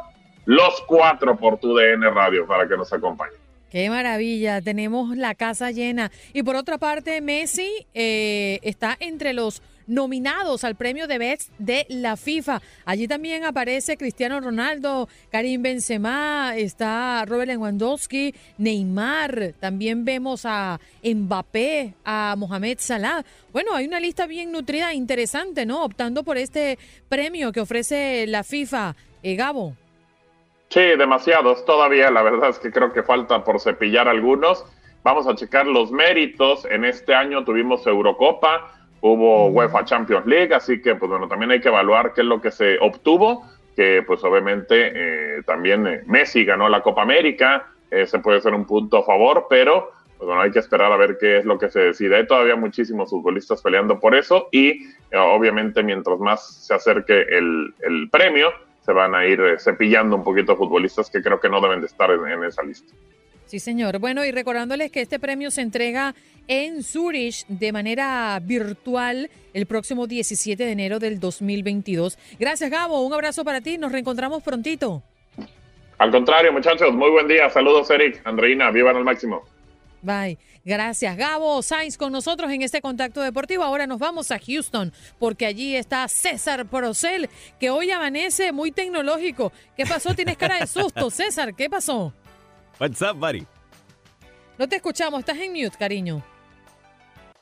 los 0.45 0.81
cuatro 0.87 1.37
por 1.37 1.57
tu 1.59 1.75
DN 1.75 2.09
Radio 2.11 2.45
para 2.47 2.67
que 2.67 2.77
nos 2.77 2.91
acompañen. 2.93 3.35
Qué 3.69 3.89
maravilla, 3.89 4.61
tenemos 4.61 5.17
la 5.17 5.35
casa 5.35 5.71
llena. 5.71 6.11
Y 6.33 6.43
por 6.43 6.55
otra 6.55 6.77
parte, 6.77 7.19
Messi 7.19 7.85
eh, 7.93 8.59
está 8.61 8.95
entre 8.99 9.33
los 9.33 9.61
nominados 9.88 10.63
al 10.63 10.75
premio 10.75 11.07
de 11.07 11.17
Best 11.17 11.51
de 11.57 11.85
la 11.89 12.17
FIFA. 12.17 12.61
Allí 12.85 13.07
también 13.07 13.45
aparece 13.45 13.97
Cristiano 13.97 14.39
Ronaldo, 14.39 15.07
Karim 15.31 15.61
Benzema, 15.61 16.53
está 16.55 17.25
Robert 17.25 17.49
Lewandowski, 17.49 18.35
Neymar, 18.57 19.53
también 19.59 20.05
vemos 20.05 20.45
a 20.45 20.79
Mbappé, 21.03 21.93
a 22.05 22.35
Mohamed 22.38 22.77
Salah. 22.79 23.23
Bueno, 23.51 23.73
hay 23.73 23.88
una 23.88 23.99
lista 23.99 24.27
bien 24.27 24.51
nutrida 24.51 24.93
interesante, 24.93 25.65
¿no? 25.65 25.83
Optando 25.83 26.23
por 26.23 26.38
este 26.38 26.77
premio 27.09 27.51
que 27.51 27.61
ofrece 27.61 28.27
la 28.27 28.43
FIFA. 28.43 28.95
Eh, 29.23 29.35
Gabo. 29.35 29.75
Sí, 30.69 30.81
demasiados 30.97 31.65
todavía. 31.65 32.11
La 32.11 32.21
verdad 32.21 32.49
es 32.49 32.59
que 32.59 32.71
creo 32.71 32.91
que 32.91 33.03
falta 33.03 33.43
por 33.43 33.59
cepillar 33.59 34.07
algunos. 34.07 34.63
Vamos 35.03 35.27
a 35.27 35.35
checar 35.35 35.65
los 35.65 35.91
méritos. 35.91 36.65
En 36.65 36.83
este 36.83 37.15
año 37.15 37.43
tuvimos 37.45 37.88
Eurocopa, 37.88 38.76
hubo 39.01 39.47
UEFA 39.47 39.85
Champions 39.85 40.25
League, 40.25 40.53
así 40.53 40.81
que 40.81 40.95
pues 40.95 41.09
bueno, 41.09 41.27
también 41.27 41.51
hay 41.51 41.61
que 41.61 41.69
evaluar 41.69 42.13
qué 42.13 42.21
es 42.21 42.27
lo 42.27 42.41
que 42.41 42.51
se 42.51 42.77
obtuvo, 42.79 43.45
que 43.75 44.03
pues 44.05 44.23
obviamente 44.23 44.91
eh, 44.93 45.43
también 45.45 45.85
eh, 45.87 46.01
Messi 46.05 46.45
ganó 46.45 46.67
la 46.69 46.81
Copa 46.81 47.03
América, 47.03 47.67
ese 47.91 48.19
puede 48.19 48.41
ser 48.41 48.53
un 48.53 48.65
punto 48.65 48.97
a 48.97 49.03
favor, 49.03 49.47
pero 49.49 49.91
pues 50.17 50.25
bueno, 50.25 50.41
hay 50.41 50.51
que 50.51 50.59
esperar 50.59 50.91
a 50.91 50.97
ver 50.97 51.17
qué 51.19 51.37
es 51.37 51.45
lo 51.45 51.59
que 51.59 51.69
se 51.69 51.79
decide. 51.79 52.15
Hay 52.15 52.25
todavía 52.25 52.55
muchísimos 52.55 53.11
futbolistas 53.11 53.61
peleando 53.61 53.99
por 53.99 54.15
eso 54.15 54.49
y 54.51 54.69
eh, 55.11 55.17
obviamente 55.17 55.83
mientras 55.83 56.19
más 56.19 56.65
se 56.65 56.73
acerque 56.73 57.21
el, 57.21 57.73
el, 57.81 58.09
premio, 58.09 58.51
se 58.81 58.93
van 58.93 59.13
a 59.13 59.25
ir 59.25 59.39
cepillando 59.59 60.15
un 60.15 60.23
poquito 60.23 60.55
futbolistas 60.55 61.11
que 61.11 61.21
creo 61.21 61.39
que 61.39 61.49
no 61.49 61.61
deben 61.61 61.81
de 61.81 61.85
estar 61.85 62.09
en 62.09 62.43
esa 62.43 62.63
lista. 62.63 62.91
Sí, 63.47 63.59
señor. 63.59 63.99
Bueno, 63.99 64.25
y 64.25 64.31
recordándoles 64.31 64.91
que 64.91 65.01
este 65.01 65.19
premio 65.19 65.51
se 65.51 65.61
entrega 65.61 66.13
en 66.49 66.83
Zurich 66.83 67.45
de 67.47 67.71
manera 67.71 68.37
virtual 68.43 69.29
el 69.53 69.65
próximo 69.65 70.05
17 70.05 70.65
de 70.65 70.71
enero 70.71 70.99
del 70.99 71.19
2022. 71.19 72.17
Gracias, 72.39 72.69
Gabo. 72.69 73.01
Un 73.05 73.13
abrazo 73.13 73.45
para 73.45 73.61
ti. 73.61 73.77
Nos 73.77 73.93
reencontramos 73.93 74.43
prontito. 74.43 75.01
Al 75.97 76.11
contrario, 76.11 76.51
muchachos. 76.51 76.93
Muy 76.93 77.09
buen 77.09 77.29
día. 77.29 77.49
Saludos, 77.49 77.89
Eric. 77.89 78.21
Andreina, 78.25 78.69
vivan 78.69 78.97
al 78.97 79.05
máximo. 79.05 79.43
Bye. 80.01 80.37
Gracias, 80.65 81.15
Gabo 81.15 81.61
Sainz, 81.61 81.97
con 81.97 82.11
nosotros 82.11 82.51
en 82.51 82.61
este 82.61 82.81
contacto 82.81 83.21
deportivo. 83.21 83.63
Ahora 83.63 83.87
nos 83.87 83.99
vamos 83.99 84.31
a 84.31 84.39
Houston, 84.39 84.91
porque 85.17 85.45
allí 85.45 85.77
está 85.77 86.05
César 86.09 86.65
Procel, 86.65 87.29
que 87.57 87.69
hoy 87.69 87.89
amanece 87.91 88.51
muy 88.51 88.73
tecnológico. 88.73 89.53
¿Qué 89.77 89.85
pasó? 89.85 90.13
Tienes 90.13 90.35
cara 90.35 90.59
de 90.59 90.67
susto, 90.67 91.09
César. 91.09 91.55
¿Qué 91.55 91.69
pasó? 91.69 92.13
What's 92.80 93.01
up, 93.01 93.17
buddy? 93.17 93.45
No 94.57 94.67
te 94.69 94.75
escuchamos, 94.75 95.19
estás 95.19 95.38
en 95.38 95.51
mute, 95.51 95.78
cariño. 95.78 96.23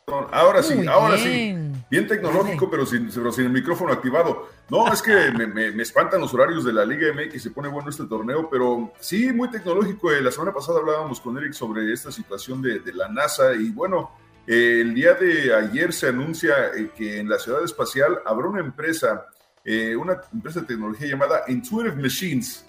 Ahora 0.08 0.62
sí, 0.62 0.86
ahora 0.88 1.18
sí. 1.18 1.56
Bien 1.90 2.08
tecnológico, 2.08 2.70
pero 2.70 2.86
sin, 2.86 3.12
sin, 3.12 3.46
el 3.46 3.50
micrófono 3.50 3.92
activado. 3.92 4.50
No, 4.70 4.92
es 4.94 5.02
que 5.02 5.32
me, 5.32 5.82
espantan 5.82 6.22
los 6.22 6.34
horarios 6.34 6.64
de 6.64 6.72
la 6.72 6.86
Liga 6.86 7.08
MX, 7.12 7.42
se 7.42 7.52
pone 7.52 7.68
bueno 7.68 7.90
este 7.90 8.06
torneo, 8.06 8.48
pero 8.50 8.94
sí, 9.00 9.34
muy 9.34 9.50
tecnológico. 9.50 10.12
Eh, 10.12 10.22
la 10.22 10.32
semana 10.32 10.54
pasada 10.54 10.80
hablábamos 10.80 11.20
con 11.20 11.38
Eric 11.38 11.54
sobre 11.54 11.92
esta 11.92 12.12
situación 12.12 12.62
de, 12.62 12.82
la 12.94 13.10
NASA 13.10 13.56
y 13.56 13.72
bueno, 13.72 14.12
el 14.46 14.94
día 14.94 15.16
de 15.16 15.54
ayer 15.54 15.92
se 15.92 16.10
anuncia 16.10 16.68
eh, 16.76 16.92
que 16.96 17.20
en 17.20 17.28
la 17.28 17.40
ciudad 17.40 17.64
espacial 17.64 18.20
habrá 18.26 18.48
una 18.48 18.62
empresa, 18.62 19.26
eh, 19.64 19.96
una 19.96 20.22
empresa 20.32 20.62
de 20.62 20.68
tecnología 20.68 21.08
llamada 21.08 21.44
Intuitive 21.48 21.96
Machines, 21.96 22.66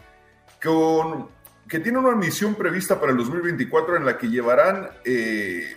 con 0.63 1.36
que 1.69 1.81
tiene 1.81 1.99
una 1.99 2.15
misión 2.15 2.55
prevista 2.55 3.01
para 3.01 3.13
el 3.13 3.19
2024 3.19 3.97
en 3.97 4.05
la 4.05 4.19
que 4.19 4.29
llevarán 4.29 4.89
eh, 5.05 5.77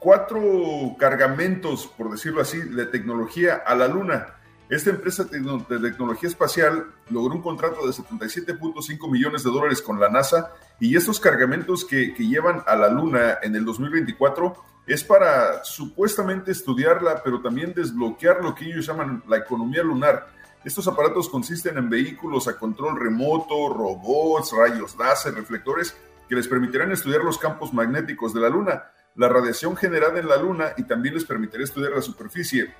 cuatro 0.00 0.96
cargamentos, 0.98 1.86
por 1.86 2.10
decirlo 2.10 2.40
así, 2.40 2.58
de 2.58 2.86
tecnología 2.86 3.62
a 3.64 3.74
la 3.74 3.88
Luna. 3.88 4.34
esta 4.68 4.90
empresa 4.90 5.24
de 5.24 5.78
tecnología 5.78 6.28
espacial 6.28 6.86
logró 7.10 7.34
un 7.34 7.42
contrato 7.42 7.86
de 7.86 7.92
77.5 7.92 9.10
millones 9.10 9.44
de 9.44 9.50
dólares 9.50 9.80
con 9.80 10.00
la 10.00 10.08
NASA 10.08 10.52
y 10.80 10.96
estos 10.96 11.20
cargamentos 11.20 11.84
que, 11.84 12.12
que, 12.14 12.26
llevan 12.26 12.62
a 12.66 12.74
la 12.74 12.88
Luna 12.88 13.38
en 13.42 13.54
el 13.54 13.64
2024 13.64 14.54
es 14.86 15.04
para 15.04 15.64
supuestamente 15.64 16.50
estudiarla, 16.50 17.22
pero 17.22 17.40
también 17.40 17.72
desbloquear 17.72 18.42
lo 18.42 18.54
que 18.54 18.66
ellos 18.66 18.86
llaman 18.86 19.22
la 19.28 19.38
economía 19.38 19.82
lunar. 19.82 20.26
Estos 20.64 20.88
aparatos 20.88 21.28
consisten 21.28 21.76
en 21.76 21.90
vehículos 21.90 22.48
a 22.48 22.56
control 22.56 22.98
remoto, 22.98 23.68
robots, 23.68 24.52
rayos 24.52 24.96
láser, 24.96 25.34
reflectores 25.34 25.94
que 26.28 26.34
les 26.34 26.48
permitirán 26.48 26.90
estudiar 26.90 27.22
los 27.22 27.36
campos 27.36 27.74
magnéticos 27.74 28.32
de 28.32 28.40
la 28.40 28.48
Luna, 28.48 28.84
la 29.14 29.28
radiación 29.28 29.76
generada 29.76 30.18
en 30.18 30.26
la 30.26 30.38
Luna 30.38 30.72
y 30.78 30.84
también 30.84 31.14
les 31.14 31.24
permitirá 31.24 31.62
estudiar 31.62 31.92
la 31.92 32.00
superficie. 32.00 32.74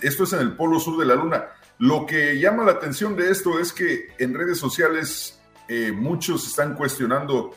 Esto 0.00 0.24
es 0.24 0.32
en 0.32 0.40
el 0.40 0.56
polo 0.56 0.80
sur 0.80 0.98
de 0.98 1.06
la 1.06 1.14
Luna. 1.14 1.46
Lo 1.78 2.04
que 2.04 2.38
llama 2.38 2.64
la 2.64 2.72
atención 2.72 3.14
de 3.14 3.30
esto 3.30 3.60
es 3.60 3.72
que 3.72 4.08
en 4.18 4.34
redes 4.34 4.58
sociales 4.58 5.40
eh, 5.68 5.92
muchos 5.92 6.46
están 6.46 6.74
cuestionando 6.74 7.52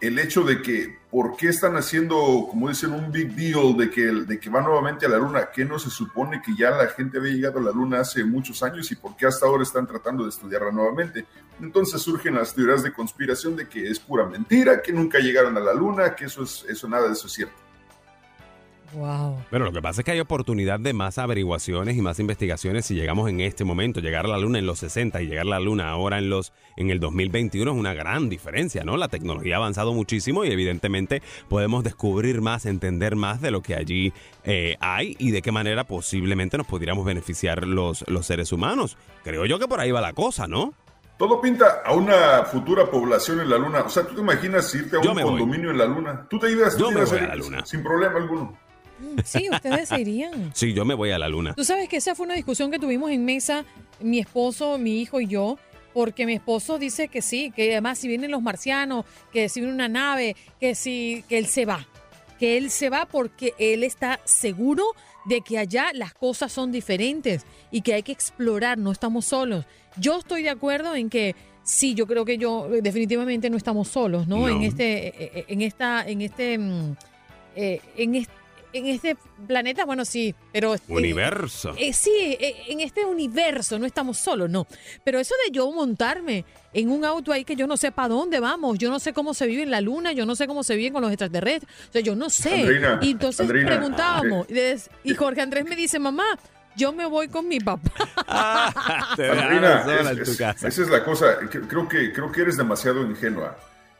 el 0.00 0.18
hecho 0.18 0.42
de 0.42 0.62
que 0.62 0.98
por 1.10 1.36
qué 1.36 1.48
están 1.48 1.76
haciendo, 1.76 2.46
como 2.50 2.68
dicen, 2.68 2.92
un 2.92 3.10
big 3.10 3.34
deal 3.34 3.76
de 3.76 3.90
que, 3.90 4.02
de 4.02 4.38
que 4.38 4.50
va 4.50 4.60
nuevamente 4.60 5.06
a 5.06 5.08
la 5.08 5.16
Luna, 5.16 5.50
que 5.52 5.64
no 5.64 5.78
se 5.78 5.90
supone 5.90 6.42
que 6.42 6.54
ya 6.56 6.70
la 6.70 6.86
gente 6.88 7.18
había 7.18 7.32
llegado 7.32 7.58
a 7.58 7.62
la 7.62 7.72
Luna 7.72 8.00
hace 8.00 8.24
muchos 8.24 8.62
años 8.62 8.90
y 8.92 8.96
por 8.96 9.16
qué 9.16 9.26
hasta 9.26 9.46
ahora 9.46 9.62
están 9.62 9.86
tratando 9.86 10.24
de 10.24 10.30
estudiarla 10.30 10.70
nuevamente. 10.70 11.26
Entonces 11.60 12.00
surgen 12.02 12.34
las 12.34 12.54
teorías 12.54 12.82
de 12.82 12.92
conspiración 12.92 13.56
de 13.56 13.68
que 13.68 13.88
es 13.88 13.98
pura 13.98 14.26
mentira, 14.26 14.82
que 14.82 14.92
nunca 14.92 15.18
llegaron 15.18 15.56
a 15.56 15.60
la 15.60 15.74
Luna, 15.74 16.14
que 16.14 16.26
eso 16.26 16.42
es 16.42 16.64
eso 16.68 16.88
nada 16.88 17.06
de 17.06 17.14
eso 17.14 17.26
es 17.26 17.32
cierto. 17.32 17.67
Wow. 18.94 19.44
Bueno, 19.50 19.66
lo 19.66 19.72
que 19.72 19.82
pasa 19.82 20.00
es 20.00 20.04
que 20.04 20.12
hay 20.12 20.20
oportunidad 20.20 20.80
de 20.80 20.92
más 20.92 21.18
averiguaciones 21.18 21.96
y 21.96 22.02
más 22.02 22.18
investigaciones 22.20 22.86
si 22.86 22.94
llegamos 22.94 23.28
en 23.28 23.40
este 23.40 23.64
momento, 23.64 24.00
llegar 24.00 24.24
a 24.24 24.28
la 24.28 24.38
luna 24.38 24.58
en 24.58 24.66
los 24.66 24.78
60 24.78 25.20
y 25.20 25.26
llegar 25.26 25.46
a 25.46 25.50
la 25.50 25.60
luna 25.60 25.90
ahora 25.90 26.18
en 26.18 26.30
los 26.30 26.52
en 26.76 26.90
el 26.90 27.00
2021 27.00 27.70
es 27.70 27.76
una 27.76 27.92
gran 27.92 28.28
diferencia, 28.28 28.84
¿no? 28.84 28.96
La 28.96 29.08
tecnología 29.08 29.56
ha 29.56 29.58
avanzado 29.58 29.92
muchísimo 29.92 30.44
y 30.44 30.50
evidentemente 30.50 31.22
podemos 31.48 31.84
descubrir 31.84 32.40
más, 32.40 32.66
entender 32.66 33.16
más 33.16 33.40
de 33.40 33.50
lo 33.50 33.62
que 33.62 33.74
allí 33.74 34.12
eh, 34.44 34.76
hay 34.80 35.16
y 35.18 35.32
de 35.32 35.42
qué 35.42 35.52
manera 35.52 35.84
posiblemente 35.84 36.56
nos 36.56 36.66
pudiéramos 36.66 37.04
beneficiar 37.04 37.66
los, 37.66 38.04
los 38.08 38.26
seres 38.26 38.52
humanos. 38.52 38.96
Creo 39.24 39.44
yo 39.44 39.58
que 39.58 39.68
por 39.68 39.80
ahí 39.80 39.90
va 39.90 40.00
la 40.00 40.12
cosa, 40.12 40.46
¿no? 40.46 40.72
Todo 41.18 41.40
pinta 41.40 41.82
a 41.84 41.94
una 41.94 42.44
futura 42.44 42.88
población 42.88 43.40
en 43.40 43.50
la 43.50 43.58
luna. 43.58 43.80
O 43.80 43.88
sea, 43.88 44.06
¿tú 44.06 44.14
te 44.14 44.20
imaginas 44.20 44.72
irte 44.72 44.96
a 44.96 45.00
un 45.00 45.20
condominio 45.20 45.72
en 45.72 45.78
la 45.78 45.86
luna? 45.86 46.26
¿Tú 46.30 46.38
te 46.38 46.48
ibas, 46.48 46.78
Yo 46.78 46.92
me 46.92 47.04
voy 47.04 47.18
a 47.18 47.26
la 47.26 47.34
luna. 47.34 47.66
Sin 47.66 47.82
problema 47.82 48.18
alguno. 48.18 48.56
Sí, 49.24 49.48
ustedes 49.50 49.88
se 49.88 50.00
irían. 50.00 50.50
Sí, 50.54 50.72
yo 50.72 50.84
me 50.84 50.94
voy 50.94 51.10
a 51.10 51.18
la 51.18 51.28
luna. 51.28 51.54
Tú 51.54 51.64
sabes 51.64 51.88
que 51.88 51.96
esa 51.98 52.14
fue 52.14 52.26
una 52.26 52.34
discusión 52.34 52.70
que 52.70 52.78
tuvimos 52.78 53.10
en 53.10 53.24
mesa, 53.24 53.64
mi 54.00 54.18
esposo, 54.18 54.78
mi 54.78 55.00
hijo 55.00 55.20
y 55.20 55.26
yo, 55.26 55.58
porque 55.92 56.26
mi 56.26 56.34
esposo 56.34 56.78
dice 56.78 57.08
que 57.08 57.22
sí, 57.22 57.52
que 57.54 57.72
además 57.72 57.98
si 57.98 58.08
vienen 58.08 58.30
los 58.30 58.42
marcianos, 58.42 59.04
que 59.32 59.48
si 59.48 59.60
viene 59.60 59.74
una 59.74 59.88
nave, 59.88 60.36
que 60.60 60.74
si 60.74 61.24
que 61.28 61.38
él 61.38 61.46
se 61.46 61.64
va, 61.64 61.86
que 62.38 62.56
él 62.56 62.70
se 62.70 62.90
va 62.90 63.06
porque 63.06 63.54
él 63.58 63.82
está 63.82 64.20
seguro 64.24 64.84
de 65.24 65.40
que 65.40 65.58
allá 65.58 65.90
las 65.92 66.14
cosas 66.14 66.52
son 66.52 66.72
diferentes 66.72 67.44
y 67.70 67.82
que 67.82 67.94
hay 67.94 68.02
que 68.02 68.12
explorar, 68.12 68.78
no 68.78 68.92
estamos 68.92 69.26
solos. 69.26 69.64
Yo 69.96 70.18
estoy 70.18 70.42
de 70.42 70.50
acuerdo 70.50 70.94
en 70.94 71.10
que 71.10 71.34
sí, 71.64 71.94
yo 71.94 72.06
creo 72.06 72.24
que 72.24 72.38
yo 72.38 72.68
definitivamente 72.80 73.50
no 73.50 73.56
estamos 73.56 73.88
solos, 73.88 74.26
¿no? 74.26 74.38
No. 74.38 74.48
En 74.48 74.62
este 74.62 75.52
en 75.52 75.62
esta 75.62 76.06
en 76.06 76.22
este 76.22 76.58
mm, 76.58 76.96
eh, 77.56 77.80
en 77.96 78.14
este 78.14 78.32
en 78.72 78.86
este 78.86 79.16
planeta, 79.46 79.84
bueno, 79.84 80.04
sí, 80.04 80.34
pero... 80.52 80.74
eh, 80.74 80.78
Universo. 80.88 81.74
eh, 81.78 81.92
sí, 81.92 82.10
eh, 82.40 82.54
en 82.68 82.80
este 82.80 83.04
universo 83.04 83.78
no 83.78 83.86
estamos 83.86 84.18
solos, 84.18 84.50
no. 84.50 84.66
Pero 85.04 85.18
eso 85.18 85.34
de 85.46 85.52
yo 85.52 85.70
montarme 85.72 86.44
en 86.72 86.90
un 86.90 87.04
auto 87.04 87.32
ahí 87.32 87.44
que 87.44 87.56
yo 87.56 87.66
no 87.66 87.76
sé 87.76 87.90
para 87.92 88.08
dónde 88.08 88.40
vamos, 88.40 88.78
yo 88.78 88.90
no 88.90 88.98
sé 89.00 89.12
cómo 89.12 89.32
se 89.34 89.46
vive 89.46 89.62
en 89.62 89.70
la 89.70 89.80
luna, 89.80 90.12
yo 90.12 90.26
no 90.26 90.34
sé 90.36 90.46
cómo 90.46 90.62
se 90.62 90.76
vive 90.76 90.92
con 90.92 91.02
los 91.02 91.10
extraterrestres, 91.10 91.72
o 91.88 91.92
sea, 91.92 92.02
yo 92.02 92.14
no 92.14 92.28
sé. 92.30 92.52
Andreina, 92.54 92.98
y 93.02 93.10
entonces 93.12 93.46
preguntábamos, 93.48 94.46
y 95.04 95.14
Jorge 95.14 95.40
Andrés 95.40 95.64
me 95.64 95.76
dice, 95.76 95.98
mamá, 95.98 96.24
yo 96.76 96.92
me 96.92 97.06
voy 97.06 97.28
con 97.28 97.48
mi 97.48 97.58
papá. 97.58 97.90
Es- 100.22 100.28
es- 100.28 100.36
casa. 100.36 100.68
esa 100.68 100.82
es 100.82 100.88
la 100.88 101.04
cosa. 101.04 101.38
Creo 101.68 101.88
que, 101.88 102.12
creo 102.12 102.30
que 102.30 102.42
eres 102.42 102.56
demasiado 102.56 103.02
ingenua. 103.02 103.56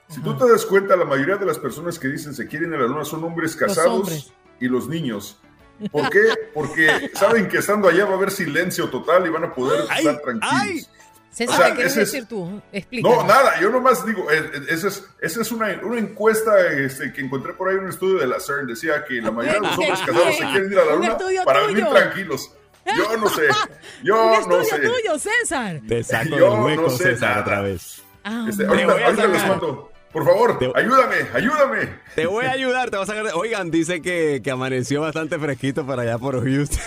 Si 0.08 0.20
tú 0.22 0.34
te 0.38 0.48
das 0.48 0.64
cuenta, 0.64 0.96
la 0.96 1.04
mayoría 1.04 1.36
de 1.36 1.44
las 1.44 1.58
personas 1.58 1.98
que 1.98 2.08
dicen 2.08 2.32
se 2.34 2.46
quieren 2.46 2.72
a 2.72 2.78
la 2.78 2.86
luna 2.86 3.04
son 3.04 3.22
hombres 3.24 3.54
casados 3.54 3.92
hombres. 3.92 4.32
Y 4.60 4.68
los 4.68 4.88
niños. 4.88 5.38
¿Por 5.92 6.10
qué? 6.10 6.22
Porque 6.52 7.10
saben 7.14 7.48
que 7.48 7.58
estando 7.58 7.88
allá 7.88 8.04
va 8.04 8.12
a 8.12 8.16
haber 8.16 8.30
silencio 8.32 8.88
total 8.90 9.26
y 9.26 9.30
van 9.30 9.44
a 9.44 9.54
poder 9.54 9.84
¡Ay! 9.88 9.98
estar 10.06 10.20
tranquilos. 10.22 10.50
¡Ay! 10.52 10.86
César, 11.30 11.54
O 11.54 11.58
sea, 11.58 11.68
¿qué 11.68 11.74
quieres 11.76 11.94
decir 11.94 12.26
tú? 12.26 12.60
Explica. 12.72 13.08
No, 13.08 13.22
nada, 13.22 13.60
yo 13.60 13.70
nomás 13.70 14.04
digo, 14.04 14.28
eh, 14.28 14.50
eh, 14.54 14.60
esa 14.70 14.88
es, 14.88 15.04
esa 15.20 15.42
es 15.42 15.52
una, 15.52 15.68
una 15.84 16.00
encuesta 16.00 16.66
este, 16.72 17.12
que 17.12 17.20
encontré 17.20 17.52
por 17.52 17.68
ahí 17.68 17.76
en 17.76 17.82
un 17.84 17.90
estudio 17.90 18.18
de 18.18 18.26
la 18.26 18.40
CERN, 18.40 18.66
decía 18.66 19.04
que 19.04 19.20
la 19.22 19.30
mayoría 19.30 19.60
de 19.60 19.66
los 19.68 19.78
hombres 19.78 20.00
casados 20.00 20.36
se 20.36 20.44
quieren 20.46 20.72
ir 20.72 20.78
a 20.80 20.84
la 20.86 20.94
Un 20.96 21.06
luna 21.06 21.44
para 21.44 21.60
vivir 21.66 21.84
tuyo. 21.84 21.96
tranquilos. 21.96 22.50
Yo 22.96 23.16
no 23.18 23.28
sé, 23.28 23.42
Un 24.00 24.04
yo 24.04 24.16
no 24.48 24.60
estudio 24.60 24.64
sé. 24.64 24.78
tuyo, 24.78 25.18
César. 25.18 25.80
Te 25.86 26.02
saco 26.02 26.28
Yo 26.30 26.50
del 26.54 26.60
hueco, 26.64 26.82
no 26.82 26.90
sé 26.90 27.04
César, 27.04 27.28
nada. 27.28 27.40
otra 27.42 27.60
vez. 27.60 28.02
Ah, 28.24 28.46
Este, 28.48 28.66
ahorita 28.66 28.92
ahorita 28.92 29.26
les 29.28 29.46
mando. 29.48 29.92
Por 30.12 30.24
favor, 30.24 30.58
Te- 30.58 30.72
ayúdame, 30.74 31.16
ayúdame. 31.34 31.88
Te 32.14 32.26
voy 32.26 32.46
a 32.46 32.52
ayudar, 32.52 32.90
te 32.90 32.96
voy 32.96 33.04
a 33.04 33.06
sacar. 33.06 33.24
de- 33.26 33.32
Oigan, 33.32 33.70
dice 33.70 34.00
que, 34.00 34.40
que 34.42 34.50
amaneció 34.50 35.02
bastante 35.02 35.38
fresquito 35.38 35.86
para 35.86 36.02
allá 36.02 36.18
por 36.18 36.42
Houston. 36.42 36.78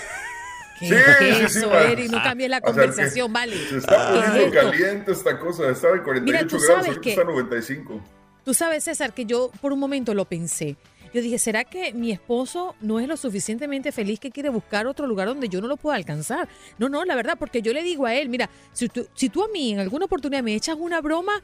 ¿Qué 0.80 0.88
Sí, 0.89 0.95
sí, 0.95 1.47
sí, 1.47 1.59
eso, 1.59 1.69
va. 1.69 1.84
Eric? 1.84 2.09
No 2.11 2.24
cambies 2.24 2.49
la 2.49 2.57
O 2.57 2.61
sea, 2.61 2.67
conversación, 2.67 3.32
vale. 3.32 3.55
Se 3.55 3.78
está 3.78 3.95
¿Qué 4.11 4.19
es 4.19 4.26
poniendo 4.26 4.57
esto? 4.57 4.72
caliente 4.72 5.11
esta 5.11 5.39
cosa. 5.39 5.69
Estaba 5.69 5.95
en 5.95 6.03
48 6.03 6.24
Mira, 6.26 6.39
tú 6.47 6.57
grados, 6.57 6.65
sabes 6.65 6.88
ahorita 6.88 7.01
que- 7.01 7.09
está 7.11 7.22
en 7.22 7.28
95. 7.28 8.01
Tú 8.43 8.53
sabes, 8.55 8.84
César, 8.86 9.13
que 9.13 9.26
yo 9.26 9.51
por 9.61 9.72
un 9.74 9.80
momento 9.80 10.15
lo 10.15 10.26
pensé. 10.26 10.76
Yo 11.13 11.22
dije, 11.22 11.38
¿será 11.38 11.65
que 11.65 11.93
mi 11.93 12.11
esposo 12.11 12.74
no 12.82 12.99
es 12.99 13.07
lo 13.07 13.17
suficientemente 13.17 13.91
feliz 13.91 14.19
que 14.19 14.32
quiere 14.32 14.49
buscar 14.49 14.88
otro 14.88 15.05
lugar 15.05 15.28
donde 15.28 15.49
yo 15.49 15.61
no 15.61 15.67
lo 15.67 15.78
pueda 15.78 15.97
alcanzar? 15.97 16.47
No, 16.80 16.89
no, 16.89 17.03
la 17.05 17.15
verdad, 17.15 17.36
porque 17.38 17.61
yo 17.61 17.74
le 17.74 17.84
digo 17.84 18.07
a 18.07 18.15
él, 18.15 18.30
mira, 18.30 18.49
si 18.74 18.88
tú, 18.89 19.05
si 19.13 19.30
tú 19.30 19.43
a 19.43 19.49
mí 19.49 19.74
en 19.74 19.80
alguna 19.80 20.05
oportunidad 20.05 20.41
me 20.41 20.55
echas 20.55 20.76
una 20.80 21.01
broma, 21.01 21.43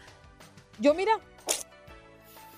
yo 0.80 0.94
mira, 0.96 1.12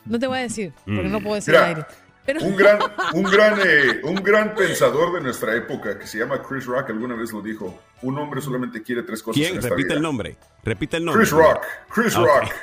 no 0.10 0.20
te 0.20 0.28
voy 0.28 0.40
a 0.40 0.42
decir, 0.42 0.74
porque 0.86 1.04
no 1.04 1.22
puedo 1.22 1.36
decir 1.36 1.54
Mira, 1.54 1.64
al 1.66 1.70
aire. 1.76 1.86
Pero, 2.26 2.42
Un 2.44 2.56
gran, 2.56 2.80
un, 3.14 3.24
gran, 3.24 3.60
eh, 3.66 4.02
un 4.04 4.16
gran 4.16 4.54
pensador 4.54 5.14
de 5.16 5.22
nuestra 5.22 5.56
época 5.56 5.98
que 5.98 6.06
se 6.06 6.20
llama 6.20 6.44
Chris 6.44 6.66
Rock 6.66 6.90
alguna 6.90 7.16
vez 7.16 7.32
lo 7.32 7.42
dijo. 7.42 7.82
Un 8.04 8.20
hombre 8.20 8.40
solamente 8.42 8.84
quiere 8.84 9.02
tres 9.04 9.24
cosas 9.24 9.38
en 9.42 9.44
¿Quién? 9.48 9.56
esta 9.58 9.70
Repite 9.70 9.88
vida. 9.88 9.96
el 9.96 10.02
nombre. 10.02 10.38
Repite 10.64 10.98
el 10.98 11.06
nombre. 11.06 11.22
Chris 11.24 11.32
Rock, 11.32 11.64
Chris. 11.90 12.14
Rock. 12.16 12.54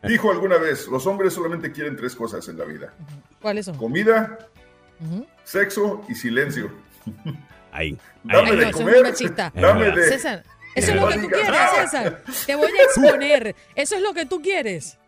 Dijo 0.08 0.30
alguna 0.32 0.56
vez, 0.56 0.88
los 0.88 1.06
hombres 1.06 1.34
solamente 1.34 1.70
quieren 1.70 1.94
tres 1.96 2.16
cosas 2.16 2.48
en 2.48 2.56
la 2.58 2.64
vida. 2.64 2.94
¿Cuáles 3.40 3.66
son? 3.66 3.76
Comida, 3.76 4.38
sexo 5.44 6.02
y 6.08 6.14
silencio. 6.14 6.70
Ahí. 7.72 7.96
Dame 8.24 8.50
Ay, 8.50 8.56
de 8.56 8.62
no, 8.64 8.68
eso 8.70 8.78
es 8.78 8.84
muy 8.84 8.94
comer, 8.94 9.52
dame 9.54 9.90
de... 9.92 10.08
César, 10.08 10.42
eso 10.74 10.90
es 10.92 11.00
lo 11.00 11.08
que 11.08 11.18
tú 11.18 11.28
quieres, 11.28 11.50
"Ah". 11.52 11.70
César. 11.86 12.22
Te 12.46 12.56
voy 12.56 12.70
a 12.72 12.82
exponer. 12.82 13.54
Eso 13.74 13.96
es 13.96 14.02
lo 14.02 14.14
que 14.14 14.26
tú 14.26 14.40
quieres. 14.42 14.98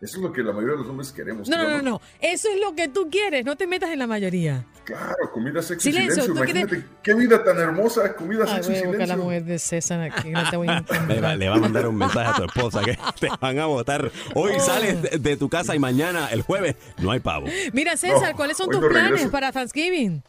Eso 0.00 0.18
es 0.18 0.22
lo 0.22 0.32
que 0.32 0.42
la 0.44 0.52
mayoría 0.52 0.74
de 0.76 0.80
los 0.82 0.88
hombres 0.88 1.10
queremos. 1.10 1.48
No, 1.48 1.68
no, 1.68 1.82
no. 1.82 2.00
Eso 2.20 2.48
es 2.54 2.60
lo 2.60 2.74
que 2.76 2.86
tú 2.86 3.08
quieres. 3.10 3.44
No 3.44 3.56
te 3.56 3.66
metas 3.66 3.90
en 3.90 3.98
la 3.98 4.06
mayoría. 4.06 4.64
Claro, 4.84 5.16
comida, 5.34 5.60
sexo 5.60 5.82
Silencio, 5.90 6.22
y 6.22 6.26
silencio. 6.26 6.34
¿tú 6.34 6.40
quieres- 6.44 6.62
Imagínate 6.62 6.88
qué 7.02 7.14
vida 7.14 7.42
tan 7.44 7.58
hermosa, 7.58 8.14
comida, 8.14 8.44
Ay, 8.46 8.62
sexo 8.62 8.70
y 8.70 8.74
a 8.76 8.76
la 8.86 8.90
silencio. 8.92 9.16
mujer 9.18 9.44
de 9.44 9.58
César 9.58 10.00
aquí. 10.00 10.30
No 10.30 10.48
te 10.48 10.56
voy 10.56 10.68
a 10.68 10.72
Le 10.80 10.80
va, 10.80 10.96
entender. 11.02 11.38
le 11.38 11.48
va 11.48 11.56
a 11.56 11.58
mandar 11.58 11.88
un 11.88 11.96
mensaje 11.96 12.30
a 12.30 12.34
tu 12.34 12.44
esposa 12.44 12.80
que 12.84 12.96
te 13.20 13.28
van 13.40 13.58
a 13.58 13.66
votar. 13.66 14.10
Hoy 14.34 14.52
Oh. 14.56 14.60
sales 14.60 15.02
de, 15.02 15.18
de 15.18 15.36
tu 15.36 15.48
casa 15.48 15.74
y 15.74 15.78
mañana, 15.80 16.28
el 16.28 16.42
jueves, 16.42 16.76
no 16.98 17.10
hay 17.10 17.18
pavo. 17.20 17.46
Mira, 17.72 17.96
César, 17.96 18.30
No, 18.30 18.36
¿cuáles 18.36 18.56
son 18.56 18.70
tus 18.70 18.80
no 18.80 18.88
planes 18.88 19.10
regreso. 19.10 19.30
para 19.32 19.50
Thanksgiving? 19.52 20.22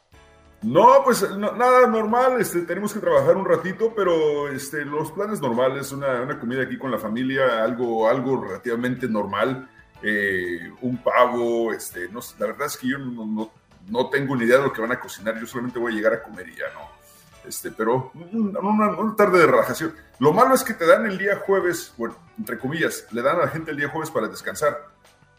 No, 0.61 1.01
pues 1.05 1.21
no- 1.37 1.53
nada 1.53 1.87
normal, 1.87 2.39
este, 2.41 2.61
tenemos 2.63 2.93
que 2.93 2.99
trabajar 2.99 3.37
un 3.37 3.45
ratito, 3.45 3.93
pero 3.95 4.49
este, 4.49 4.83
los 4.83 5.11
planes 5.13 5.39
normales, 5.39 5.91
una, 5.93 6.21
una 6.21 6.37
comida 6.39 6.63
aquí 6.63 6.77
con 6.77 6.91
la 6.91 6.97
familia, 6.97 7.63
algo, 7.63 8.09
algo 8.09 8.43
relativamente 8.43 9.07
normal, 9.07 9.69
eh, 10.03 10.69
un 10.81 10.97
pavo, 11.01 11.71
este, 11.71 12.09
no 12.09 12.19
la 12.39 12.45
verdad 12.47 12.67
es 12.67 12.77
que 12.77 12.87
yo 12.89 12.97
no, 12.97 13.25
no- 13.25 13.51
no 13.87 14.09
tengo 14.09 14.35
ni 14.35 14.43
idea 14.45 14.57
de 14.57 14.63
lo 14.65 14.73
que 14.73 14.81
van 14.81 14.91
a 14.91 14.99
cocinar, 14.99 15.39
yo 15.39 15.47
solamente 15.47 15.79
voy 15.79 15.93
a 15.93 15.95
llegar 15.95 16.13
a 16.13 16.21
comer 16.23 16.47
y 16.49 16.55
ya 16.55 16.65
no. 16.73 16.99
Este, 17.47 17.71
pero 17.71 18.11
una, 18.33 19.15
tarde 19.15 19.39
de 19.39 19.47
relajación. 19.47 19.95
Lo 20.19 20.33
malo 20.33 20.53
es 20.53 20.63
que 20.63 20.73
te 20.73 20.85
dan 20.85 21.05
el 21.05 21.17
día 21.17 21.37
jueves, 21.37 21.93
bueno, 21.97 22.15
entre 22.37 22.59
comillas, 22.59 23.07
le 23.11 23.21
dan 23.21 23.37
a 23.37 23.45
la 23.45 23.47
gente 23.47 23.71
el 23.71 23.77
día 23.77 23.87
jueves 23.89 24.11
para 24.11 24.27
descansar. 24.27 24.77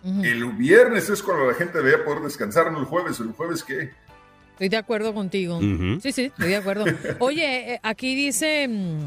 El 0.03 0.45
viernes 0.53 1.11
es 1.11 1.23
cuando 1.23 1.45
la 1.47 1.55
gente 1.55 1.77
debería 1.79 2.03
poder 2.03 2.23
descansar, 2.23 2.73
no 2.73 2.79
el 2.81 2.87
jueves. 2.87 3.21
¿El 3.21 3.33
jueves 3.33 3.62
qué? 3.62 3.93
Estoy 4.61 4.69
de 4.69 4.77
acuerdo 4.77 5.15
contigo. 5.15 5.59
Sí, 6.03 6.13
sí, 6.13 6.25
estoy 6.27 6.51
de 6.51 6.57
acuerdo. 6.57 6.85
Oye, 7.19 7.73
eh, 7.73 7.81
aquí 7.83 8.15
dice 8.15 8.69
mm, 8.69 9.07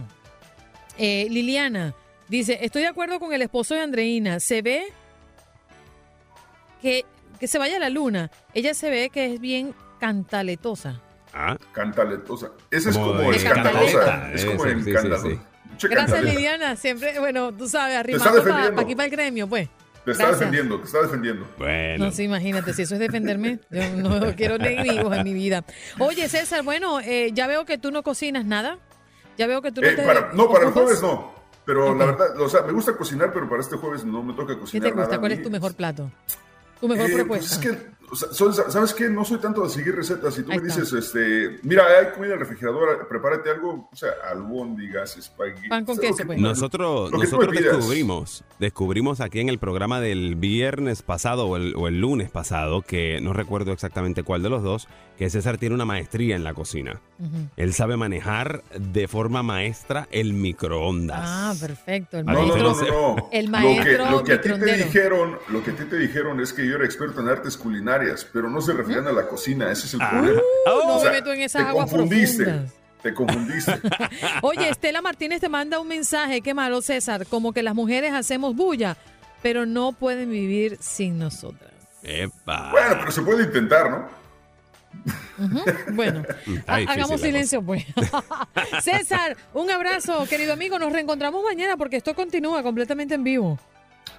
eh, 0.97 1.27
Liliana, 1.29 1.93
dice, 2.27 2.57
estoy 2.59 2.81
de 2.81 2.87
acuerdo 2.87 3.19
con 3.19 3.33
el 3.33 3.41
esposo 3.43 3.75
de 3.75 3.81
Andreina. 3.81 4.39
Se 4.39 4.63
ve 4.63 4.85
que, 6.81 7.05
que 7.39 7.47
se 7.47 7.59
vaya 7.59 7.77
a 7.77 7.79
la 7.79 7.91
luna. 7.91 8.31
Ella 8.55 8.73
se 8.73 8.89
ve 8.89 9.11
que 9.11 9.35
es 9.35 9.39
bien 9.39 9.75
cantaletosa. 9.99 10.99
Ah. 11.35 11.55
Cantaletosa. 11.71 12.49
Esa 12.71 12.89
es 12.89 12.97
como, 12.97 13.31
escandalosa. 13.31 14.33
Es 14.33 14.45
como 14.45 14.65
escandalosa. 14.65 15.39
Gracias, 15.83 16.23
Liliana. 16.23 16.75
Siempre, 16.77 17.19
bueno, 17.19 17.53
tú 17.53 17.69
sabes, 17.69 17.95
arrimando 17.95 18.43
para 18.43 18.81
aquí 18.81 18.95
para 18.95 19.05
el 19.05 19.11
gremio, 19.11 19.47
pues. 19.47 19.69
Te 20.05 20.11
está 20.11 20.31
defendiendo, 20.31 20.79
te 20.79 20.85
está 20.85 21.01
defendiendo. 21.01 21.47
Bueno. 21.57 22.05
No, 22.05 22.11
sí, 22.11 22.23
imagínate, 22.23 22.73
si 22.73 22.81
eso 22.81 22.95
es 22.95 22.99
defenderme, 22.99 23.59
yo 23.69 23.89
no 23.95 24.19
quiero 24.35 24.55
enemigos 24.55 25.15
en 25.15 25.23
mi 25.23 25.33
vida. 25.33 25.63
Oye, 25.99 26.27
César, 26.27 26.63
bueno, 26.63 26.99
eh, 26.99 27.31
ya 27.33 27.47
veo 27.47 27.65
que 27.65 27.77
tú 27.77 27.91
no 27.91 28.03
cocinas 28.03 28.45
nada. 28.45 28.79
Ya 29.37 29.47
veo 29.47 29.61
que 29.61 29.71
tú 29.71 29.81
no 29.81 29.87
eh, 29.87 29.95
Para, 29.95 30.31
no, 30.33 30.51
para 30.51 30.67
el 30.67 30.71
jueves 30.71 31.01
no. 31.01 31.33
Pero 31.65 31.95
la 31.95 32.05
verdad, 32.05 32.39
o 32.39 32.49
sea, 32.49 32.61
me 32.63 32.73
gusta 32.73 32.95
cocinar, 32.97 33.31
pero 33.33 33.47
para 33.47 33.61
este 33.61 33.77
jueves 33.77 34.03
no 34.03 34.21
me 34.21 34.33
toca 34.33 34.57
cocinar. 34.59 34.89
¿Qué 34.89 34.93
te 34.93 35.01
gusta? 35.01 35.19
¿Cuál 35.19 35.31
es 35.31 35.41
tu 35.41 35.49
mejor 35.49 35.73
plato? 35.73 36.11
Tu 36.81 36.87
mejor 36.89 37.09
eh, 37.09 37.13
pues 37.25 37.47
propuesta. 37.47 37.55
es 37.55 37.59
que 37.59 37.93
¿Sabes 38.15 38.93
qué? 38.93 39.09
No 39.09 39.25
soy 39.25 39.37
tanto 39.37 39.63
de 39.63 39.69
seguir 39.69 39.95
recetas. 39.95 40.33
Si 40.33 40.43
tú 40.43 40.49
me 40.49 40.59
dices, 40.59 40.91
este, 40.93 41.59
mira, 41.63 41.85
hay 41.85 42.11
comida 42.13 42.27
en 42.27 42.33
el 42.33 42.39
refrigerador, 42.39 43.07
prepárate 43.07 43.49
algo, 43.49 43.89
o 43.91 43.95
sea, 43.95 44.11
albóndigas, 44.29 45.17
espagueti. 45.17 45.67
Pan 45.67 45.85
con 45.85 45.97
queso, 45.97 46.25
pues. 46.25 46.39
Nosotros, 46.39 47.11
nosotros 47.11 47.53
descubrimos, 47.53 48.43
descubrimos 48.59 49.21
aquí 49.21 49.39
en 49.39 49.49
el 49.49 49.59
programa 49.59 49.99
del 49.99 50.35
viernes 50.35 51.01
pasado 51.01 51.47
o 51.47 51.57
el, 51.57 51.75
o 51.75 51.87
el, 51.87 51.99
lunes 51.99 52.29
pasado, 52.29 52.81
que 52.81 53.19
no 53.21 53.33
recuerdo 53.33 53.71
exactamente 53.71 54.23
cuál 54.23 54.43
de 54.43 54.49
los 54.49 54.63
dos, 54.63 54.87
que 55.17 55.29
César 55.29 55.57
tiene 55.57 55.75
una 55.75 55.85
maestría 55.85 56.35
en 56.35 56.43
la 56.43 56.53
cocina. 56.53 56.99
Él 57.55 57.73
sabe 57.73 57.95
manejar 57.95 58.63
de 58.77 59.07
forma 59.07 59.43
maestra 59.43 60.07
el 60.11 60.33
microondas. 60.33 61.21
Ah, 61.23 61.53
perfecto. 61.59 62.17
El 62.17 62.25
maestro, 62.25 62.57
no, 62.57 62.81
no, 62.81 63.15
no, 63.15 63.29
El 63.31 63.49
maestro 63.49 64.11
lo 64.11 64.23
que, 64.23 64.33
a 64.33 64.41
ti 64.41 64.49
te 64.49 64.75
dijeron, 64.75 65.37
lo 65.49 65.63
que 65.63 65.71
a 65.71 65.75
ti 65.75 65.85
te 65.85 65.97
dijeron 65.97 66.41
es 66.41 66.51
que 66.51 66.67
yo 66.67 66.75
era 66.75 66.85
experto 66.85 67.21
en 67.21 67.29
artes 67.29 67.55
culinarias, 67.55 68.02
pero 68.31 68.49
no 68.49 68.61
se 68.61 68.73
referían 68.73 69.07
a 69.07 69.11
la 69.11 69.27
cocina. 69.27 69.71
Ese 69.71 69.87
es 69.87 69.93
el 69.95 70.01
ah. 70.01 70.09
problema. 70.09 70.41
no 70.65 71.03
me 71.03 71.11
meto 71.11 71.33
en 71.33 71.41
esas 71.41 71.63
te 71.63 71.69
aguas 71.69 71.89
confundiste. 71.89 72.43
Profundas. 72.43 72.73
Te 73.01 73.13
confundiste. 73.13 73.73
Oye, 74.41 74.69
Estela 74.69 75.01
Martínez 75.01 75.41
te 75.41 75.49
manda 75.49 75.79
un 75.79 75.87
mensaje, 75.87 76.41
qué 76.41 76.53
malo 76.53 76.81
César, 76.81 77.25
como 77.27 77.51
que 77.51 77.61
las 77.61 77.75
mujeres 77.75 78.13
hacemos 78.13 78.55
bulla, 78.55 78.95
pero 79.41 79.65
no 79.65 79.91
pueden 79.91 80.31
vivir 80.31 80.77
sin 80.79 81.19
nosotras. 81.19 81.71
Epa. 82.01 82.71
Bueno, 82.71 82.95
pero 82.99 83.11
se 83.11 83.21
puede 83.21 83.43
intentar, 83.43 83.91
¿no? 83.91 84.23
Bueno, 85.93 86.23
hagamos 86.67 87.19
silencio 87.19 87.61
pues. 87.61 87.83
César, 88.81 89.35
un 89.53 89.69
abrazo, 89.69 90.25
querido 90.27 90.53
amigo. 90.53 90.79
Nos 90.79 90.93
reencontramos 90.93 91.43
mañana 91.43 91.77
porque 91.77 91.97
esto 91.97 92.13
continúa 92.13 92.63
completamente 92.63 93.15
en 93.15 93.23
vivo. 93.23 93.59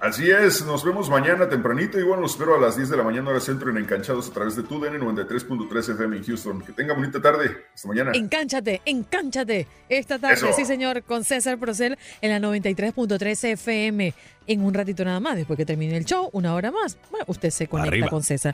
Así 0.01 0.29
es, 0.29 0.65
nos 0.65 0.83
vemos 0.83 1.09
mañana 1.09 1.47
tempranito 1.47 1.99
y 1.99 2.03
bueno, 2.03 2.21
los 2.21 2.33
espero 2.33 2.55
a 2.55 2.59
las 2.59 2.75
10 2.75 2.89
de 2.89 2.97
la 2.97 3.03
mañana 3.03 3.29
hora 3.29 3.39
centro 3.39 3.69
en 3.69 3.77
Encanchados 3.77 4.29
a 4.29 4.33
través 4.33 4.55
de 4.55 4.63
tu 4.63 4.79
DN 4.79 4.99
93.3 4.99 5.93
FM 5.93 6.17
en 6.17 6.23
Houston. 6.23 6.61
Que 6.61 6.73
tenga 6.73 6.93
bonita 6.93 7.21
tarde. 7.21 7.65
Hasta 7.73 7.87
mañana. 7.87 8.11
Encánchate, 8.13 8.81
encánchate. 8.85 9.67
Esta 9.89 10.19
tarde, 10.19 10.53
sí 10.53 10.65
señor, 10.65 11.03
con 11.03 11.23
César 11.23 11.57
Procel 11.57 11.97
en 12.21 12.29
la 12.29 12.39
93.3 12.39 13.51
FM. 13.53 14.13
En 14.47 14.61
un 14.61 14.73
ratito 14.73 15.03
nada 15.05 15.19
más, 15.19 15.37
después 15.37 15.57
que 15.57 15.65
termine 15.65 15.97
el 15.97 16.05
show, 16.05 16.29
una 16.33 16.53
hora 16.53 16.71
más. 16.71 16.97
Bueno, 17.09 17.25
usted 17.27 17.49
se 17.49 17.67
conecta 17.67 18.07
con 18.09 18.21
César. 18.21 18.53